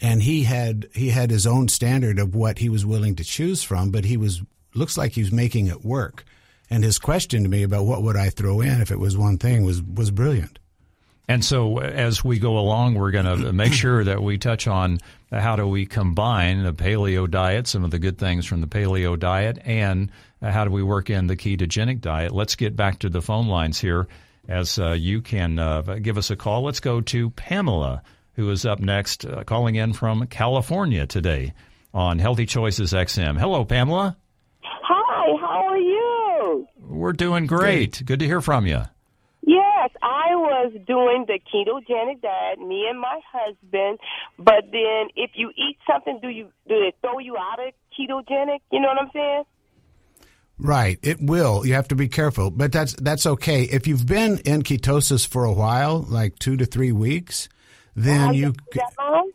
and 0.00 0.22
he 0.22 0.44
had 0.44 0.88
he 0.94 1.10
had 1.10 1.30
his 1.30 1.46
own 1.46 1.68
standard 1.68 2.18
of 2.18 2.34
what 2.34 2.58
he 2.58 2.70
was 2.70 2.86
willing 2.86 3.14
to 3.16 3.24
choose 3.24 3.62
from. 3.62 3.90
But 3.90 4.06
he 4.06 4.16
was 4.16 4.40
looks 4.74 4.96
like 4.96 5.12
he 5.12 5.20
was 5.22 5.32
making 5.32 5.66
it 5.66 5.84
work. 5.84 6.24
And 6.70 6.82
his 6.82 6.98
question 6.98 7.42
to 7.42 7.48
me 7.50 7.62
about 7.62 7.84
what 7.84 8.02
would 8.02 8.16
I 8.16 8.30
throw 8.30 8.62
in 8.62 8.80
if 8.80 8.90
it 8.90 8.98
was 8.98 9.18
one 9.18 9.36
thing 9.36 9.64
was 9.64 9.82
was 9.82 10.10
brilliant. 10.10 10.58
And 11.30 11.44
so, 11.44 11.78
as 11.78 12.24
we 12.24 12.40
go 12.40 12.58
along, 12.58 12.96
we're 12.96 13.12
going 13.12 13.24
to 13.24 13.52
make 13.52 13.72
sure 13.72 14.02
that 14.02 14.20
we 14.20 14.36
touch 14.36 14.66
on 14.66 14.98
how 15.30 15.54
do 15.54 15.64
we 15.64 15.86
combine 15.86 16.64
the 16.64 16.72
paleo 16.72 17.30
diet, 17.30 17.68
some 17.68 17.84
of 17.84 17.92
the 17.92 18.00
good 18.00 18.18
things 18.18 18.46
from 18.46 18.60
the 18.60 18.66
paleo 18.66 19.16
diet, 19.16 19.60
and 19.64 20.10
how 20.42 20.64
do 20.64 20.72
we 20.72 20.82
work 20.82 21.08
in 21.08 21.28
the 21.28 21.36
ketogenic 21.36 22.00
diet. 22.00 22.32
Let's 22.32 22.56
get 22.56 22.74
back 22.74 22.98
to 22.98 23.08
the 23.08 23.22
phone 23.22 23.46
lines 23.46 23.78
here 23.78 24.08
as 24.48 24.76
uh, 24.80 24.90
you 24.90 25.22
can 25.22 25.60
uh, 25.60 25.82
give 26.02 26.18
us 26.18 26.32
a 26.32 26.36
call. 26.36 26.64
Let's 26.64 26.80
go 26.80 27.00
to 27.00 27.30
Pamela, 27.30 28.02
who 28.32 28.50
is 28.50 28.66
up 28.66 28.80
next, 28.80 29.24
uh, 29.24 29.44
calling 29.44 29.76
in 29.76 29.92
from 29.92 30.26
California 30.26 31.06
today 31.06 31.52
on 31.94 32.18
Healthy 32.18 32.46
Choices 32.46 32.92
XM. 32.92 33.38
Hello, 33.38 33.64
Pamela. 33.64 34.16
Hi, 34.64 35.40
how 35.40 35.68
are 35.68 35.78
you? 35.78 36.66
We're 36.76 37.12
doing 37.12 37.46
great. 37.46 37.98
Good, 37.98 38.06
Good 38.06 38.18
to 38.18 38.26
hear 38.26 38.40
from 38.40 38.66
you. 38.66 38.82
Yes, 39.80 39.90
I 40.02 40.34
was 40.34 40.72
doing 40.86 41.24
the 41.26 41.38
ketogenic 41.38 42.20
diet, 42.20 42.58
me 42.58 42.86
and 42.88 43.00
my 43.00 43.20
husband. 43.32 43.98
But 44.38 44.64
then, 44.70 45.08
if 45.16 45.30
you 45.34 45.50
eat 45.56 45.78
something, 45.90 46.18
do 46.20 46.28
you 46.28 46.48
do 46.68 46.74
it 46.82 46.96
throw 47.00 47.18
you 47.18 47.36
out 47.38 47.66
of 47.66 47.72
ketogenic? 47.98 48.60
You 48.70 48.80
know 48.80 48.88
what 48.88 49.00
I'm 49.00 49.10
saying? 49.14 49.44
Right, 50.58 50.98
it 51.02 51.22
will. 51.22 51.64
You 51.64 51.74
have 51.74 51.88
to 51.88 51.94
be 51.94 52.08
careful, 52.08 52.50
but 52.50 52.72
that's 52.72 52.92
that's 52.94 53.24
okay. 53.24 53.62
If 53.62 53.86
you've 53.86 54.06
been 54.06 54.38
in 54.44 54.62
ketosis 54.62 55.26
for 55.26 55.44
a 55.44 55.52
while, 55.52 56.00
like 56.02 56.38
two 56.38 56.58
to 56.58 56.66
three 56.66 56.92
weeks, 56.92 57.48
then 57.96 58.28
oh, 58.28 58.32
you. 58.32 58.54
That 58.74 58.92
long? 58.98 59.30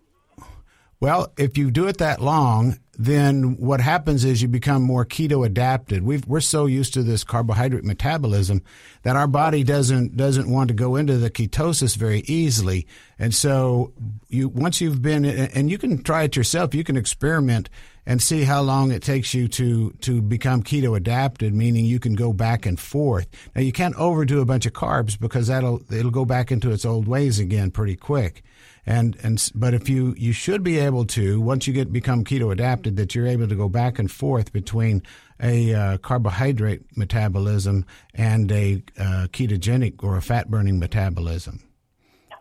Well, 1.06 1.32
if 1.38 1.56
you 1.56 1.70
do 1.70 1.86
it 1.86 2.00
that 2.00 2.20
long, 2.20 2.80
then 2.98 3.58
what 3.58 3.80
happens 3.80 4.26
is 4.26 4.42
you 4.42 4.48
become 4.48 4.82
more 4.82 5.06
keto 5.06 5.46
adapted. 5.46 6.02
we 6.02 6.20
are 6.28 6.42
so 6.42 6.66
used 6.66 6.96
to 6.96 7.04
this 7.04 7.24
carbohydrate 7.24 7.84
metabolism 7.84 8.64
that 9.04 9.16
our 9.16 9.28
body 9.28 9.64
doesn't 9.64 10.18
doesn't 10.18 10.50
want 10.50 10.70
to 10.70 10.74
go 10.74 10.96
into 10.96 11.18
the 11.18 11.30
ketosis 11.30 11.96
very 11.96 12.22
easily. 12.22 12.88
And 13.20 13.36
so 13.36 13.94
you 14.30 14.50
once 14.50 14.82
you've 14.82 15.04
been 15.04 15.26
and 15.26 15.70
you 15.70 15.78
can 15.78 16.02
try 16.02 16.24
it 16.24 16.36
yourself. 16.36 16.74
You 16.74 16.84
can 16.84 16.98
experiment 16.98 17.70
and 18.08 18.20
see 18.20 18.42
how 18.42 18.64
long 18.64 18.92
it 18.92 19.04
takes 19.04 19.36
you 19.36 19.48
to 19.50 19.92
to 20.02 20.24
become 20.24 20.64
keto 20.64 20.98
adapted, 20.98 21.54
meaning 21.54 21.86
you 21.86 22.00
can 22.00 22.16
go 22.16 22.34
back 22.34 22.66
and 22.66 22.80
forth. 22.80 23.28
Now 23.54 23.62
you 23.62 23.72
can't 23.72 23.96
overdo 23.98 24.42
a 24.42 24.46
bunch 24.46 24.66
of 24.66 24.74
carbs 24.74 25.20
because 25.20 25.50
that'll 25.50 25.84
it'll 25.94 26.10
go 26.10 26.26
back 26.26 26.52
into 26.52 26.72
its 26.72 26.84
old 26.84 27.08
ways 27.08 27.38
again 27.38 27.70
pretty 27.70 27.96
quick. 27.96 28.42
And 28.86 29.18
and 29.24 29.52
but 29.56 29.74
if 29.74 29.90
you 29.90 30.14
you 30.18 30.32
should 30.32 30.64
be 30.64 30.78
able 30.78 31.06
to 31.06 31.42
once 31.42 31.66
you 31.66 31.74
get 31.74 31.92
become 31.92 32.24
keto 32.24 32.52
adapted 32.52 32.98
that 32.98 33.16
you're 33.16 33.26
able 33.26 33.48
to 33.48 33.56
go 33.56 33.68
back 33.68 33.98
and 33.98 34.12
forth 34.12 34.54
between 34.54 35.02
a 35.42 35.74
uh, 35.74 35.98
carbohydrate 35.98 36.96
metabolism 36.96 37.86
and 38.14 38.52
a 38.52 38.84
uh, 39.00 39.28
ketogenic 39.32 40.04
or 40.04 40.18
a 40.18 40.22
fat 40.22 40.52
burning 40.52 40.80
metabolism. 40.80 41.64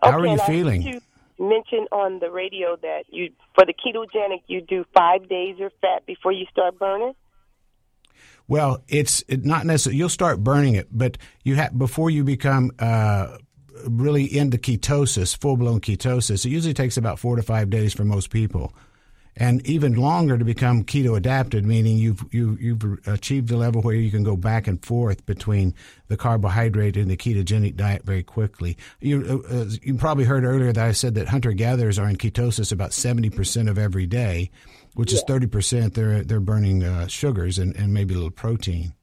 Okay, 0.03 0.11
How 0.11 0.21
are 0.21 0.27
you 0.27 0.39
feeling? 0.41 0.83
You 0.83 1.01
mentioned 1.39 1.89
on 1.91 2.19
the 2.19 2.31
radio 2.31 2.77
that 2.77 3.05
you 3.09 3.31
for 3.55 3.65
the 3.65 3.73
ketogenic 3.73 4.43
you 4.47 4.61
do 4.61 4.85
five 4.95 5.29
days 5.29 5.57
of 5.61 5.73
fat 5.81 6.05
before 6.07 6.33
you 6.33 6.45
start 6.53 6.79
burning. 6.79 7.15
Well, 8.47 8.83
it's 8.89 9.25
not 9.29 9.65
necessarily. 9.65 9.97
You'll 9.97 10.11
start 10.11 10.45
burning 10.45 10.75
it, 10.75 10.89
but 10.93 11.17
you 11.43 11.55
have 11.55 11.77
before 11.77 12.11
you 12.11 12.25
become 12.25 12.73
uh, 12.79 13.39
really 13.89 14.25
into 14.25 14.59
ketosis, 14.59 15.37
full 15.37 15.57
blown 15.57 15.81
ketosis, 15.81 16.45
it 16.45 16.51
usually 16.51 16.75
takes 16.75 16.97
about 16.97 17.19
four 17.19 17.37
to 17.37 17.43
five 17.43 17.71
days 17.71 17.93
for 17.93 18.05
most 18.05 18.31
people. 18.31 18.75
And 19.37 19.67
even 19.67 19.95
longer 19.95 20.39
to 20.39 20.45
become 20.45 20.85
keto 20.85 21.17
adapted, 21.17 21.67
meaning 21.67 21.99
you've 21.99 22.25
you, 22.33 22.57
you've 22.61 22.85
achieved 23.09 23.51
a 23.51 23.57
level 23.57 23.83
where 23.83 23.97
you 23.97 24.09
can 24.09 24.23
go 24.23 24.37
back 24.37 24.69
and 24.69 24.85
forth 24.85 25.27
between 25.27 25.75
the 26.07 26.17
carbohydrate 26.17 26.97
and 26.97 27.11
the 27.11 27.17
ketogenic 27.17 27.75
diet 27.75 28.05
very 28.05 28.23
quickly. 28.23 28.77
You 29.01 29.43
uh, 29.51 29.55
uh 29.55 29.67
you 29.83 29.97
probably 29.97 30.25
heard 30.25 30.45
earlier 30.45 30.73
that 30.73 30.85
I 30.85 30.93
said 30.93 31.17
that 31.17 31.27
hunter 31.27 31.53
gatherers 31.53 31.99
are 31.99 32.09
in 32.09 32.17
ketosis 32.17 32.71
about 32.71 32.93
seventy 32.93 33.29
percent 33.29 33.69
of 33.69 33.77
every 33.77 34.07
day, 34.07 34.53
which 34.95 35.11
yeah. 35.11 35.19
is 35.19 35.25
thirty 35.27 35.49
percent. 35.49 35.95
They're 35.95 36.23
they're 36.23 36.39
burning 36.39 36.85
uh, 36.85 37.09
sugars 37.09 37.59
and, 37.59 37.75
and 37.75 37.93
maybe 37.93 38.15
a 38.15 38.19
little 38.19 38.31
protein. 38.31 38.95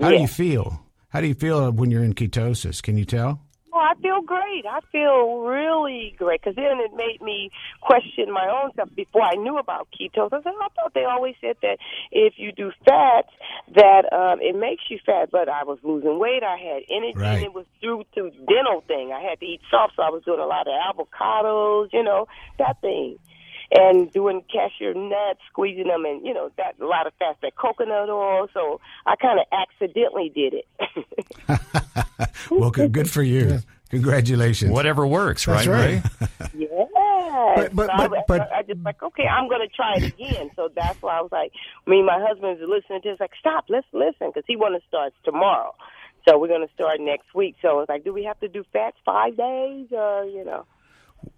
How 0.00 0.08
yeah. 0.08 0.16
do 0.16 0.22
you 0.22 0.28
feel? 0.28 0.86
How 1.10 1.20
do 1.20 1.26
you 1.26 1.34
feel 1.34 1.70
when 1.70 1.90
you're 1.90 2.04
in 2.04 2.14
ketosis? 2.14 2.82
Can 2.82 2.96
you 2.96 3.04
tell? 3.04 3.45
I 3.86 3.94
feel 4.02 4.20
great. 4.20 4.66
I 4.66 4.80
feel 4.90 5.42
really 5.42 6.14
great 6.18 6.40
because 6.42 6.56
then 6.56 6.80
it 6.80 6.90
made 6.96 7.22
me 7.22 7.50
question 7.80 8.32
my 8.32 8.48
own 8.48 8.72
stuff. 8.72 8.88
Before 8.96 9.22
I 9.22 9.34
knew 9.34 9.58
about 9.58 9.88
ketosis, 9.94 10.32
I 10.32 10.42
said, 10.42 10.52
I 10.60 10.68
thought 10.74 10.92
they 10.94 11.04
always 11.04 11.36
said 11.40 11.56
that 11.62 11.78
if 12.10 12.34
you 12.36 12.50
do 12.50 12.72
fats, 12.84 13.30
that 13.74 14.12
um, 14.12 14.40
it 14.40 14.56
makes 14.56 14.82
you 14.88 14.98
fat. 15.06 15.30
But 15.30 15.48
I 15.48 15.62
was 15.62 15.78
losing 15.84 16.18
weight. 16.18 16.42
I 16.42 16.56
had 16.56 16.82
energy, 16.90 17.18
right. 17.18 17.34
and 17.36 17.44
it 17.44 17.54
was 17.54 17.66
through 17.80 18.04
to 18.16 18.30
dental 18.30 18.82
thing. 18.88 19.12
I 19.12 19.20
had 19.20 19.38
to 19.38 19.46
eat 19.46 19.60
soft, 19.70 19.94
so 19.96 20.02
I 20.02 20.10
was 20.10 20.24
doing 20.24 20.40
a 20.40 20.46
lot 20.46 20.66
of 20.66 20.74
avocados, 20.74 21.92
you 21.92 22.02
know, 22.02 22.26
that 22.58 22.80
thing 22.80 23.18
and 23.70 24.12
doing 24.12 24.42
cashew 24.52 24.94
nuts, 24.94 25.40
squeezing 25.50 25.88
them, 25.88 26.04
and 26.04 26.24
you 26.24 26.32
know 26.32 26.50
that 26.56 26.76
a 26.80 26.86
lot 26.86 27.06
of 27.06 27.12
fats, 27.18 27.38
that 27.42 27.56
coconut 27.56 28.08
oil. 28.08 28.48
So 28.54 28.80
I 29.04 29.16
kind 29.16 29.40
of 29.40 29.46
accidentally 29.52 30.30
did 30.34 30.54
it. 30.54 30.66
well, 32.50 32.70
good, 32.70 32.92
good 32.92 33.10
for 33.10 33.22
you. 33.22 33.48
Yeah. 33.48 33.60
Congratulations. 33.90 34.72
Whatever 34.72 35.06
works, 35.06 35.46
That's 35.46 35.66
right? 35.66 36.02
right. 36.20 36.30
yeah. 36.54 36.66
But 37.54 37.74
but, 37.74 37.90
so 37.90 38.08
but, 38.08 38.18
I, 38.18 38.22
but 38.26 38.52
I, 38.52 38.58
I 38.58 38.62
just 38.62 38.80
like 38.80 39.02
okay, 39.02 39.26
I'm 39.26 39.48
going 39.48 39.60
to 39.60 39.74
try 39.74 39.94
it 39.96 40.04
again. 40.04 40.50
So 40.56 40.68
that's 40.74 41.00
why 41.02 41.18
I 41.18 41.20
was 41.20 41.32
like, 41.32 41.52
me 41.86 41.98
and 41.98 42.06
my 42.06 42.18
husband's 42.20 42.60
listening 42.62 43.02
to. 43.02 43.10
It's 43.10 43.20
like 43.20 43.32
stop, 43.38 43.66
let's 43.68 43.86
listen 43.92 44.28
because 44.28 44.44
he 44.46 44.56
want 44.56 44.80
to 44.80 44.86
start 44.88 45.12
tomorrow. 45.24 45.74
So 46.28 46.38
we're 46.38 46.48
going 46.48 46.66
to 46.66 46.74
start 46.74 46.98
next 47.00 47.34
week. 47.34 47.54
So 47.62 47.80
it's 47.80 47.88
like, 47.88 48.02
do 48.04 48.12
we 48.12 48.24
have 48.24 48.40
to 48.40 48.48
do 48.48 48.64
fats 48.72 48.96
five 49.04 49.36
days 49.36 49.86
or 49.92 50.24
you 50.24 50.44
know? 50.44 50.64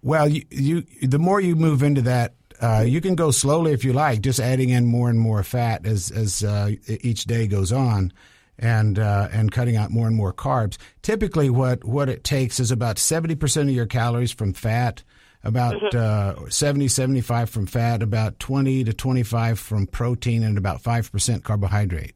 Well, 0.01 0.27
you, 0.27 0.45
you 0.49 0.81
the 1.01 1.19
more 1.19 1.39
you 1.39 1.55
move 1.55 1.83
into 1.83 2.01
that, 2.03 2.33
uh, 2.61 2.83
you 2.85 3.01
can 3.01 3.15
go 3.15 3.31
slowly 3.31 3.71
if 3.73 3.83
you 3.83 3.93
like, 3.93 4.21
just 4.21 4.39
adding 4.39 4.69
in 4.69 4.85
more 4.85 5.09
and 5.09 5.19
more 5.19 5.43
fat 5.43 5.85
as 5.85 6.11
as 6.11 6.43
uh, 6.43 6.71
each 6.87 7.25
day 7.25 7.47
goes 7.47 7.71
on, 7.71 8.11
and 8.59 8.99
uh, 8.99 9.29
and 9.31 9.51
cutting 9.51 9.75
out 9.75 9.89
more 9.89 10.07
and 10.07 10.15
more 10.15 10.33
carbs. 10.33 10.77
Typically, 11.01 11.49
what 11.49 11.83
what 11.83 12.09
it 12.09 12.23
takes 12.23 12.59
is 12.59 12.71
about 12.71 12.97
seventy 12.97 13.35
percent 13.35 13.69
of 13.69 13.75
your 13.75 13.85
calories 13.85 14.31
from 14.31 14.53
fat, 14.53 15.03
about 15.43 15.75
mm-hmm. 15.75 16.45
uh, 16.45 16.49
70, 16.49 16.89
75 16.89 17.49
from 17.49 17.65
fat, 17.65 18.03
about 18.03 18.39
twenty 18.39 18.83
to 18.83 18.93
twenty 18.93 19.23
five 19.23 19.59
from 19.59 19.87
protein, 19.87 20.43
and 20.43 20.57
about 20.57 20.81
five 20.81 21.11
percent 21.11 21.43
carbohydrate. 21.43 22.13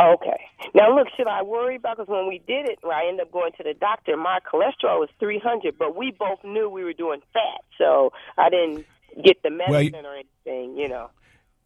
Okay. 0.00 0.40
Now, 0.74 0.94
look, 0.94 1.08
should 1.16 1.26
I 1.26 1.42
worry 1.42 1.76
about? 1.76 1.96
Because 1.96 2.08
when 2.08 2.28
we 2.28 2.40
did 2.46 2.68
it, 2.68 2.78
I 2.84 3.06
ended 3.08 3.26
up 3.26 3.32
going 3.32 3.50
to 3.56 3.64
the 3.64 3.74
doctor. 3.74 4.16
My 4.16 4.38
cholesterol 4.40 5.00
was 5.00 5.08
300, 5.18 5.76
but 5.76 5.96
we 5.96 6.12
both 6.16 6.38
knew 6.44 6.68
we 6.68 6.84
were 6.84 6.92
doing 6.92 7.20
fat, 7.32 7.64
so 7.76 8.12
I 8.38 8.50
didn't 8.50 8.86
get 9.24 9.42
the 9.42 9.50
medicine 9.50 10.04
well, 10.04 10.12
or 10.12 10.14
anything, 10.14 10.76
you 10.76 10.88
know. 10.88 11.10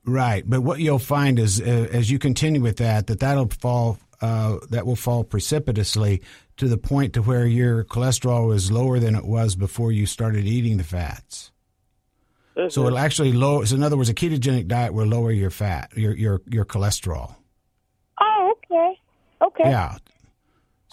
Right, 0.07 0.45
but 0.47 0.61
what 0.61 0.81
you'll 0.81 0.99
find 0.99 1.39
is, 1.39 1.61
uh, 1.61 1.89
as 1.91 2.11
you 2.11 2.19
continue 2.19 2.61
with 2.61 2.77
that, 2.77 3.07
that 3.07 3.21
that'll 3.21 3.49
fall, 3.49 3.99
uh, 4.21 4.59
that 4.71 4.85
will 4.87 4.97
fall 4.97 5.25
precipitously 5.25 6.23
to 6.59 6.69
the 6.69 6.77
point 6.77 7.15
to 7.15 7.23
where 7.23 7.47
your 7.47 7.85
cholesterol 7.85 8.55
is 8.55 8.71
lower 8.71 8.99
than 8.99 9.15
it 9.15 9.25
was 9.25 9.57
before 9.57 9.93
you 9.93 10.07
started 10.07 10.45
eating 10.45 10.77
the 10.77 10.85
fats. 10.85 11.51
Mm-hmm. 12.57 12.69
So 12.69 12.87
it'll 12.87 12.99
actually 12.99 13.33
lower. 13.33 13.67
So 13.67 13.77
in 13.77 13.83
other 13.83 13.97
words, 13.97 14.09
a 14.09 14.15
ketogenic 14.15 14.69
diet 14.69 14.95
will 14.95 15.07
lower 15.07 15.33
your 15.33 15.51
fat, 15.51 15.91
your 15.97 16.15
your 16.15 16.41
your 16.49 16.65
cholesterol. 16.65 17.35
Oh, 18.21 18.55
okay. 18.57 19.01
Okay. 19.43 19.71
Yeah. 19.71 19.97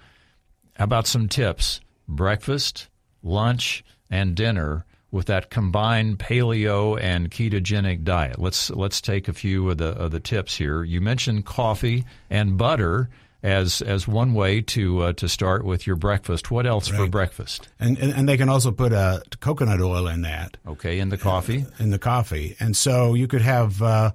How 0.76 0.84
about 0.84 1.08
some 1.08 1.30
tips? 1.30 1.82
Breakfast, 2.08 2.90
lunch, 3.24 3.84
and 4.10 4.36
dinner 4.36 4.86
with 5.12 5.28
that 5.28 5.50
combined 5.50 6.20
paleo 6.20 7.00
and 7.00 7.32
ketogenic 7.32 8.04
diet. 8.04 8.40
Let's 8.40 8.70
let's 8.70 9.02
take 9.02 9.28
a 9.28 9.34
few 9.34 9.70
of 9.70 9.78
the 9.78 9.90
of 9.90 10.12
the 10.12 10.20
tips 10.20 10.58
here. 10.58 10.84
You 10.84 11.02
mentioned 11.02 11.46
coffee 11.46 12.06
and 12.30 12.58
butter 12.58 13.10
as 13.46 13.82
as 13.84 14.08
one 14.08 14.34
way 14.34 14.60
to 14.62 15.02
uh, 15.02 15.14
to 15.14 15.30
start 15.30 15.64
with 15.64 15.86
your 15.86 15.96
breakfast. 15.96 16.50
What 16.50 16.66
else 16.66 16.90
right. 16.90 17.00
for 17.00 17.08
breakfast? 17.08 17.70
And, 17.80 17.98
and, 18.00 18.12
and 18.12 18.28
they 18.28 18.38
can 18.38 18.50
also 18.50 18.72
put 18.72 18.92
uh, 18.92 19.20
coconut 19.40 19.82
oil 19.82 20.08
in 20.08 20.24
that. 20.24 20.58
Okay, 20.68 21.00
in 21.00 21.10
the 21.10 21.18
coffee. 21.18 21.66
in 21.80 21.92
the 21.92 22.00
coffee, 22.00 22.56
and 22.60 22.76
so 22.76 23.14
you 23.14 23.28
could 23.28 23.44
have. 23.44 23.82
Uh, 23.82 24.12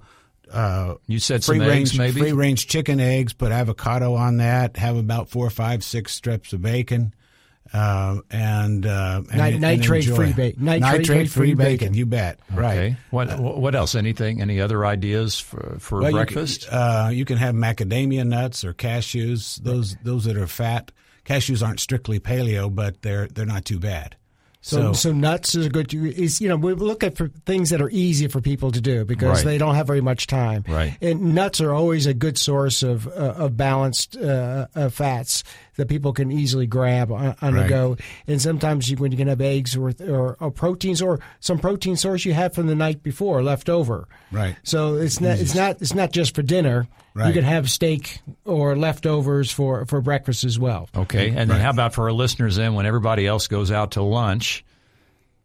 uh, 0.53 0.97
you 1.07 1.20
said 1.20 1.45
free 1.45 1.61
range, 1.61 1.97
maybe 1.97 2.20
free 2.20 2.32
range 2.32 2.66
chicken 2.66 2.99
eggs. 2.99 3.32
Put 3.32 3.53
avocado 3.53 4.14
on 4.14 4.38
that. 4.38 4.76
Have 4.76 4.97
about 4.97 5.28
four, 5.28 5.49
five, 5.49 5.84
six 5.84 6.12
strips 6.12 6.53
of 6.53 6.61
bacon. 6.61 7.14
Uh, 7.73 8.21
and, 8.31 8.85
uh, 8.85 9.23
and, 9.33 9.61
nitrate 9.61 10.07
and 10.07 10.16
free 10.16 10.33
bacon. 10.33 10.64
Nitrate, 10.64 11.01
nitrate 11.01 11.31
free, 11.31 11.55
bacon. 11.55 11.89
bacon. 11.89 11.95
You 11.95 12.07
bet. 12.07 12.41
Okay. 12.53 12.61
Right. 12.61 12.97
What 13.11 13.39
What 13.39 13.75
else? 13.77 13.95
Anything? 13.95 14.41
Any 14.41 14.61
other 14.61 14.85
ideas 14.85 15.39
for, 15.39 15.77
for 15.79 16.03
well, 16.03 16.11
breakfast? 16.11 16.64
You, 16.64 16.77
uh, 16.77 17.11
you, 17.12 17.25
can 17.25 17.37
have 17.37 17.55
macadamia 17.55 18.27
nuts 18.27 18.64
or 18.64 18.75
cashews. 18.75 19.57
Those 19.62 19.97
those 20.03 20.25
that 20.25 20.37
are 20.37 20.49
fat. 20.49 20.91
Cashews 21.25 21.64
aren't 21.64 21.79
strictly 21.79 22.18
paleo, 22.18 22.75
but 22.75 23.03
they're 23.03 23.29
they're 23.29 23.47
not 23.47 23.64
too 23.64 23.79
bad. 23.79 24.16
So, 24.62 24.77
so, 24.77 24.93
so, 24.93 25.12
nuts 25.12 25.55
is 25.55 25.66
a 25.66 25.71
good. 25.71 25.93
Is 25.95 26.41
you 26.43 26.49
know 26.49 26.57
we 26.57 26.75
look 26.75 27.03
at 27.03 27.16
for 27.16 27.29
things 27.47 27.71
that 27.71 27.81
are 27.81 27.89
easy 27.89 28.29
for 28.29 28.43
people 28.43 28.71
to 28.73 28.81
do 28.81 29.07
because 29.07 29.39
right. 29.39 29.45
they 29.45 29.59
don't 29.59 29.75
have 29.75 29.87
very 29.87 30.03
much 30.03 30.27
time. 30.27 30.64
Right. 30.68 30.99
And 31.01 31.35
nuts 31.35 31.62
are 31.62 31.73
always 31.73 32.05
a 32.05 32.12
good 32.12 32.37
source 32.37 32.83
of 32.83 33.07
uh, 33.07 33.11
of 33.11 33.57
balanced 33.57 34.18
uh, 34.18 34.66
fats 34.91 35.45
that 35.81 35.89
people 35.89 36.12
can 36.12 36.31
easily 36.31 36.66
grab 36.66 37.11
on, 37.11 37.35
on 37.41 37.55
right. 37.55 37.62
the 37.62 37.68
go. 37.68 37.97
And 38.26 38.41
sometimes 38.41 38.89
you, 38.91 38.97
when 38.99 39.11
you 39.11 39.18
can 39.18 39.28
have 39.28 39.41
eggs 39.41 39.76
or, 39.76 39.93
or, 40.07 40.37
or 40.39 40.51
proteins 40.51 41.03
or 41.03 41.20
some 41.41 41.59
protein 41.59 41.97
source 41.97 42.24
you 42.24 42.33
had 42.33 42.55
from 42.55 42.66
the 42.66 42.74
night 42.74 43.03
before 43.03 43.43
left 43.43 43.68
over. 43.68 44.07
Right. 44.31 44.57
So 44.62 44.97
it's 44.97 45.20
not 45.20 45.39
it's 45.39 45.55
not 45.55 45.81
it's 45.81 45.95
not 45.95 46.12
just 46.12 46.35
for 46.35 46.43
dinner. 46.43 46.87
Right. 47.14 47.28
You 47.28 47.33
can 47.33 47.45
have 47.45 47.68
steak 47.68 48.20
or 48.45 48.76
leftovers 48.76 49.51
for, 49.51 49.85
for 49.87 50.01
breakfast 50.01 50.45
as 50.45 50.59
well. 50.59 50.89
Okay. 50.95 51.28
And 51.28 51.37
right. 51.37 51.49
then 51.49 51.61
how 51.61 51.70
about 51.70 51.95
for 51.95 52.05
our 52.05 52.12
listeners 52.12 52.57
then 52.57 52.74
when 52.74 52.87
everybody 52.87 53.26
else 53.26 53.49
goes 53.49 53.72
out 53.72 53.93
to 53.93 54.03
lunch 54.03 54.64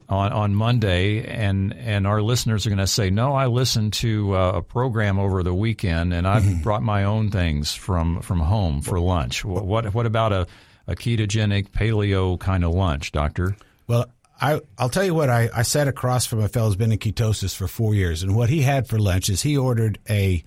on, 0.07 0.31
on 0.31 0.55
Monday 0.55 1.25
and, 1.25 1.73
and 1.73 2.05
our 2.05 2.21
listeners 2.21 2.65
are 2.65 2.69
going 2.69 2.77
to 2.77 2.87
say, 2.87 3.09
no, 3.09 3.33
I 3.33 3.47
listened 3.47 3.93
to 3.93 4.35
uh, 4.35 4.51
a 4.55 4.61
program 4.61 5.19
over 5.19 5.43
the 5.43 5.53
weekend 5.53 6.13
and 6.13 6.27
I've 6.27 6.43
mm-hmm. 6.43 6.61
brought 6.61 6.83
my 6.83 7.05
own 7.05 7.31
things 7.31 7.73
from, 7.73 8.21
from 8.21 8.39
home 8.39 8.81
for 8.81 8.99
lunch. 8.99 9.43
What, 9.43 9.93
what 9.93 10.05
about 10.05 10.31
a, 10.31 10.47
a 10.87 10.95
ketogenic 10.95 11.69
paleo 11.69 12.39
kind 12.39 12.63
of 12.63 12.73
lunch, 12.73 13.11
doctor? 13.11 13.55
Well, 13.87 14.05
I, 14.39 14.61
I'll 14.77 14.89
tell 14.89 15.05
you 15.05 15.13
what, 15.13 15.29
I, 15.29 15.49
I 15.55 15.61
sat 15.61 15.87
across 15.87 16.25
from 16.25 16.41
a 16.41 16.49
fellow 16.49 16.67
who's 16.67 16.75
been 16.75 16.91
in 16.91 16.97
ketosis 16.97 17.55
for 17.55 17.67
four 17.67 17.95
years, 17.95 18.21
and 18.21 18.35
what 18.35 18.49
he 18.49 18.61
had 18.61 18.87
for 18.87 18.99
lunch 18.99 19.29
is 19.29 19.41
he 19.41 19.57
ordered 19.57 19.97
a 20.09 20.43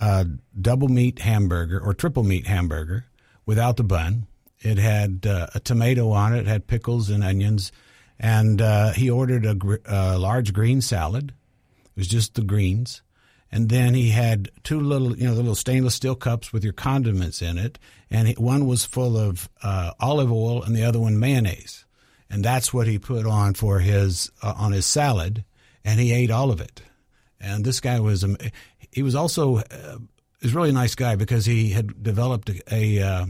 a 0.00 0.26
double 0.60 0.88
meat 0.88 1.20
hamburger 1.20 1.80
or 1.80 1.94
triple 1.94 2.24
meat 2.24 2.46
hamburger 2.46 3.04
without 3.46 3.76
the 3.76 3.84
bun. 3.84 4.26
It 4.60 4.76
had 4.78 5.24
uh, 5.26 5.46
a 5.54 5.60
tomato 5.60 6.10
on 6.10 6.34
it, 6.34 6.40
it 6.40 6.46
had 6.46 6.66
pickles 6.66 7.08
and 7.08 7.22
onions, 7.22 7.70
and 8.22 8.62
uh, 8.62 8.92
he 8.92 9.10
ordered 9.10 9.44
a, 9.44 9.54
gr- 9.54 9.84
a, 9.84 10.16
large 10.16 10.52
green 10.52 10.80
salad. 10.80 11.34
It 11.84 11.98
was 11.98 12.06
just 12.06 12.34
the 12.34 12.42
greens. 12.42 13.02
And 13.50 13.68
then 13.68 13.92
he 13.92 14.10
had 14.10 14.48
two 14.62 14.80
little, 14.80 15.14
you 15.18 15.26
know, 15.26 15.34
little 15.34 15.56
stainless 15.56 15.96
steel 15.96 16.14
cups 16.14 16.52
with 16.52 16.64
your 16.64 16.72
condiments 16.72 17.42
in 17.42 17.58
it, 17.58 17.78
and 18.10 18.28
he, 18.28 18.34
one 18.34 18.66
was 18.66 18.86
full 18.86 19.18
of 19.18 19.50
uh, 19.62 19.92
olive 20.00 20.32
oil, 20.32 20.62
and 20.62 20.74
the 20.74 20.84
other 20.84 20.98
one 20.98 21.18
mayonnaise, 21.18 21.84
and 22.30 22.42
that's 22.42 22.72
what 22.72 22.86
he 22.86 22.98
put 22.98 23.26
on 23.26 23.52
for 23.52 23.80
his 23.80 24.30
uh, 24.42 24.54
on 24.56 24.72
his 24.72 24.86
salad, 24.86 25.44
and 25.84 26.00
he 26.00 26.14
ate 26.14 26.30
all 26.30 26.50
of 26.50 26.62
it. 26.62 26.80
And 27.38 27.62
this 27.62 27.80
guy 27.80 28.00
was 28.00 28.24
he 28.90 29.02
was 29.02 29.14
also 29.14 29.58
uh, 29.58 29.98
is 30.40 30.54
really 30.54 30.70
a 30.70 30.72
nice 30.72 30.94
guy 30.94 31.16
because 31.16 31.44
he 31.44 31.72
had 31.72 32.02
developed 32.02 32.48
a 32.48 32.74
a, 32.74 33.02
uh, 33.02 33.26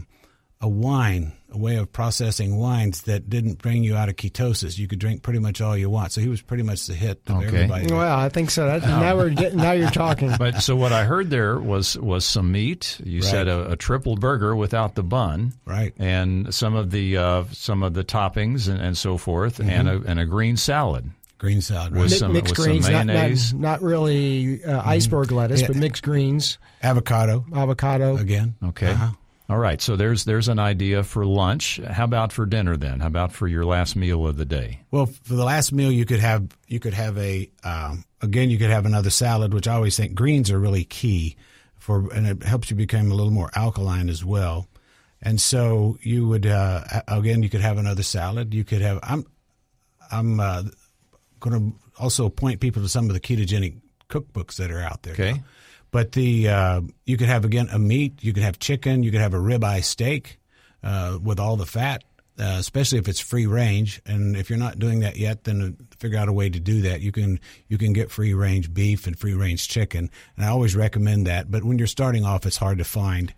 a 0.63 0.67
wine, 0.67 1.33
a 1.51 1.57
way 1.57 1.75
of 1.75 1.91
processing 1.91 2.55
wines 2.55 3.01
that 3.01 3.29
didn't 3.29 3.61
bring 3.61 3.83
you 3.83 3.97
out 3.97 4.07
of 4.07 4.15
ketosis. 4.15 4.77
You 4.77 4.87
could 4.87 4.97
drink 4.97 5.21
pretty 5.21 5.39
much 5.39 5.59
all 5.59 5.75
you 5.77 5.89
want. 5.89 6.13
So 6.13 6.21
he 6.21 6.29
was 6.29 6.41
pretty 6.41 6.63
much 6.63 6.87
the 6.87 6.93
hit 6.93 7.21
of 7.27 7.35
okay. 7.35 7.47
everybody. 7.47 7.93
Well, 7.93 8.17
I 8.17 8.29
think 8.29 8.49
so. 8.49 8.65
That, 8.65 8.81
now 8.81 9.17
we're 9.17 9.29
getting, 9.29 9.59
now 9.59 9.73
you're 9.73 9.91
talking. 9.91 10.31
But 10.39 10.61
so 10.61 10.75
what 10.75 10.93
I 10.93 11.03
heard 11.03 11.29
there 11.29 11.59
was 11.59 11.97
was 11.97 12.25
some 12.25 12.51
meat. 12.51 12.99
You 13.03 13.19
right. 13.21 13.29
said 13.29 13.47
a, 13.47 13.71
a, 13.71 13.75
triple 13.75 14.15
burger 14.15 14.55
without 14.55 14.95
the 14.95 15.03
bun, 15.03 15.53
right? 15.65 15.93
And 15.97 16.53
some 16.53 16.75
of 16.75 16.91
the 16.91 17.17
uh, 17.17 17.43
some 17.51 17.83
of 17.83 17.93
the 17.93 18.03
toppings 18.03 18.69
and, 18.69 18.79
and 18.81 18.97
so 18.97 19.17
forth, 19.17 19.57
mm-hmm. 19.57 19.69
and 19.69 19.89
a 19.89 20.01
and 20.07 20.19
a 20.19 20.25
green 20.25 20.55
salad. 20.55 21.09
Green 21.37 21.61
salad, 21.61 21.93
right? 21.93 22.03
With 22.03 22.13
some, 22.13 22.33
mixed 22.33 22.57
with 22.57 22.65
greens, 22.65 22.85
some 22.85 22.93
mayonnaise. 22.93 23.53
Not, 23.53 23.59
not, 23.59 23.81
not 23.81 23.87
really 23.87 24.63
uh, 24.63 24.81
iceberg 24.83 25.27
mm-hmm. 25.27 25.37
lettuce, 25.37 25.61
yeah. 25.61 25.67
but 25.67 25.75
mixed 25.75 26.03
greens, 26.03 26.57
avocado, 26.81 27.45
avocado 27.53 28.17
again. 28.17 28.55
Okay. 28.63 28.91
Uh-huh. 28.91 29.11
All 29.53 29.59
right, 29.59 29.79
so 29.79 29.95
there's 29.95 30.25
there's 30.25 30.47
an 30.47 30.57
idea 30.57 31.03
for 31.03 31.27
lunch. 31.27 31.79
How 31.79 32.05
about 32.05 32.33
for 32.33 32.47
dinner 32.47 32.75
then? 32.75 33.01
How 33.01 33.05
about 33.05 33.31
for 33.31 33.47
your 33.47 33.63
last 33.63 33.95
meal 33.95 34.25
of 34.25 34.35
the 34.35 34.45
day? 34.45 34.79
Well, 34.89 35.05
for 35.05 35.35
the 35.35 35.45
last 35.45 35.71
meal, 35.71 35.91
you 35.91 36.05
could 36.05 36.21
have 36.21 36.47
you 36.67 36.79
could 36.79 36.95
have 36.95 37.19
a 37.19 37.51
um, 37.63 38.03
again 38.19 38.49
you 38.49 38.57
could 38.57 38.71
have 38.71 38.87
another 38.87 39.11
salad, 39.11 39.53
which 39.53 39.67
I 39.67 39.75
always 39.75 39.95
think 39.95 40.15
greens 40.15 40.49
are 40.49 40.59
really 40.59 40.85
key 40.85 41.35
for, 41.77 42.11
and 42.11 42.25
it 42.25 42.41
helps 42.41 42.71
you 42.71 42.75
become 42.75 43.11
a 43.11 43.13
little 43.13 43.31
more 43.31 43.51
alkaline 43.53 44.09
as 44.09 44.25
well. 44.25 44.69
And 45.21 45.39
so 45.39 45.99
you 46.01 46.27
would 46.27 46.47
uh, 46.47 46.81
again 47.07 47.43
you 47.43 47.49
could 47.51 47.61
have 47.61 47.77
another 47.77 48.01
salad. 48.01 48.55
You 48.55 48.63
could 48.63 48.81
have 48.81 49.01
I'm 49.03 49.23
I'm 50.11 50.39
uh, 50.39 50.63
going 51.39 51.73
to 51.73 51.79
also 52.01 52.27
point 52.27 52.59
people 52.59 52.81
to 52.81 52.89
some 52.89 53.07
of 53.07 53.13
the 53.13 53.19
ketogenic 53.19 53.75
cookbooks 54.09 54.55
that 54.55 54.71
are 54.71 54.81
out 54.81 55.03
there. 55.03 55.13
Okay. 55.13 55.33
Now. 55.33 55.43
But 55.93 56.11
the 56.11 56.49
uh, 56.49 56.81
you 57.05 57.17
could 57.17 57.29
have 57.29 57.45
again 57.45 57.69
a 57.71 57.79
meat. 57.79 58.15
You 58.21 58.33
could 58.33 58.43
have 58.43 58.59
chicken. 58.59 59.03
You 59.03 59.11
could 59.11 59.21
have 59.21 59.33
a 59.33 59.37
ribeye 59.37 59.83
steak 59.83 60.39
uh, 60.83 61.19
with 61.23 61.39
all 61.39 61.55
the 61.55 61.67
fat, 61.67 62.03
uh, 62.39 62.57
especially 62.57 62.97
if 62.97 63.07
it's 63.07 63.19
free 63.19 63.45
range. 63.45 64.01
And 64.05 64.35
if 64.35 64.49
you're 64.49 64.59
not 64.59 64.79
doing 64.79 65.01
that 65.01 65.17
yet, 65.17 65.43
then 65.43 65.77
figure 65.99 66.17
out 66.17 66.29
a 66.29 66.33
way 66.33 66.49
to 66.49 66.59
do 66.59 66.81
that. 66.81 67.01
You 67.01 67.11
can 67.11 67.39
you 67.67 67.77
can 67.77 67.93
get 67.93 68.09
free 68.09 68.33
range 68.33 68.73
beef 68.73 69.05
and 69.05 69.17
free 69.17 69.35
range 69.35 69.67
chicken, 69.67 70.09
and 70.35 70.45
I 70.45 70.49
always 70.49 70.75
recommend 70.75 71.27
that. 71.27 71.49
But 71.49 71.63
when 71.63 71.77
you're 71.77 71.87
starting 71.87 72.25
off, 72.25 72.45
it's 72.45 72.57
hard 72.57 72.79
to 72.79 72.83
find. 72.83 73.33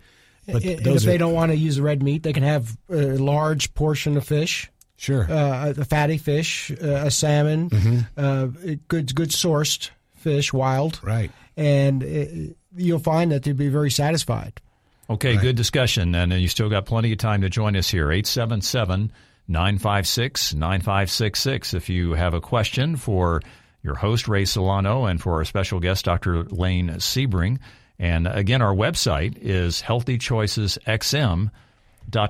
But 0.46 0.64
and 0.64 0.86
if 0.86 1.02
they 1.02 1.18
don't 1.18 1.34
want 1.34 1.52
to 1.52 1.56
use 1.58 1.78
red 1.78 2.02
meat, 2.02 2.22
they 2.22 2.32
can 2.32 2.44
have 2.44 2.76
a 2.88 3.18
large 3.18 3.74
portion 3.74 4.16
of 4.16 4.24
fish. 4.24 4.70
Sure. 4.96 5.30
Uh, 5.30 5.74
a 5.76 5.84
fatty 5.84 6.16
fish, 6.16 6.70
uh, 6.70 7.04
a 7.04 7.10
salmon, 7.10 7.68
mm-hmm. 7.68 7.98
uh, 8.16 8.76
good 8.88 9.14
good 9.14 9.28
sourced 9.28 9.90
fish, 10.14 10.52
wild. 10.54 11.00
Right. 11.02 11.30
And 11.56 12.02
it, 12.02 12.50
uh, 12.50 12.54
you'll 12.76 12.98
find 12.98 13.32
that 13.32 13.42
they'll 13.42 13.54
be 13.54 13.68
very 13.68 13.90
satisfied. 13.90 14.60
Okay, 15.08 15.34
right. 15.34 15.42
good 15.42 15.56
discussion. 15.56 16.14
And 16.14 16.32
you 16.32 16.48
still 16.48 16.68
got 16.68 16.86
plenty 16.86 17.12
of 17.12 17.18
time 17.18 17.42
to 17.42 17.48
join 17.48 17.76
us 17.76 17.88
here. 17.88 18.10
877 18.10 19.12
956 19.48 20.54
9566. 20.54 21.74
If 21.74 21.88
you 21.88 22.14
have 22.14 22.34
a 22.34 22.40
question 22.40 22.96
for 22.96 23.40
your 23.82 23.94
host, 23.94 24.26
Ray 24.26 24.44
Solano, 24.44 25.04
and 25.04 25.20
for 25.20 25.34
our 25.34 25.44
special 25.44 25.78
guest, 25.80 26.04
Dr. 26.04 26.42
Lane 26.44 26.90
Sebring. 26.98 27.58
And 27.98 28.26
again, 28.26 28.60
our 28.60 28.74
website 28.74 29.38
is 29.40 29.80
healthychoicesxm.com 29.80 31.50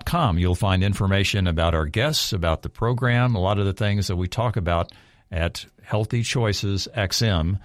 com. 0.05 0.39
You'll 0.39 0.55
find 0.55 0.83
information 0.85 1.47
about 1.47 1.75
our 1.75 1.87
guests, 1.87 2.33
about 2.33 2.63
the 2.63 2.69
program, 2.69 3.35
a 3.35 3.41
lot 3.41 3.59
of 3.59 3.67
the 3.67 3.73
things 3.73 4.07
that 4.09 4.17
we 4.17 4.29
talk 4.29 4.57
about 4.57 4.93
at 5.31 5.67
healthychoicesxm.com. 5.89 7.59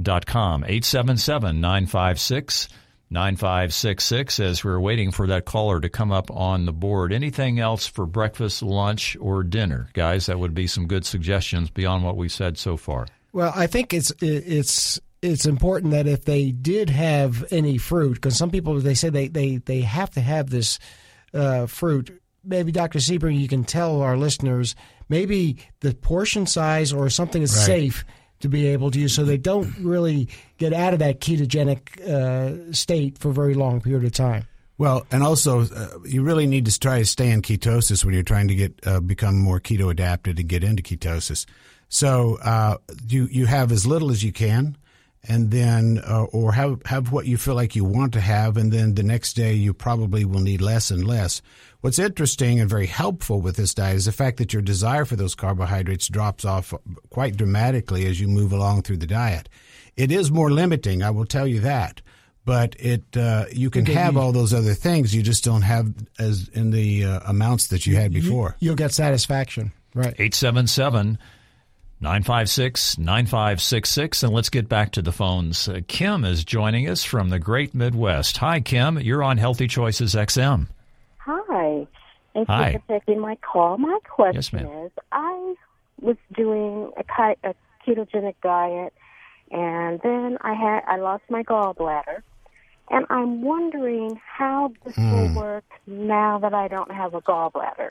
877 0.00 1.60
956 1.60 2.68
9566 3.10 4.40
as 4.40 4.62
we're 4.62 4.78
waiting 4.78 5.10
for 5.10 5.26
that 5.28 5.46
caller 5.46 5.80
to 5.80 5.88
come 5.88 6.12
up 6.12 6.30
on 6.30 6.66
the 6.66 6.72
board. 6.72 7.12
Anything 7.12 7.58
else 7.58 7.86
for 7.86 8.04
breakfast, 8.04 8.62
lunch, 8.62 9.16
or 9.18 9.42
dinner? 9.42 9.88
Guys, 9.94 10.26
that 10.26 10.38
would 10.38 10.54
be 10.54 10.66
some 10.66 10.86
good 10.86 11.06
suggestions 11.06 11.70
beyond 11.70 12.04
what 12.04 12.16
we 12.16 12.28
said 12.28 12.58
so 12.58 12.76
far. 12.76 13.06
Well, 13.32 13.52
I 13.54 13.66
think 13.66 13.94
it's 13.94 14.12
it's 14.20 15.00
it's 15.22 15.46
important 15.46 15.92
that 15.92 16.06
if 16.06 16.24
they 16.24 16.50
did 16.50 16.90
have 16.90 17.44
any 17.50 17.78
fruit, 17.78 18.14
because 18.14 18.36
some 18.36 18.50
people 18.50 18.78
they 18.80 18.94
say 18.94 19.10
they, 19.10 19.28
they, 19.28 19.56
they 19.56 19.80
have 19.80 20.10
to 20.10 20.20
have 20.20 20.50
this 20.50 20.78
uh, 21.34 21.66
fruit, 21.66 22.20
maybe 22.44 22.72
Dr. 22.72 22.98
Sebring, 22.98 23.38
you 23.38 23.48
can 23.48 23.64
tell 23.64 24.00
our 24.02 24.16
listeners 24.16 24.76
maybe 25.08 25.58
the 25.80 25.94
portion 25.94 26.46
size 26.46 26.92
or 26.92 27.10
something 27.10 27.42
is 27.42 27.54
right. 27.56 27.66
safe 27.66 28.04
to 28.40 28.48
be 28.48 28.66
able 28.68 28.90
to 28.90 29.00
use 29.00 29.14
so 29.14 29.24
they 29.24 29.36
don't 29.36 29.74
really 29.78 30.28
get 30.58 30.72
out 30.72 30.92
of 30.92 30.98
that 31.00 31.20
ketogenic 31.20 32.00
uh, 32.08 32.72
state 32.72 33.18
for 33.18 33.30
a 33.30 33.34
very 33.34 33.54
long 33.54 33.80
period 33.80 34.04
of 34.04 34.12
time. 34.12 34.46
Well, 34.78 35.06
and 35.10 35.24
also 35.24 35.62
uh, 35.62 35.98
you 36.04 36.22
really 36.22 36.46
need 36.46 36.66
to 36.66 36.78
try 36.78 37.00
to 37.00 37.04
stay 37.04 37.30
in 37.30 37.42
ketosis 37.42 38.04
when 38.04 38.14
you're 38.14 38.22
trying 38.22 38.46
to 38.48 38.54
get 38.54 38.86
uh, 38.86 39.00
become 39.00 39.38
more 39.38 39.58
keto 39.58 39.90
adapted 39.90 40.38
and 40.38 40.48
get 40.48 40.62
into 40.62 40.82
ketosis. 40.82 41.46
So 41.88 42.38
uh, 42.42 42.76
you 43.08 43.26
you 43.26 43.46
have 43.46 43.72
as 43.72 43.86
little 43.86 44.10
as 44.10 44.22
you 44.22 44.32
can 44.32 44.76
and 45.28 45.50
then 45.50 46.00
uh, 46.06 46.24
or 46.24 46.52
have 46.52 46.80
have 46.86 47.12
what 47.12 47.26
you 47.26 47.36
feel 47.36 47.54
like 47.54 47.76
you 47.76 47.84
want 47.84 48.12
to 48.14 48.20
have 48.20 48.56
and 48.56 48.72
then 48.72 48.94
the 48.94 49.02
next 49.02 49.34
day 49.34 49.52
you 49.52 49.72
probably 49.74 50.24
will 50.24 50.40
need 50.40 50.60
less 50.60 50.90
and 50.90 51.06
less 51.06 51.42
what's 51.80 51.98
interesting 51.98 52.58
and 52.58 52.68
very 52.68 52.86
helpful 52.86 53.40
with 53.40 53.56
this 53.56 53.74
diet 53.74 53.96
is 53.96 54.06
the 54.06 54.12
fact 54.12 54.38
that 54.38 54.52
your 54.52 54.62
desire 54.62 55.04
for 55.04 55.16
those 55.16 55.34
carbohydrates 55.34 56.08
drops 56.08 56.44
off 56.44 56.72
quite 57.10 57.36
dramatically 57.36 58.06
as 58.06 58.20
you 58.20 58.26
move 58.26 58.52
along 58.52 58.82
through 58.82 58.96
the 58.96 59.06
diet 59.06 59.48
it 59.96 60.10
is 60.10 60.30
more 60.30 60.50
limiting 60.50 61.02
i 61.02 61.10
will 61.10 61.26
tell 61.26 61.46
you 61.46 61.60
that 61.60 62.00
but 62.48 62.74
it 62.78 63.14
uh, 63.14 63.44
you 63.52 63.68
can 63.68 63.84
have 63.84 64.16
all 64.16 64.32
those 64.32 64.54
other 64.54 64.72
things. 64.72 65.14
You 65.14 65.22
just 65.22 65.44
don't 65.44 65.60
have 65.60 65.92
as 66.18 66.48
in 66.54 66.70
the 66.70 67.04
uh, 67.04 67.20
amounts 67.26 67.66
that 67.66 67.84
you 67.84 67.94
had 67.94 68.10
before. 68.10 68.56
You, 68.58 68.70
will 68.70 68.76
get 68.76 68.94
satisfaction, 68.94 69.70
right? 69.94 70.14
Eight 70.18 70.34
seven 70.34 70.66
seven. 70.66 71.18
956 72.00 72.98
9566. 72.98 74.22
And 74.22 74.32
let's 74.32 74.50
get 74.50 74.68
back 74.68 74.92
to 74.92 75.02
the 75.02 75.12
phones. 75.12 75.68
Uh, 75.68 75.80
Kim 75.86 76.24
is 76.24 76.44
joining 76.44 76.88
us 76.88 77.04
from 77.04 77.30
the 77.30 77.38
great 77.38 77.74
Midwest. 77.74 78.36
Hi, 78.38 78.60
Kim. 78.60 78.98
You're 79.00 79.22
on 79.22 79.38
Healthy 79.38 79.68
Choices 79.68 80.14
XM. 80.14 80.68
Hi. 81.18 81.86
Thank 82.34 82.48
Hi. 82.48 82.70
you 82.70 82.82
for 82.86 82.98
taking 83.00 83.20
my 83.20 83.36
call. 83.36 83.78
My 83.78 83.98
question 84.08 84.66
yes, 84.66 84.86
is 84.86 84.92
I 85.12 85.54
was 86.00 86.16
doing 86.34 86.92
a, 86.96 87.34
a 87.42 87.54
ketogenic 87.86 88.34
diet 88.42 88.92
and 89.50 90.00
then 90.02 90.38
I 90.40 90.54
had 90.54 90.82
I 90.86 90.96
lost 90.96 91.24
my 91.28 91.42
gallbladder, 91.42 92.22
and 92.90 93.06
I'm 93.10 93.42
wondering 93.42 94.20
how 94.24 94.72
this 94.84 94.94
mm. 94.94 95.12
will 95.12 95.28
hmm. 95.28 95.36
work 95.36 95.64
now 95.86 96.38
that 96.38 96.54
I 96.54 96.68
don't 96.68 96.90
have 96.90 97.14
a 97.14 97.20
gallbladder. 97.20 97.90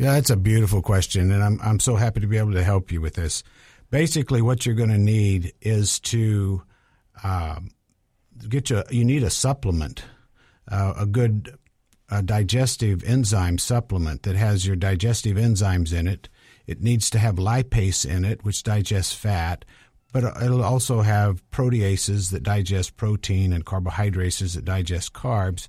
Yeah, 0.00 0.14
that's 0.14 0.30
a 0.30 0.36
beautiful 0.36 0.80
question, 0.80 1.30
and 1.30 1.44
I'm 1.44 1.60
I'm 1.62 1.78
so 1.78 1.94
happy 1.94 2.20
to 2.20 2.26
be 2.26 2.38
able 2.38 2.54
to 2.54 2.64
help 2.64 2.90
you 2.90 3.02
with 3.02 3.16
this. 3.16 3.42
Basically, 3.90 4.40
what 4.40 4.64
you're 4.64 4.74
going 4.74 4.88
to 4.88 4.96
need 4.96 5.52
is 5.60 6.00
to 6.00 6.62
um, 7.22 7.72
get 8.48 8.70
you. 8.70 8.82
You 8.88 9.04
need 9.04 9.22
a 9.24 9.28
supplement, 9.28 10.02
uh, 10.72 10.94
a 11.00 11.04
good 11.04 11.54
uh, 12.08 12.22
digestive 12.22 13.04
enzyme 13.04 13.58
supplement 13.58 14.22
that 14.22 14.36
has 14.36 14.66
your 14.66 14.74
digestive 14.74 15.36
enzymes 15.36 15.92
in 15.92 16.08
it. 16.08 16.30
It 16.66 16.80
needs 16.80 17.10
to 17.10 17.18
have 17.18 17.34
lipase 17.34 18.08
in 18.08 18.24
it, 18.24 18.42
which 18.42 18.62
digests 18.62 19.12
fat 19.12 19.66
but 20.12 20.24
it'll 20.42 20.64
also 20.64 21.02
have 21.02 21.48
proteases 21.50 22.32
that 22.32 22.42
digest 22.42 22.96
protein 22.96 23.52
and 23.52 23.64
carbohydrates 23.64 24.40
that 24.40 24.64
digest 24.64 25.12
carbs. 25.12 25.68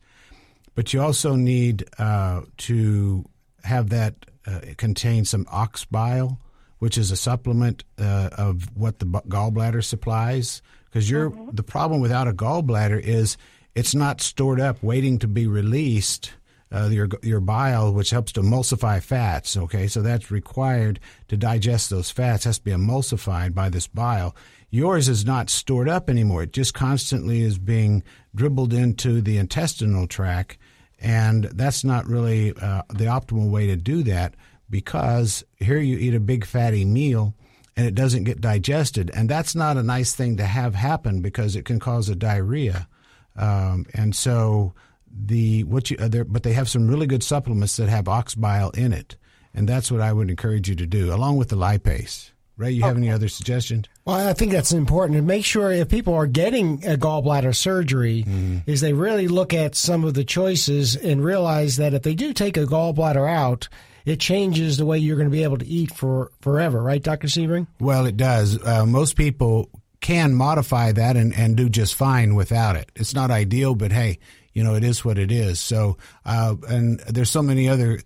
But 0.74 0.94
you 0.94 1.02
also 1.02 1.36
need 1.36 1.86
uh, 2.00 2.42
to 2.58 3.30
have 3.64 3.90
that 3.90 4.16
uh, 4.46 4.60
contain 4.78 5.26
some 5.26 5.46
ox 5.50 5.86
bile, 5.86 6.40
which 6.80 6.98
is 6.98 7.12
a 7.12 7.16
supplement 7.18 7.84
uh, 8.00 8.30
of 8.38 8.76
what 8.76 9.00
the 9.00 9.06
gallbladder 9.06 9.84
supplies. 9.84 10.62
Because 10.86 11.10
you're 11.10 11.32
mm-hmm. 11.32 11.56
the 11.56 11.64
problem 11.64 12.02
without 12.02 12.28
a 12.28 12.34
gallbladder 12.34 13.00
is 13.00 13.38
it's 13.76 13.96
not 13.96 14.22
stored 14.22 14.60
up 14.60 14.82
waiting 14.84 15.20
to 15.20 15.28
be 15.28 15.48
released 15.48 16.34
uh, 16.72 16.88
your 16.92 17.10
your 17.22 17.40
bile, 17.40 17.94
which 17.94 18.12
helps 18.12 18.32
to 18.34 18.42
emulsify 18.42 19.02
fats. 19.02 19.58
Okay, 19.58 19.88
so 19.88 20.02
that's 20.02 20.32
required 20.32 21.00
to 21.28 21.38
digest 21.38 21.90
those 21.90 22.12
fats. 22.12 22.46
Has 22.46 22.60
to 22.60 22.64
be 22.64 22.72
emulsified 22.72 23.54
by 23.54 23.70
this 23.70 23.88
bile. 23.88 24.36
Yours 24.70 25.10
is 25.10 25.26
not 25.26 25.50
stored 25.50 25.90
up 25.90 26.10
anymore. 26.10 26.44
It 26.44 26.54
just 26.54 26.74
constantly 26.74 27.42
is 27.42 27.58
being 27.58 28.04
dribbled 28.34 28.72
into 28.72 29.22
the 29.22 29.38
intestinal 29.38 30.08
tract, 30.08 30.58
and 31.02 31.46
that's 31.46 31.84
not 31.84 32.08
really 32.08 32.54
uh, 32.54 32.84
the 32.90 33.06
optimal 33.06 33.50
way 33.50 33.68
to 33.68 33.76
do 33.76 34.04
that 34.04 34.36
because 34.70 35.44
here 35.58 35.80
you 35.80 35.98
eat 35.98 36.14
a 36.14 36.20
big 36.20 36.46
fatty 36.46 36.86
meal 36.86 37.34
and 37.76 37.88
it 37.88 37.96
doesn't 37.96 38.26
get 38.26 38.40
digested, 38.40 39.10
and 39.14 39.30
that's 39.30 39.56
not 39.56 39.78
a 39.78 39.84
nice 39.84 40.14
thing 40.14 40.38
to 40.38 40.46
have 40.46 40.76
happen 40.76 41.22
because 41.22 41.56
it 41.56 41.66
can 41.66 41.80
cause 41.80 42.10
a 42.10 42.16
diarrhea, 42.16 42.88
um, 43.36 43.86
and 43.94 44.16
so 44.16 44.74
the 45.10 45.64
what 45.64 45.90
you 45.90 45.98
uh, 45.98 46.24
but 46.26 46.44
they 46.44 46.54
have 46.54 46.70
some 46.70 46.88
really 46.88 47.08
good 47.08 47.24
supplements 47.24 47.78
that 47.78 47.90
have 47.90 48.08
ox 48.08 48.36
bile 48.36 48.70
in 48.72 48.92
it, 48.94 49.16
and 49.54 49.70
that's 49.70 49.90
what 49.90 50.02
I 50.02 50.12
would 50.12 50.30
encourage 50.30 50.68
you 50.68 50.76
to 50.76 50.86
do, 50.86 51.14
along 51.14 51.38
with 51.38 51.50
the 51.50 51.56
lipase. 51.56 52.32
Ray, 52.58 52.72
you 52.72 52.84
have 52.84 52.98
any 52.98 53.10
other 53.10 53.30
suggestions? 53.30 53.88
Well, 54.06 54.28
I 54.28 54.34
think 54.34 54.52
that's 54.52 54.72
important 54.72 55.18
to 55.18 55.22
make 55.22 55.46
sure 55.46 55.72
if 55.72 55.90
people 55.90 56.16
are 56.16 56.26
getting 56.26 56.84
a 56.86 56.98
gallbladder 56.98 57.56
surgery, 57.56 58.24
mm-hmm. 58.24 58.58
is 58.66 58.82
they 58.82 58.94
really 58.94 59.28
look 59.28 59.54
at 59.54 59.76
some 59.76 60.04
of 60.04 60.16
the 60.16 60.24
choices 60.24 60.96
and 60.96 61.24
realize 61.24 61.78
that 61.78 61.94
if 61.94 62.02
they 62.02 62.16
do 62.16 62.34
take 62.34 62.58
a 62.58 62.66
gallbladder 62.66 63.30
out, 63.30 63.70
it 64.06 64.20
changes 64.20 64.78
the 64.78 64.86
way 64.86 64.98
you're 64.98 65.18
going 65.18 65.30
to 65.30 65.32
be 65.32 65.44
able 65.44 65.60
to 65.60 65.68
eat 65.68 65.92
for 65.94 66.32
forever, 66.42 66.82
right, 66.82 67.04
Dr. 67.04 67.28
Sebring? 67.28 67.68
Well, 67.80 68.08
it 68.08 68.18
does. 68.18 68.64
Uh, 68.66 68.86
most 68.88 69.16
people 69.16 69.70
can 70.00 70.34
modify 70.34 70.92
that 70.92 71.16
and, 71.16 71.34
and 71.36 71.56
do 71.56 71.70
just 71.70 71.94
fine 71.94 72.34
without 72.34 72.76
it. 72.76 72.92
It's 72.96 73.14
not 73.14 73.30
ideal, 73.30 73.76
but 73.76 73.92
hey, 73.92 74.18
you 74.54 74.64
know, 74.64 74.76
it 74.76 74.84
is 74.84 75.06
what 75.06 75.18
it 75.18 75.32
is. 75.32 75.60
So, 75.60 75.98
uh, 76.26 76.56
and 76.68 77.00
there's 77.02 77.30
so 77.30 77.42
many 77.44 77.70
other. 77.70 78.00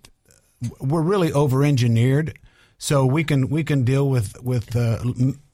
We're 0.80 1.02
really 1.02 1.32
over 1.32 1.64
engineered, 1.64 2.38
so 2.78 3.06
we 3.06 3.24
can 3.24 3.48
we 3.48 3.64
can 3.64 3.84
deal 3.84 4.08
with 4.08 4.40
with 4.42 4.76
uh, 4.76 5.02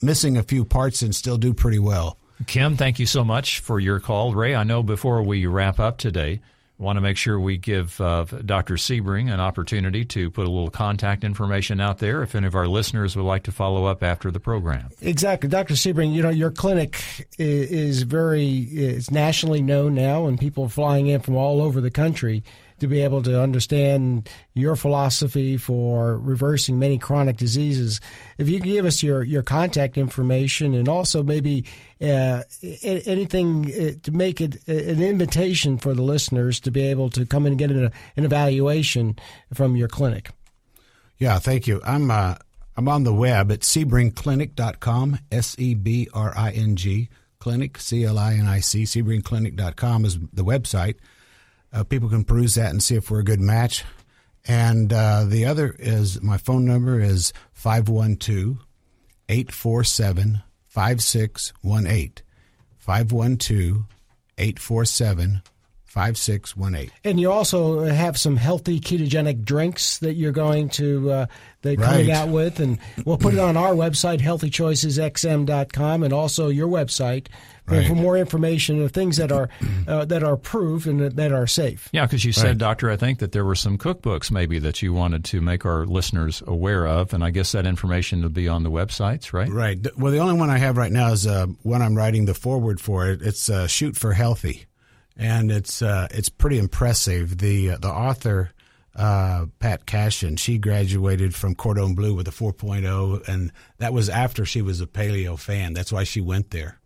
missing 0.01 0.37
a 0.37 0.43
few 0.43 0.64
parts 0.64 1.03
and 1.03 1.14
still 1.14 1.39
do 1.39 1.55
pretty 1.55 1.79
well. 1.79 2.18
Kim, 2.47 2.77
thank 2.77 2.99
you 2.99 3.07
so 3.07 3.25
much 3.25 3.61
for 3.61 3.79
your 3.79 4.01
call. 4.01 4.35
Ray, 4.35 4.55
I 4.55 4.64
know 4.64 4.83
before 4.83 5.23
we 5.23 5.47
wrap 5.47 5.79
up 5.79 5.99
today, 5.99 6.41
want 6.83 6.97
to 6.97 7.01
make 7.01 7.16
sure 7.16 7.39
we 7.39 7.57
give 7.57 8.01
uh, 8.01 8.25
Dr. 8.25 8.75
Sebring 8.75 9.33
an 9.33 9.41
opportunity 9.41 10.05
to 10.07 10.31
put 10.31 10.47
a 10.47 10.51
little 10.51 10.70
contact 10.70 11.23
information 11.25 11.81
out 11.81 11.99
there 11.99 12.23
if 12.23 12.35
any 12.35 12.47
of 12.47 12.55
our 12.55 12.66
listeners 12.66 13.16
would 13.16 13.23
like 13.23 13.45
to 13.45 13.53
follow 13.53 13.85
up 13.85 14.03
after 14.03 14.31
the 14.31 14.41
program. 14.41 14.91
Exactly. 15.01 15.49
Dr. 15.49 15.75
Sebring, 15.75 16.12
you 16.12 16.23
know, 16.23 16.31
your 16.31 16.51
clinic 16.51 17.29
is 17.39 18.03
very, 18.03 18.59
it's 18.59 19.11
nationally 19.11 19.62
known 19.62 19.95
now 19.95 20.27
and 20.27 20.39
people 20.39 20.64
are 20.64 20.68
flying 20.68 21.07
in 21.07 21.20
from 21.20 21.37
all 21.37 21.62
over 21.62 21.81
the 21.81 21.91
country 21.91 22.43
to 22.83 22.89
be 22.89 23.01
able 23.01 23.22
to 23.22 23.41
understand 23.41 24.28
your 24.55 24.74
philosophy 24.74 25.57
for 25.57 26.18
reversing 26.18 26.80
many 26.80 26.99
chronic 26.99 27.37
diseases. 27.37 28.01
If 28.39 28.49
you 28.49 28.59
can 28.59 28.70
give 28.70 28.85
us 28.85 29.05
your, 29.05 29.22
your 29.22 29.45
contact 29.45 29.97
information 29.97 30.74
and 30.74 30.89
also 30.89 31.22
maybe 31.22 31.64
uh, 32.01 32.43
anything 32.83 33.72
uh, 33.72 33.91
to 34.03 34.11
make 34.11 34.41
it 34.41 34.66
an 34.66 35.01
invitation 35.01 35.78
for 35.78 35.95
the 35.95 36.03
listeners 36.03 36.59
to 36.59 36.72
be 36.72 36.83
able 36.83 37.09
to 37.11 37.24
come 37.24 37.47
and 37.47 37.57
get 37.57 37.70
an, 37.70 37.93
an 38.16 38.24
evaluation 38.24 39.16
from 39.55 39.76
your 39.76 39.87
clinic. 39.87 40.30
Yeah, 41.18 41.39
thank 41.39 41.68
you. 41.68 41.80
I'm 41.85 42.11
uh, 42.11 42.35
I'm 42.76 42.89
on 42.89 43.05
the 43.05 43.14
web 43.14 43.53
at 43.53 43.61
sebringclinic.com, 43.61 45.20
S 45.30 45.55
E 45.57 45.74
B 45.74 46.09
R 46.12 46.37
I 46.37 46.51
N 46.51 46.74
G, 46.74 47.11
clinic, 47.39 47.78
C 47.78 48.03
L 48.03 48.18
I 48.18 48.35
N 48.35 48.49
I 48.49 48.59
C, 48.59 48.83
sebringclinic.com 48.83 50.05
is 50.05 50.18
the 50.33 50.43
website. 50.43 50.97
Uh, 51.73 51.85
people 51.85 52.09
can 52.09 52.25
peruse 52.25 52.55
that 52.55 52.70
and 52.70 52.83
see 52.83 52.95
if 52.97 53.11
we're 53.11 53.20
a 53.20 53.25
good 53.25 53.41
match. 53.41 53.85
And 54.47 54.93
uh, 54.93 55.25
the 55.25 55.45
other 55.45 55.75
is 55.79 56.20
my 56.20 56.37
phone 56.37 56.64
number 56.64 57.01
is 57.01 57.33
512 57.53 58.59
847 59.29 60.43
5618. 60.66 62.12
512 62.79 63.85
847 64.39 65.43
5618. 65.93 66.91
And 67.05 67.20
you 67.20 67.31
also 67.31 67.85
have 67.85 68.18
some 68.18 68.37
healthy 68.37 68.81
ketogenic 68.81 69.45
drinks 69.45 69.99
that 69.99 70.14
you're 70.14 70.33
going 70.33 70.70
to 70.70 71.11
uh, 71.11 71.27
that 71.61 71.79
right. 71.79 71.87
coming 71.87 72.11
out 72.11 72.31
with, 72.31 72.61
and 72.61 72.79
we'll 73.05 73.18
put 73.18 73.35
it 73.35 73.41
on 73.41 73.59
our 73.59 73.73
website, 73.73 74.20
healthychoicesxm.com, 74.20 76.03
and 76.03 76.12
also 76.14 76.49
your 76.49 76.68
website 76.68 77.27
right. 77.67 77.87
for 77.87 77.95
more 77.95 78.17
information 78.17 78.83
of 78.83 78.93
things 78.93 79.17
that 79.17 79.33
are 79.33 79.49
uh, 79.87 80.05
that 80.05 80.23
are 80.23 80.35
approved 80.35 80.87
and 80.87 81.01
that, 81.01 81.17
that 81.17 81.33
are 81.33 81.47
safe. 81.47 81.89
Yeah, 81.93 82.07
because 82.07 82.25
you 82.25 82.33
said, 82.33 82.47
right. 82.47 82.59
Doctor, 82.59 82.91
I 82.91 82.97
think 82.97 83.19
that 83.21 83.33
there 83.33 83.45
were 83.45 83.55
some 83.55 83.79
cookbooks 83.79 84.31
maybe 84.31 84.59
that 84.59 84.83
you 84.83 84.93
wanted 84.93 85.25
to 85.27 85.41
make 85.41 85.65
our 85.65 85.87
listeners 85.87 86.43
aware 86.47 86.87
of, 86.87 87.13
and 87.13 87.25
I 87.25 87.31
guess 87.31 87.53
that 87.53 87.67
information 87.67 88.23
will 88.23 88.29
be 88.29 88.49
on 88.49 88.63
the 88.63 88.71
websites, 88.71 89.33
right? 89.33 89.49
Right. 89.49 89.79
Well, 89.97 90.13
the 90.13 90.19
only 90.19 90.39
one 90.39 90.51
I 90.51 90.59
have 90.59 90.77
right 90.77 90.93
now 90.93 91.13
is 91.13 91.27
uh, 91.27 91.47
one 91.63 91.83
I'm 91.83 91.97
writing 91.97 92.25
the 92.25 92.35
forward 92.35 92.81
for. 92.81 93.11
It. 93.11 93.23
It's 93.23 93.49
uh, 93.49 93.67
Shoot 93.67 93.97
for 93.97 94.13
Healthy 94.13 94.67
and 95.17 95.51
it's 95.51 95.83
uh, 95.83 96.09
it's 96.11 96.29
pretty 96.29 96.59
impressive. 96.59 97.39
The 97.39 97.73
uh, 97.73 97.79
the 97.79 97.91
author 97.91 98.53
uh, 98.95 99.47
Pat 99.59 99.87
Cashin, 99.87 100.37
she 100.37 100.59
graduated 100.59 101.35
from 101.35 101.55
Cordon 101.55 101.95
Bleu 101.95 102.15
with 102.15 102.29
a 102.29 102.33
4.0, 102.33 103.27
and 103.27 103.53
that 103.79 103.93
was 103.93 104.09
after 104.09 104.45
she 104.45 104.63
was 104.63 104.81
a 104.81 104.87
paleo 104.87 105.39
fan. 105.39 105.73
That's 105.73 105.93
why 105.93 106.05
she 106.05 106.21
went 106.21 106.51
there. 106.51 106.79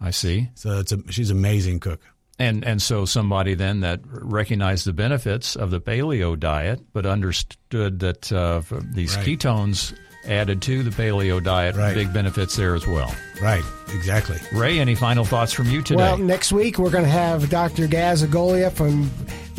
I 0.00 0.10
see. 0.10 0.50
So 0.54 0.78
it's 0.78 0.92
a, 0.92 0.98
she's 1.10 1.30
an 1.30 1.38
amazing 1.38 1.80
cook. 1.80 2.00
And 2.38 2.64
and 2.64 2.80
so 2.80 3.04
somebody 3.04 3.54
then 3.54 3.80
that 3.80 4.00
recognized 4.04 4.86
the 4.86 4.92
benefits 4.92 5.56
of 5.56 5.72
the 5.72 5.80
paleo 5.80 6.38
diet, 6.38 6.80
but 6.92 7.04
understood 7.04 7.98
that 7.98 8.32
uh, 8.32 8.62
these 8.94 9.16
right. 9.16 9.26
ketones 9.26 9.92
added 10.24 10.62
to 10.62 10.82
the 10.82 10.90
paleo 10.90 11.42
diet. 11.42 11.74
Right. 11.74 11.94
Big 11.94 12.12
benefits 12.12 12.54
there 12.54 12.74
as 12.74 12.86
well. 12.86 13.12
Right, 13.40 13.64
exactly. 13.88 14.38
Ray, 14.52 14.78
any 14.78 14.94
final 14.94 15.24
thoughts 15.24 15.52
from 15.52 15.68
you 15.68 15.82
today? 15.82 15.96
Well, 15.96 16.18
next 16.18 16.52
week 16.52 16.78
we're 16.78 16.90
going 16.90 17.04
to 17.04 17.10
have 17.10 17.50
Dr. 17.50 17.86
Gaz 17.86 18.22
Agolia 18.22 18.70
from 18.70 19.10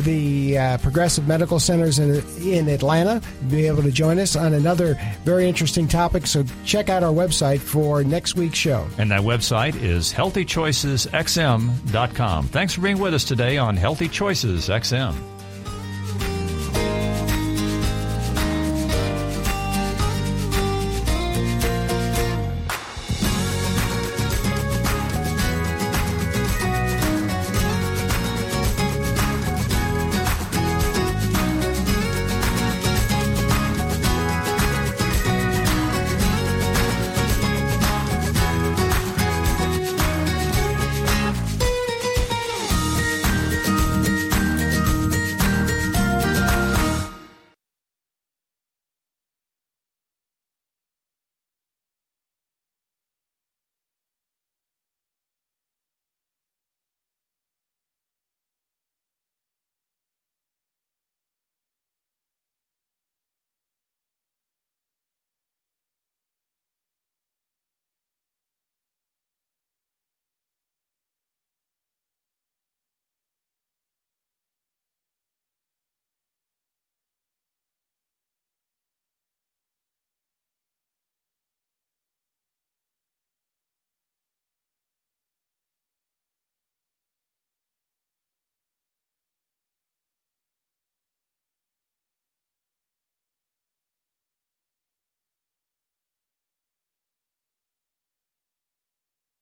the 0.04 0.58
uh, 0.58 0.78
Progressive 0.78 1.28
Medical 1.28 1.58
Centers 1.58 1.98
in, 1.98 2.22
in 2.42 2.68
Atlanta 2.68 3.20
be 3.48 3.66
able 3.66 3.82
to 3.82 3.90
join 3.90 4.18
us 4.18 4.36
on 4.36 4.52
another 4.54 4.98
very 5.24 5.48
interesting 5.48 5.88
topic. 5.88 6.26
So 6.26 6.44
check 6.64 6.88
out 6.88 7.02
our 7.02 7.12
website 7.12 7.60
for 7.60 8.02
next 8.04 8.36
week's 8.36 8.58
show. 8.58 8.86
And 8.98 9.10
that 9.10 9.22
website 9.22 9.74
is 9.82 10.12
healthychoicesxm.com. 10.12 12.48
Thanks 12.48 12.74
for 12.74 12.80
being 12.80 12.98
with 12.98 13.14
us 13.14 13.24
today 13.24 13.56
on 13.58 13.76
Healthy 13.76 14.08
Choices 14.08 14.68
XM. 14.68 15.14